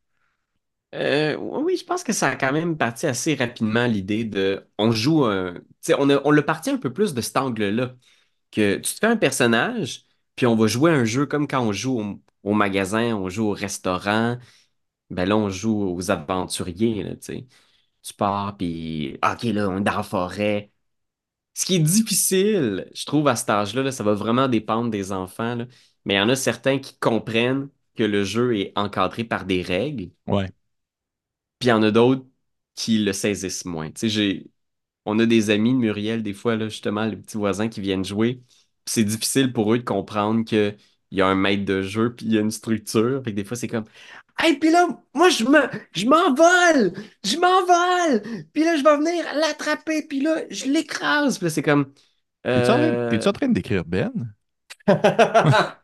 Euh, 0.93 1.35
oui, 1.37 1.75
je 1.77 1.85
pense 1.85 2.03
que 2.03 2.13
ça 2.13 2.29
a 2.29 2.35
quand 2.35 2.51
même 2.53 2.77
parti 2.77 3.07
assez 3.07 3.33
rapidement 3.33 3.87
l'idée 3.87 4.25
de 4.25 4.67
on 4.77 4.91
joue 4.91 5.25
un. 5.25 5.53
Tu 5.55 5.61
sais, 5.81 5.95
on 5.97 6.09
a, 6.09 6.21
on 6.23 6.29
l'a 6.31 6.43
parti 6.43 6.69
un 6.69 6.77
peu 6.77 6.93
plus 6.93 7.13
de 7.15 7.21
cet 7.21 7.37
angle-là. 7.37 7.95
Que 8.51 8.75
tu 8.77 8.93
te 8.95 8.99
fais 8.99 9.07
un 9.07 9.17
personnage, 9.17 10.05
puis 10.35 10.45
on 10.47 10.55
va 10.55 10.67
jouer 10.67 10.91
un 10.91 11.05
jeu 11.05 11.25
comme 11.27 11.47
quand 11.47 11.61
on 11.61 11.73
joue 11.73 11.99
au, 12.01 12.21
au 12.43 12.53
magasin, 12.53 13.15
on 13.15 13.29
joue 13.29 13.47
au 13.47 13.53
restaurant. 13.53 14.37
Ben 15.09 15.25
là, 15.27 15.37
on 15.37 15.49
joue 15.49 15.95
aux 15.95 16.11
aventuriers, 16.11 17.03
là, 17.03 17.15
tu 17.15 17.21
sais. 17.21 17.47
Tu 18.03 18.13
pars, 18.13 18.57
puis 18.57 19.17
OK, 19.23 19.43
là, 19.43 19.69
on 19.69 19.77
est 19.77 19.81
dans 19.81 19.97
la 19.97 20.03
forêt. 20.03 20.71
Ce 21.53 21.65
qui 21.65 21.75
est 21.75 21.79
difficile, 21.79 22.89
je 22.93 23.05
trouve, 23.05 23.27
à 23.27 23.35
cet 23.35 23.49
âge-là, 23.49 23.83
là, 23.83 23.91
ça 23.91 24.03
va 24.03 24.13
vraiment 24.13 24.47
dépendre 24.47 24.89
des 24.89 25.11
enfants, 25.11 25.55
là. 25.55 25.67
Mais 26.05 26.15
il 26.15 26.17
y 26.17 26.21
en 26.21 26.29
a 26.29 26.35
certains 26.35 26.79
qui 26.79 26.97
comprennent 26.99 27.69
que 27.95 28.03
le 28.03 28.23
jeu 28.23 28.57
est 28.57 28.73
encadré 28.75 29.23
par 29.23 29.45
des 29.45 29.61
règles. 29.61 30.09
Ouais. 30.27 30.49
Puis 31.59 31.67
il 31.67 31.69
y 31.69 31.71
en 31.71 31.83
a 31.83 31.91
d'autres 31.91 32.25
qui 32.75 32.99
le 32.99 33.13
saisissent 33.13 33.65
moins. 33.65 33.91
Tu 33.91 34.01
sais, 34.01 34.09
j'ai... 34.09 34.47
On 35.05 35.19
a 35.19 35.25
des 35.25 35.49
amis 35.49 35.73
de 35.73 35.77
Muriel, 35.77 36.23
des 36.23 36.33
fois, 36.33 36.55
là, 36.55 36.69
justement, 36.69 37.05
les 37.05 37.17
petits 37.17 37.37
voisins 37.37 37.67
qui 37.69 37.81
viennent 37.81 38.05
jouer. 38.05 38.41
C'est 38.85 39.03
difficile 39.03 39.53
pour 39.53 39.73
eux 39.73 39.79
de 39.79 39.83
comprendre 39.83 40.43
qu'il 41.13 41.19
y 41.19 41.21
a 41.21 41.27
un 41.27 41.35
maître 41.35 41.63
de 41.63 41.83
jeu, 41.83 42.15
puis 42.15 42.25
il 42.25 42.33
y 42.33 42.37
a 42.39 42.41
une 42.41 42.49
structure. 42.49 43.21
Que 43.23 43.29
des 43.29 43.43
fois, 43.43 43.55
c'est 43.55 43.67
comme 43.67 43.85
Hey, 44.39 44.57
puis 44.57 44.71
là, 44.71 44.87
moi, 45.13 45.29
je 45.29 45.43
me, 45.43 45.59
je 45.95 46.07
m'envole! 46.07 46.91
Je 47.23 47.37
m'envole! 47.37 48.45
Puis 48.51 48.63
là, 48.63 48.75
je 48.77 48.83
vais 48.83 48.97
venir 48.97 49.23
l'attraper, 49.35 50.01
puis 50.07 50.21
là, 50.21 50.41
je 50.49 50.65
l'écrase. 50.65 51.37
Puis 51.37 51.45
là, 51.45 51.49
c'est 51.51 51.61
comme. 51.61 51.93
T'es-tu 52.43 52.71
en 52.71 52.73
train, 52.73 52.79
euh, 52.79 53.09
t'es-tu 53.11 53.27
en 53.27 53.31
train 53.31 53.47
de 53.47 53.53
décrire 53.53 53.85
Ben? 53.85 54.11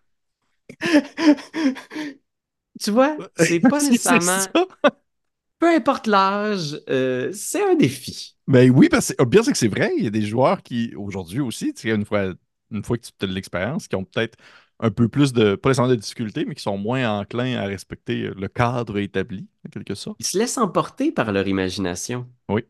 Tu 2.82 2.92
vois, 2.92 3.18
c'est 3.36 3.60
pas 3.60 3.80
nécessairement. 3.84 4.40
Peu 5.60 5.68
importe 5.68 6.08
l'âge, 6.08 6.82
euh, 6.90 7.32
c'est 7.34 7.62
un 7.62 7.76
défi. 7.76 8.38
Ben 8.48 8.72
oui, 8.72 8.88
parce 8.88 9.14
que 9.14 9.24
pire, 9.26 9.44
c'est 9.44 9.52
que 9.52 9.58
c'est 9.58 9.68
vrai. 9.68 9.92
Il 9.98 10.06
y 10.06 10.08
a 10.08 10.10
des 10.10 10.22
joueurs 10.22 10.64
qui, 10.64 10.96
aujourd'hui 10.96 11.42
aussi, 11.42 11.74
tu 11.74 11.82
sais, 11.82 11.90
une 11.90 12.06
fois, 12.06 12.34
une 12.72 12.84
fois 12.84 12.98
que 12.98 13.04
tu 13.04 13.12
as 13.22 13.28
de 13.28 13.34
l'expérience, 13.34 13.88
qui 13.88 13.96
ont 13.98 14.06
peut-être 14.06 14.38
un 14.80 14.92
peu 14.92 15.08
plus 15.10 15.34
de, 15.34 15.56
pas 15.56 15.70
nécessairement 15.70 15.92
de 15.92 15.96
difficultés, 16.00 16.46
mais 16.46 16.56
qui 16.56 16.62
sont 16.64 16.78
moins 16.78 17.20
enclins 17.22 17.58
à 17.58 17.66
respecter 17.66 18.30
le 18.30 18.48
cadre 18.48 18.98
établi, 19.00 19.48
en 19.66 19.70
quelque 19.70 19.96
sorte. 19.96 20.20
Ils 20.20 20.26
se 20.26 20.38
laissent 20.38 20.58
emporter 20.58 21.12
par 21.12 21.32
leur 21.34 21.48
imagination. 21.50 22.30
Oui, 22.50 22.66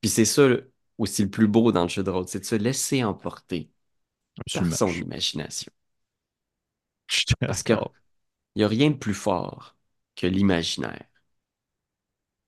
Puis 0.00 0.10
c'est 0.10 0.24
ça 0.24 0.46
aussi 0.98 1.22
le 1.24 1.30
plus 1.30 1.48
beau 1.48 1.72
dans 1.72 1.82
le 1.84 1.88
jeu 1.88 2.02
de 2.02 2.10
rôle, 2.10 2.28
c'est 2.28 2.40
de 2.40 2.44
se 2.44 2.54
laisser 2.54 3.04
emporter 3.04 3.70
par 4.52 4.72
son 4.72 4.96
imagination. 5.00 5.72
Parce 7.46 7.62
que 7.62 7.72
d'accord. 7.72 7.92
il 8.56 8.60
n'y 8.60 8.64
a 8.64 8.68
rien 8.68 8.90
de 8.92 8.96
plus 8.96 9.14
fort 9.14 9.76
que 10.16 10.26
l'imaginaire. 10.28 11.06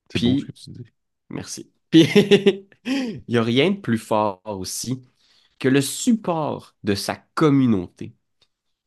C'est 0.09 0.21
beau 0.21 0.39
ce 0.39 0.45
que 0.45 0.53
Puis, 0.53 0.53
tu 0.53 0.71
dis. 0.71 0.85
merci. 1.31 1.73
Puis, 1.91 2.05
il 2.85 3.25
n'y 3.29 3.37
a 3.37 3.43
rien 3.43 3.71
de 3.73 3.77
plus 3.81 3.99
fort 3.99 4.41
aussi 4.47 5.03
que 5.59 5.69
le 5.69 5.81
support 5.81 6.77
de 6.85 6.95
sa 6.95 7.17
communauté. 7.35 8.15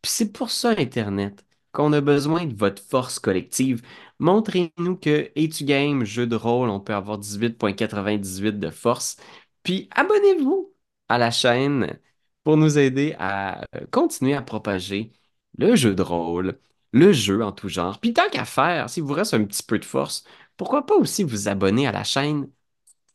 Puis 0.05 0.11
c'est 0.11 0.31
pour 0.31 0.51
ça, 0.51 0.69
Internet, 0.77 1.43
qu'on 1.71 1.91
a 1.91 1.99
besoin 1.99 2.45
de 2.45 2.55
votre 2.55 2.79
force 2.83 3.17
collective. 3.17 3.81
Montrez-nous 4.19 4.97
que 4.97 5.31
A2Game, 5.35 6.03
jeu 6.05 6.27
de 6.27 6.35
rôle, 6.35 6.69
on 6.69 6.79
peut 6.79 6.93
avoir 6.93 7.17
18.98 7.17 8.59
de 8.59 8.69
force. 8.69 9.17
Puis 9.63 9.89
abonnez-vous 9.95 10.71
à 11.09 11.17
la 11.17 11.31
chaîne 11.31 11.99
pour 12.43 12.55
nous 12.55 12.77
aider 12.77 13.15
à 13.17 13.61
euh, 13.75 13.87
continuer 13.91 14.35
à 14.35 14.43
propager 14.43 15.11
le 15.57 15.75
jeu 15.75 15.95
de 15.95 16.03
rôle, 16.03 16.59
le 16.93 17.11
jeu 17.11 17.43
en 17.43 17.51
tout 17.51 17.67
genre. 17.67 17.99
Puis 17.99 18.13
tant 18.13 18.29
qu'à 18.29 18.45
faire, 18.45 18.91
s'il 18.91 19.01
vous 19.03 19.13
reste 19.13 19.33
un 19.33 19.43
petit 19.43 19.63
peu 19.63 19.79
de 19.79 19.85
force, 19.85 20.23
pourquoi 20.55 20.85
pas 20.85 20.95
aussi 20.95 21.23
vous 21.23 21.47
abonner 21.47 21.87
à 21.87 21.91
la 21.91 22.03
chaîne 22.03 22.47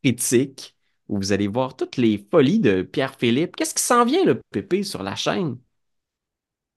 Critique, 0.02 0.76
où 1.08 1.18
vous 1.18 1.32
allez 1.32 1.48
voir 1.48 1.76
toutes 1.76 1.96
les 1.98 2.26
folies 2.32 2.60
de 2.60 2.82
Pierre-Philippe. 2.82 3.56
Qu'est-ce 3.56 3.74
qui 3.74 3.82
s'en 3.84 4.04
vient, 4.04 4.24
le 4.24 4.40
Pépé, 4.52 4.82
sur 4.82 5.02
la 5.04 5.16
chaîne? 5.16 5.56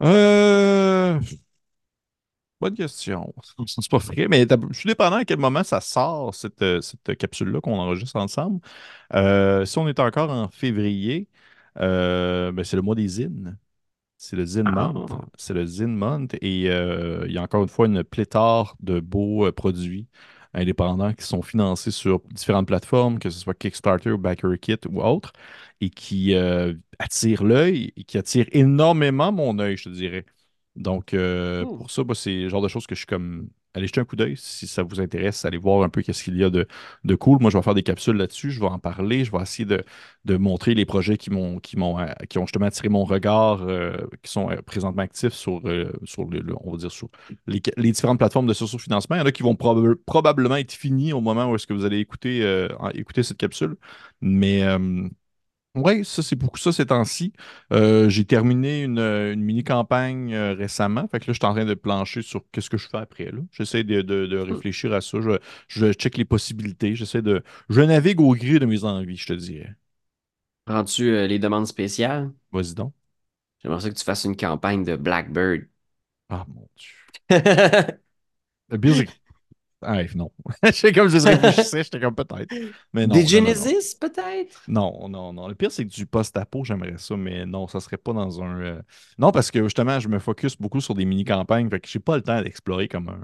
Euh, 0.02 1.20
bonne 2.60 2.76
question. 2.76 3.34
C'est 3.68 3.90
pas 3.90 3.98
vrai, 3.98 4.28
mais 4.28 4.46
je 4.72 4.78
suis 4.78 4.88
dépendant 4.88 5.18
à 5.18 5.26
quel 5.26 5.40
moment 5.40 5.64
ça 5.64 5.82
sort, 5.82 6.34
cette, 6.34 6.62
euh, 6.62 6.82
cette 6.82 7.18
capsule-là 7.18 7.62
qu'on 7.62 7.78
enregistre 7.80 8.16
ensemble. 8.18 8.60
Euh, 9.14 9.66
si 9.66 9.78
on 9.80 9.88
est 9.88 10.00
encore 10.00 10.32
en 10.32 10.50
février, 10.50 11.30
euh, 11.80 12.52
ben, 12.52 12.64
c'est 12.66 12.76
le 12.78 12.82
mois 12.82 12.96
des 12.96 13.08
zines. 13.08 13.58
C'est 14.18 14.38
le 14.38 14.46
Zine 14.46 14.70
Month. 14.72 15.12
Ah. 15.12 15.26
C'est 15.38 15.54
le 15.54 15.66
Zine 15.66 15.96
Month. 15.96 16.36
Et 16.42 16.70
euh, 16.70 17.26
il 17.28 17.34
y 17.34 17.38
a 17.40 17.44
encore 17.44 17.64
une 17.64 17.70
fois 17.70 17.88
une 17.88 18.04
pléthore 18.04 18.78
de 18.82 19.00
beaux 19.02 19.52
produits 19.54 20.08
indépendants 20.54 21.14
qui 21.14 21.26
sont 21.26 21.42
financés 21.42 21.92
sur 21.92 22.22
différentes 22.32 22.68
plateformes, 22.68 23.20
que 23.20 23.30
ce 23.30 23.40
soit 23.40 23.54
Kickstarter 23.56 24.12
ou 24.12 24.18
BackerKit 24.20 24.78
ou 24.90 25.02
autres, 25.02 25.34
et 25.82 25.90
qui 25.90 26.36
attirent 27.04 27.44
l'œil 27.44 27.94
et 27.98 28.04
qui 28.04 28.18
attirent 28.18 28.48
énormément 28.52 29.32
mon 29.32 29.60
œil, 29.60 29.78
je 29.78 29.86
te 29.86 29.90
dirais. 29.90 30.26
Donc, 30.76 31.14
euh, 31.14 31.66
pour 31.78 31.92
ça, 31.92 32.04
bah, 32.04 32.16
c'est 32.16 32.34
le 32.44 32.50
genre 32.50 32.62
de 32.62 32.68
choses 32.68 32.88
que 32.88 32.96
je 32.96 33.00
suis 33.02 33.08
comme. 33.08 33.50
Allez 33.76 33.88
jeter 33.88 34.02
un 34.02 34.06
coup 34.06 34.16
d'œil 34.16 34.36
si 34.38 34.68
ça 34.68 34.84
vous 34.84 35.00
intéresse. 35.02 35.46
Allez 35.46 35.58
voir 35.58 35.84
un 35.84 35.90
peu 35.90 36.04
qu'est-ce 36.04 36.24
qu'il 36.24 36.38
y 36.38 36.44
a 36.44 36.52
de, 36.52 36.68
de 37.06 37.16
cool. 37.16 37.40
Moi, 37.42 37.50
je 37.50 37.58
vais 37.58 37.64
faire 37.64 37.74
des 37.74 37.82
capsules 37.82 38.16
là-dessus. 38.16 38.52
Je 38.52 38.60
vais 38.60 38.68
en 38.68 38.78
parler. 38.78 39.26
Je 39.26 39.32
vais 39.32 39.42
essayer 39.42 39.66
de, 39.66 39.84
de 40.26 40.38
montrer 40.38 40.76
les 40.76 40.86
projets 40.86 41.18
qui 41.18 41.32
m'ont 41.32 41.60
qui 41.60 41.78
m'ont 41.78 42.00
euh, 42.00 42.06
qui 42.30 42.38
ont 42.38 42.46
justement 42.46 42.68
attiré 42.68 42.90
mon 42.90 43.04
regard, 43.04 43.64
euh, 43.64 43.98
qui 44.22 44.32
sont 44.32 44.50
présentement 44.66 45.02
actifs 45.02 45.34
sur, 45.34 45.62
euh, 45.68 45.92
sur 46.04 46.26
le, 46.26 46.40
le- 46.42 46.54
on 46.62 46.72
va 46.72 46.78
dire 46.78 46.92
sur 46.92 47.10
les, 47.48 47.62
les 47.78 47.92
différentes 47.92 48.20
plateformes 48.20 48.46
de 48.48 48.54
socio-financement. 48.54 49.16
Il 49.16 49.20
y 49.20 49.22
en 49.22 49.26
a 49.26 49.32
qui 49.32 49.42
vont 49.44 49.54
proba- 49.56 49.96
probablement 50.06 50.56
être 50.58 50.72
finis 50.74 51.14
au 51.14 51.22
moment 51.22 51.50
où 51.50 51.56
est-ce 51.56 51.66
que 51.68 51.74
vous 51.74 51.86
allez 51.86 51.98
écouter, 52.00 52.68
écouter 52.94 53.24
cette 53.24 53.38
capsule. 53.38 53.76
Mais 54.22 54.62
ouais, 55.76 56.04
ça 56.04 56.22
c'est 56.24 56.36
beaucoup 56.36 56.58
ça 56.58 56.72
ces 56.72 56.86
temps-ci. 56.88 57.34
Euh, 57.72 58.10
j'ai 58.10 58.26
terminé 58.26 58.84
une, 58.84 59.00
une 59.00 59.42
mini-campagne 59.42 60.34
euh, 60.34 60.54
récemment. 60.54 61.08
Fait 61.08 61.20
que 61.20 61.26
là, 61.28 61.34
je 61.34 61.40
suis 61.40 61.46
en 61.46 61.54
train 61.54 61.66
de 61.66 61.74
plancher 61.74 62.22
sur 62.22 62.44
qu'est-ce 62.52 62.70
que 62.70 62.78
je 62.78 62.88
fais 62.88 62.98
après. 62.98 63.26
là. 63.32 63.40
J'essaie 63.52 63.84
de, 63.84 64.02
de- 64.02 64.26
de 64.26 64.38
réfléchir 64.38 64.94
à 64.94 65.02
ça. 65.02 65.20
Je, 65.22 65.32
je 65.68 65.92
check 65.94 66.18
les 66.18 66.26
possibilités. 66.26 66.96
J'essaie 66.96 67.22
de. 67.22 67.44
Je 67.70 67.82
navigue 67.82 68.22
au 68.22 68.34
gré 68.36 68.60
de 68.60 68.66
mes 68.66 68.84
envies, 68.84 69.18
je 69.18 69.28
te 69.28 69.34
dirais. 69.34 69.76
Rends-tu 70.68 71.10
euh, 71.16 71.26
les 71.28 71.40
demandes 71.40 71.68
spéciales? 71.68 72.34
Vas-y 72.52 72.74
donc. 72.76 72.94
J'aimerais 73.64 73.82
ça 73.82 73.90
que 73.90 73.96
tu 73.96 74.04
fasses 74.04 74.26
une 74.26 74.36
campagne 74.38 74.84
de 74.84 74.96
Blackbird. 74.96 75.68
Ah 76.30 76.46
mon 76.48 76.68
Dieu. 76.76 76.90
Ah, 79.86 80.02
non. 80.16 80.32
J'étais 80.64 80.92
comme 80.94 81.10
je 81.10 81.18
réfléchissais, 81.18 81.84
j'étais 81.84 82.00
comme 82.00 82.16
peut-être. 82.16 82.54
Mais 82.94 83.08
non. 83.08 83.14
Des. 83.14 83.26
Genesis, 83.26 83.96
peut-être? 84.00 84.64
Non, 84.68 85.08
non, 85.10 85.34
non. 85.34 85.48
Le 85.48 85.56
pire, 85.56 85.72
c'est 85.72 85.86
que 85.86 85.92
du 85.94 86.06
post-apo, 86.06 86.64
j'aimerais 86.64 86.98
ça, 86.98 87.16
mais 87.18 87.46
non, 87.46 87.68
ça 87.68 87.80
serait 87.80 87.98
pas 87.98 88.14
dans 88.14 88.42
un. 88.42 88.60
euh, 88.62 88.82
Non, 89.18 89.32
parce 89.32 89.52
que 89.52 89.64
justement, 89.64 90.00
je 90.00 90.08
me 90.08 90.20
focus 90.20 90.58
beaucoup 90.58 90.82
sur 90.82 90.96
des 90.96 91.06
mini-campagnes, 91.06 91.70
fait 91.70 91.80
que 91.80 91.88
j'ai 91.90 92.00
pas 92.00 92.16
le 92.16 92.24
temps 92.24 92.42
d'explorer 92.42 92.88
comme 92.88 93.10
un, 93.10 93.24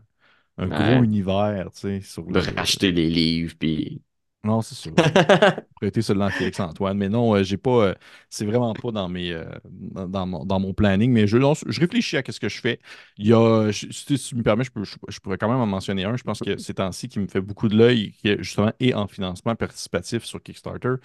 un 0.58 0.68
gros 0.70 1.04
univers, 1.04 1.72
tu 1.74 1.80
sais, 1.82 2.02
sur 2.02 2.26
De 2.32 2.40
le. 2.40 2.42
racheter 2.56 2.92
les 2.92 3.10
livres, 3.10 3.56
puis... 3.60 4.02
Non, 4.44 4.62
c'est 4.62 4.76
sûr. 4.76 4.94
prêter 5.76 6.02
à 6.22 6.32
Félix-Antoine. 6.32 6.98
Mais 6.98 7.10
non, 7.10 7.36
euh, 7.36 7.44
j'ai 7.44 7.58
pas. 7.58 7.88
euh, 7.90 7.94
c'est 8.30 8.46
vraiment 8.46 8.76
pas 8.76 8.92
dans 8.92 9.10
mes 9.10 9.32
euh, 9.34 9.46
dans, 9.66 10.26
mon, 10.26 10.46
dans 10.46 10.60
mon 10.60 10.74
planning. 10.74 11.12
Mais 11.12 11.28
je, 11.28 11.38
je 11.68 11.80
réfléchis 11.80 12.18
à 12.18 12.24
ce 12.28 12.40
que 12.40 12.50
je 12.50 12.60
fais. 12.62 12.80
Il 13.18 13.28
y 13.28 13.34
a, 13.34 13.72
je- 13.72 13.88
si 13.92 14.06
tu 14.18 14.36
me 14.36 14.44
permets, 14.44 14.64
je, 14.64 14.72
peux- 14.72 14.84
je- 14.86 14.96
je 15.10 15.20
pourrais 15.20 15.38
quand 15.38 15.50
même 15.50 15.60
en 15.60 15.66
mentionner 15.68 16.06
un. 16.06 16.16
Je 16.18 16.24
pense 16.24 16.40
que 16.42 16.58
ces 16.58 16.74
temps-ci 16.76 17.10
qui 17.10 17.20
me 17.20 17.28
fait 17.28 17.42
beaucoup 17.42 17.68
de 17.70 17.78
l'œil, 17.78 18.14
qui 18.14 18.30
est 18.30 18.44
justement 18.44 18.72
est 18.80 18.94
en 18.94 19.08
financement 19.08 19.56
participatif 19.56 20.24
sur 20.24 20.42
Kickstarter. 20.42 20.96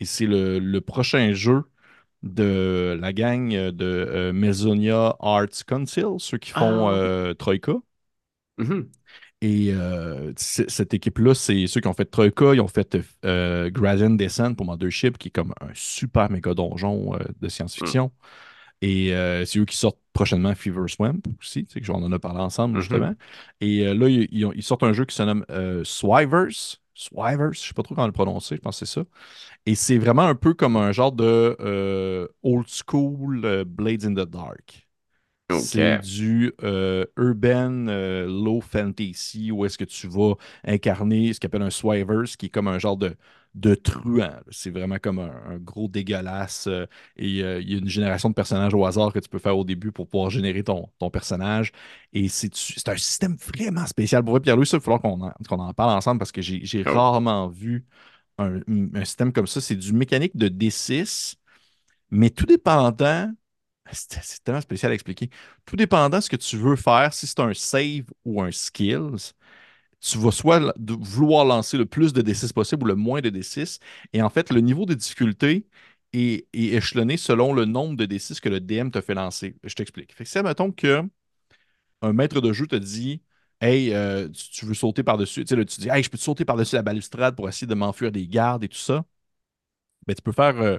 Et 0.00 0.04
c'est 0.04 0.26
le, 0.26 0.58
le 0.58 0.80
prochain 0.80 1.32
jeu 1.32 1.62
de 2.22 2.98
la 3.00 3.12
gang 3.12 3.50
de 3.52 4.30
Maisonnia 4.34 5.16
Arts 5.20 5.64
Council, 5.66 6.06
ceux 6.18 6.38
qui 6.38 6.50
font 6.50 6.90
Ah. 6.90 7.34
Troika. 7.38 7.74
Mhm. 8.58 8.90
Et 9.42 9.72
euh, 9.72 10.32
cette 10.36 10.92
équipe-là, 10.92 11.34
c'est 11.34 11.66
ceux 11.66 11.80
qui 11.80 11.88
ont 11.88 11.94
fait 11.94 12.04
Troika, 12.04 12.54
ils 12.54 12.60
ont 12.60 12.68
fait 12.68 12.98
euh, 13.24 13.70
Gradient 13.70 14.10
Descent 14.10 14.54
pour 14.54 14.66
Mothership, 14.66 15.16
qui 15.16 15.28
est 15.28 15.30
comme 15.30 15.54
un 15.62 15.70
super 15.72 16.30
méga 16.30 16.52
donjon 16.52 17.14
euh, 17.14 17.18
de 17.40 17.48
science-fiction. 17.48 18.12
Et 18.82 19.14
euh, 19.14 19.44
c'est 19.46 19.58
eux 19.58 19.64
qui 19.64 19.76
sortent 19.76 19.98
prochainement 20.12 20.54
Fever 20.54 20.88
Swamp 20.88 21.20
aussi, 21.40 21.64
tu 21.66 21.72
sais, 21.74 21.80
que 21.80 21.86
j'en 21.86 22.02
en 22.02 22.12
a 22.12 22.18
parlé 22.18 22.40
ensemble 22.40 22.76
Mhm. 22.76 22.80
justement. 22.82 23.14
Et 23.62 23.84
là, 23.94 24.08
ils, 24.08 24.28
ils 24.30 24.44
ont- 24.46 24.52
ils 24.54 24.62
sortent 24.62 24.82
un 24.82 24.92
jeu 24.92 25.04
qui 25.06 25.14
se 25.16 25.22
nomme 25.22 25.44
Swivers. 25.84 26.78
Swivers, 26.94 27.52
je 27.54 27.60
sais 27.60 27.74
pas 27.74 27.82
trop 27.82 27.94
comment 27.94 28.06
le 28.06 28.12
prononcer, 28.12 28.56
je 28.56 28.60
pense 28.60 28.78
que 28.80 28.84
c'est 28.86 28.92
ça. 29.00 29.04
Et 29.66 29.74
c'est 29.74 29.98
vraiment 29.98 30.24
un 30.24 30.34
peu 30.34 30.54
comme 30.54 30.76
un 30.76 30.92
genre 30.92 31.12
de 31.12 32.28
old 32.42 32.66
school 32.68 33.64
Blades 33.66 34.04
in 34.04 34.14
the 34.14 34.28
Dark. 34.28 34.86
C'est 35.50 35.90
du 35.92 36.52
euh, 36.62 37.04
urban 37.16 37.86
euh, 37.88 38.26
low 38.26 38.60
fantasy 38.60 39.50
où 39.50 39.64
est-ce 39.64 39.76
que 39.78 39.84
tu 39.84 40.06
vas 40.08 40.34
incarner 40.64 41.32
ce 41.32 41.40
qu'on 41.40 41.46
appelle 41.48 41.62
un 41.62 41.70
swivers, 41.70 42.24
qui 42.38 42.46
est 42.46 42.48
comme 42.50 42.68
un 42.68 42.78
genre 42.78 42.96
de, 42.96 43.16
de 43.54 43.74
truand. 43.74 44.40
C'est 44.50 44.70
vraiment 44.70 44.98
comme 44.98 45.18
un, 45.18 45.32
un 45.48 45.58
gros 45.58 45.88
dégueulasse. 45.88 46.66
euh, 46.68 46.86
et 47.16 47.42
euh, 47.42 47.60
il 47.60 47.70
y 47.72 47.74
a 47.74 47.78
une 47.78 47.88
génération 47.88 48.28
de 48.28 48.34
personnages 48.34 48.74
au 48.74 48.84
hasard 48.86 49.12
que 49.12 49.18
tu 49.18 49.28
peux 49.28 49.38
faire 49.38 49.58
au 49.58 49.64
début 49.64 49.92
pour 49.92 50.08
pouvoir 50.08 50.30
générer 50.30 50.62
ton, 50.62 50.88
ton 50.98 51.10
personnage. 51.10 51.72
Et 52.12 52.28
c'est 52.28 52.50
un 52.88 52.96
système 52.96 53.36
vraiment 53.36 53.86
spécial. 53.86 54.22
Pour 54.24 54.32
vrai, 54.32 54.40
Pierre-Louis, 54.40 54.66
ça, 54.66 54.76
il 54.76 54.80
va 54.80 54.84
falloir 54.84 55.00
qu'on 55.02 55.20
en, 55.22 55.32
en 55.68 55.74
parle 55.74 55.90
ensemble 55.96 56.18
parce 56.18 56.32
que 56.32 56.42
j'ai 56.42 56.64
j'ai 56.64 56.82
Oh. 56.84 56.90
rarement 56.90 57.48
vu 57.48 57.84
un, 58.38 58.60
un 58.94 59.04
système 59.04 59.32
comme 59.32 59.46
ça. 59.46 59.60
C'est 59.60 59.76
du 59.76 59.92
mécanique 59.92 60.36
de 60.36 60.48
D6, 60.48 61.36
mais 62.10 62.30
tout 62.30 62.46
dépendant. 62.46 63.32
C'est 63.92 64.42
tellement 64.44 64.60
spécial 64.60 64.92
à 64.92 64.94
expliquer. 64.94 65.30
Tout 65.66 65.76
dépendant 65.76 66.18
de 66.18 66.22
ce 66.22 66.30
que 66.30 66.36
tu 66.36 66.56
veux 66.56 66.76
faire, 66.76 67.12
si 67.12 67.26
c'est 67.26 67.40
un 67.40 67.54
save 67.54 68.04
ou 68.24 68.42
un 68.42 68.50
skills, 68.52 69.32
tu 70.00 70.18
vas 70.18 70.30
soit 70.30 70.74
vouloir 70.78 71.44
lancer 71.44 71.76
le 71.76 71.86
plus 71.86 72.12
de 72.12 72.22
D6 72.22 72.52
possible 72.52 72.84
ou 72.84 72.86
le 72.86 72.94
moins 72.94 73.20
de 73.20 73.30
D6. 73.30 73.80
Et 74.12 74.22
en 74.22 74.30
fait, 74.30 74.50
le 74.50 74.60
niveau 74.60 74.86
de 74.86 74.94
difficulté 74.94 75.66
est, 76.12 76.46
échelonné 76.54 77.16
selon 77.16 77.52
le 77.52 77.64
nombre 77.66 77.96
de 77.96 78.06
D6 78.06 78.40
que 78.40 78.48
le 78.48 78.60
DM 78.60 78.90
te 78.90 79.00
fait 79.00 79.14
lancer. 79.14 79.56
Je 79.64 79.74
t'explique. 79.74 80.14
Fait 80.14 80.24
que 80.24 80.30
si, 80.30 80.40
mettons 80.42 80.72
que 80.72 81.02
un 82.02 82.12
maître 82.12 82.40
de 82.40 82.52
jeu 82.52 82.66
te 82.66 82.76
dit 82.76 83.22
Hey, 83.60 83.92
euh, 83.94 84.28
tu, 84.28 84.50
tu 84.50 84.66
veux 84.66 84.74
sauter 84.74 85.02
par-dessus, 85.02 85.44
tu 85.44 85.48
sais, 85.48 85.56
là, 85.56 85.64
tu 85.64 85.80
dis 85.80 85.88
Hey, 85.90 86.02
je 86.02 86.10
peux 86.10 86.18
te 86.18 86.22
sauter 86.22 86.44
par-dessus 86.44 86.76
la 86.76 86.82
balustrade 86.82 87.36
pour 87.36 87.48
essayer 87.48 87.66
de 87.66 87.74
m'enfuir 87.74 88.10
des 88.12 88.26
gardes 88.26 88.64
et 88.64 88.68
tout 88.68 88.78
ça. 88.78 89.04
Ben, 90.06 90.14
tu 90.14 90.22
peux 90.22 90.32
faire 90.32 90.56
euh, 90.60 90.78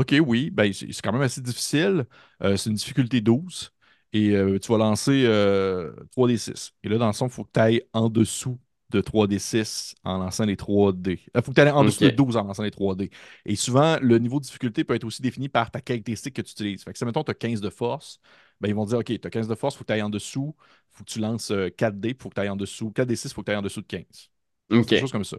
OK, 0.00 0.14
oui, 0.26 0.50
ben, 0.50 0.72
c'est 0.72 0.86
quand 1.02 1.12
même 1.12 1.20
assez 1.20 1.42
difficile. 1.42 2.06
Euh, 2.42 2.56
c'est 2.56 2.70
une 2.70 2.76
difficulté 2.76 3.20
12. 3.20 3.70
Et 4.14 4.30
euh, 4.30 4.58
tu 4.58 4.72
vas 4.72 4.78
lancer 4.78 5.24
euh, 5.26 5.92
3D6. 6.16 6.72
Et 6.82 6.88
là, 6.88 6.96
dans 6.96 7.06
le 7.06 7.12
fond, 7.12 7.26
il 7.26 7.32
faut 7.32 7.44
que 7.44 7.50
tu 7.52 7.60
ailles 7.60 7.82
en 7.92 8.08
dessous 8.08 8.58
de 8.88 9.02
3D6 9.02 9.94
en 10.02 10.16
lançant 10.18 10.46
les 10.46 10.56
3D. 10.56 11.20
Il 11.34 11.42
faut 11.42 11.52
que 11.52 11.54
tu 11.54 11.60
ailles 11.60 11.70
en 11.70 11.84
dessous 11.84 12.04
de 12.04 12.10
12 12.10 12.36
en 12.38 12.44
lançant 12.44 12.62
les 12.62 12.70
3D. 12.70 13.10
Et 13.44 13.56
souvent, 13.56 13.98
le 14.00 14.18
niveau 14.18 14.40
de 14.40 14.44
difficulté 14.46 14.84
peut 14.84 14.94
être 14.94 15.04
aussi 15.04 15.20
défini 15.20 15.50
par 15.50 15.70
ta 15.70 15.80
caractéristique 15.82 16.34
que 16.34 16.42
tu 16.42 16.52
utilises. 16.52 16.82
Fait 16.82 16.92
que 16.92 16.98
si, 16.98 17.04
mettons, 17.04 17.22
tu 17.22 17.30
as 17.30 17.34
15 17.34 17.60
de 17.60 17.70
force, 17.70 18.20
ben, 18.60 18.68
ils 18.68 18.74
vont 18.74 18.86
dire, 18.86 18.98
OK, 18.98 19.04
tu 19.06 19.20
as 19.22 19.30
15 19.30 19.48
de 19.48 19.54
force, 19.54 19.74
il 19.74 19.78
faut 19.78 19.84
que 19.84 19.88
tu 19.88 19.92
ailles 19.92 20.02
en 20.02 20.10
dessous. 20.10 20.56
Il 20.92 20.96
faut 20.96 21.04
que 21.04 21.10
tu 21.10 21.18
lances 21.20 21.50
euh, 21.50 21.68
4D, 21.68 22.08
il 22.08 22.16
faut 22.22 22.30
que 22.30 22.34
tu 22.36 22.40
ailles 22.40 22.48
en 22.48 22.56
dessous. 22.56 22.90
4D6, 22.90 23.30
il 23.30 23.34
faut 23.34 23.42
que 23.42 23.46
tu 23.46 23.50
ailles 23.52 23.58
en 23.58 23.62
dessous 23.62 23.82
de 23.82 23.86
15. 23.86 24.29
Des 24.78 24.96
choses 24.96 25.12
comme 25.12 25.24
ça. 25.24 25.36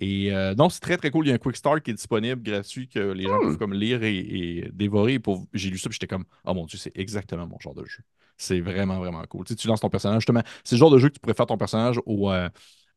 Et 0.00 0.32
euh, 0.32 0.54
non, 0.54 0.68
c'est 0.70 0.80
très 0.80 0.96
très 0.96 1.10
cool. 1.10 1.26
Il 1.26 1.28
y 1.30 1.32
a 1.32 1.34
un 1.34 1.38
Quick 1.38 1.56
Start 1.56 1.80
qui 1.82 1.90
est 1.90 1.94
disponible, 1.94 2.42
gratuit, 2.42 2.88
que 2.88 2.98
les 2.98 3.28
gens 3.28 3.38
Hmm. 3.38 3.40
peuvent 3.40 3.58
comme 3.58 3.74
lire 3.74 4.02
et, 4.02 4.16
et 4.18 4.70
dévorer. 4.72 5.14
Et 5.14 5.18
pour... 5.18 5.46
J'ai 5.52 5.70
lu 5.70 5.78
ça, 5.78 5.90
j'étais 5.92 6.06
comme, 6.06 6.24
oh 6.44 6.54
mon 6.54 6.64
Dieu, 6.66 6.78
c'est 6.78 6.92
exactement 6.96 7.46
mon 7.46 7.58
genre 7.60 7.74
de 7.74 7.84
jeu. 7.84 8.02
C'est 8.36 8.60
vraiment, 8.60 8.98
vraiment 8.98 9.22
cool. 9.28 9.44
Tu, 9.44 9.52
sais, 9.52 9.56
tu 9.56 9.68
lances 9.68 9.80
ton 9.80 9.90
personnage, 9.90 10.20
justement, 10.22 10.42
c'est 10.64 10.76
le 10.76 10.80
genre 10.80 10.90
de 10.90 10.98
jeu 10.98 11.08
que 11.10 11.14
tu 11.14 11.20
pourrais 11.20 11.34
faire 11.34 11.46
ton 11.46 11.58
personnage 11.58 12.00
au, 12.06 12.30
euh, 12.30 12.48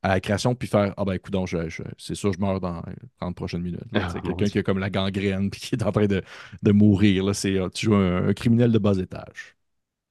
à 0.02 0.08
la 0.10 0.20
création, 0.22 0.56
puis 0.56 0.68
faire, 0.68 0.94
ah 0.98 1.06
ben 1.06 1.14
écoute, 1.14 1.32
donc, 1.34 1.48
je, 1.48 1.70
je- 1.70 1.84
c'est 1.98 2.16
sûr, 2.16 2.34
je 2.34 2.40
meurs 2.40 2.60
dans 2.62 2.82
les 2.88 2.96
30 3.20 3.36
prochaines 3.36 3.62
minutes. 3.62 3.82
Ah, 3.94 4.08
c'est 4.08 4.22
mon 4.24 4.38
quelqu'un 4.38 4.50
qui 4.50 4.60
a 4.60 4.64
comme 4.64 4.80
la 4.80 4.90
gangrène, 4.90 5.50
puis 5.50 5.62
qui 5.62 5.76
est 5.76 5.84
en 5.84 5.92
train 5.92 6.08
de, 6.08 6.22
de 6.62 6.72
mourir. 6.72 7.24
Là. 7.26 7.34
C'est, 7.34 7.58
euh, 7.58 7.70
tu 7.70 7.86
joues 7.88 7.96
un, 7.96 8.28
un 8.30 8.34
criminel 8.34 8.72
de 8.72 8.78
bas 8.80 8.94
étage. 8.98 9.56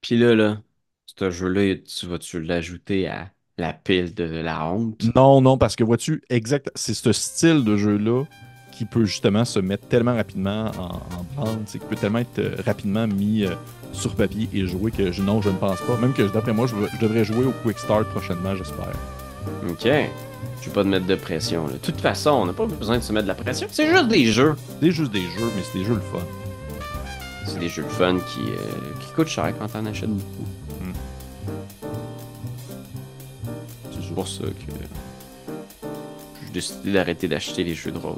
Puis 0.01 0.17
là, 0.17 0.35
là, 0.35 0.61
ce 1.05 1.31
jeu-là, 1.31 1.75
tu 1.77 2.05
vas-tu 2.07 2.41
l'ajouter 2.41 3.07
à 3.07 3.32
la 3.57 3.73
pile 3.73 4.13
de 4.13 4.23
la 4.23 4.65
honte? 4.67 5.03
Non, 5.15 5.41
non, 5.41 5.57
parce 5.57 5.75
que 5.75 5.83
vois-tu, 5.83 6.23
exact, 6.29 6.71
c'est 6.75 6.93
ce 6.93 7.11
style 7.11 7.63
de 7.63 7.77
jeu-là 7.77 8.23
qui 8.71 8.85
peut 8.85 9.05
justement 9.05 9.45
se 9.45 9.59
mettre 9.59 9.87
tellement 9.87 10.15
rapidement 10.15 10.71
en, 10.79 10.95
en 10.95 11.23
branle, 11.35 11.59
c'est 11.67 11.77
qu'il 11.77 11.87
peut 11.87 11.95
tellement 11.95 12.19
être 12.19 12.39
euh, 12.39 12.55
rapidement 12.65 13.05
mis 13.07 13.43
euh, 13.45 13.51
sur 13.91 14.15
papier 14.15 14.49
et 14.51 14.65
joué 14.65 14.89
que 14.89 15.11
je, 15.11 15.21
non, 15.21 15.41
je 15.41 15.49
ne 15.49 15.57
pense 15.57 15.79
pas. 15.81 15.95
Même 15.97 16.13
que 16.13 16.23
d'après 16.23 16.53
moi, 16.53 16.65
je, 16.65 16.73
je 16.91 16.99
devrais 16.99 17.23
jouer 17.23 17.45
au 17.45 17.51
Quick 17.63 17.77
Start 17.77 18.07
prochainement, 18.09 18.55
j'espère. 18.55 18.91
Ok. 19.69 19.87
Je 20.61 20.69
vais 20.69 20.73
pas 20.73 20.83
te 20.83 20.87
mettre 20.87 21.05
de 21.05 21.15
pression. 21.15 21.67
Là. 21.67 21.73
De 21.73 21.77
toute 21.77 22.01
façon, 22.01 22.31
on 22.31 22.45
n'a 22.45 22.53
pas 22.53 22.65
besoin 22.65 22.97
de 22.97 23.03
se 23.03 23.13
mettre 23.13 23.25
de 23.25 23.27
la 23.27 23.35
pression. 23.35 23.67
C'est 23.69 23.89
juste 23.89 24.07
des 24.07 24.25
jeux. 24.25 24.55
C'est 24.81 24.91
juste 24.91 25.11
des 25.11 25.21
jeux, 25.21 25.51
mais 25.55 25.61
c'est 25.61 25.79
des 25.79 25.85
jeux 25.85 25.95
le 25.95 26.01
fun. 26.01 26.25
C'est 27.45 27.59
des 27.59 27.69
jeux 27.69 27.83
de 27.83 27.89
fun 27.89 28.15
qui, 28.15 28.39
euh, 28.39 29.01
qui 29.01 29.11
coûtent 29.13 29.27
cher 29.27 29.53
quand 29.59 29.67
t'en 29.67 29.85
achètes 29.85 30.09
beaucoup. 30.09 30.47
Pour 34.13 34.27
ça 34.27 34.43
que 34.45 34.73
j'ai 36.45 36.51
décidé 36.53 36.93
d'arrêter 36.93 37.27
d'acheter 37.27 37.63
les 37.63 37.73
jeux 37.73 37.91
de 37.91 37.97
rôle. 37.97 38.15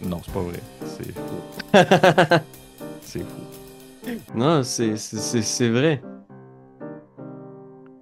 Non, 0.00 0.20
c'est 0.24 0.32
pas 0.34 0.40
vrai. 0.40 0.60
C'est 0.84 1.12
faux. 1.12 1.42
c'est 3.02 3.20
faux. 3.20 4.10
Non, 4.34 4.62
c'est- 4.62 4.96
c'est 4.96 5.18
c'est- 5.18 5.42
c'est 5.42 5.68
vrai. 5.68 6.02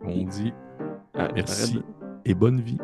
On 0.03 0.23
dit 0.25 0.53
Ah, 1.17 1.29
merci 1.35 1.75
de- 1.75 1.83
et 2.25 2.35
bonne 2.35 2.61
vie. 2.61 2.79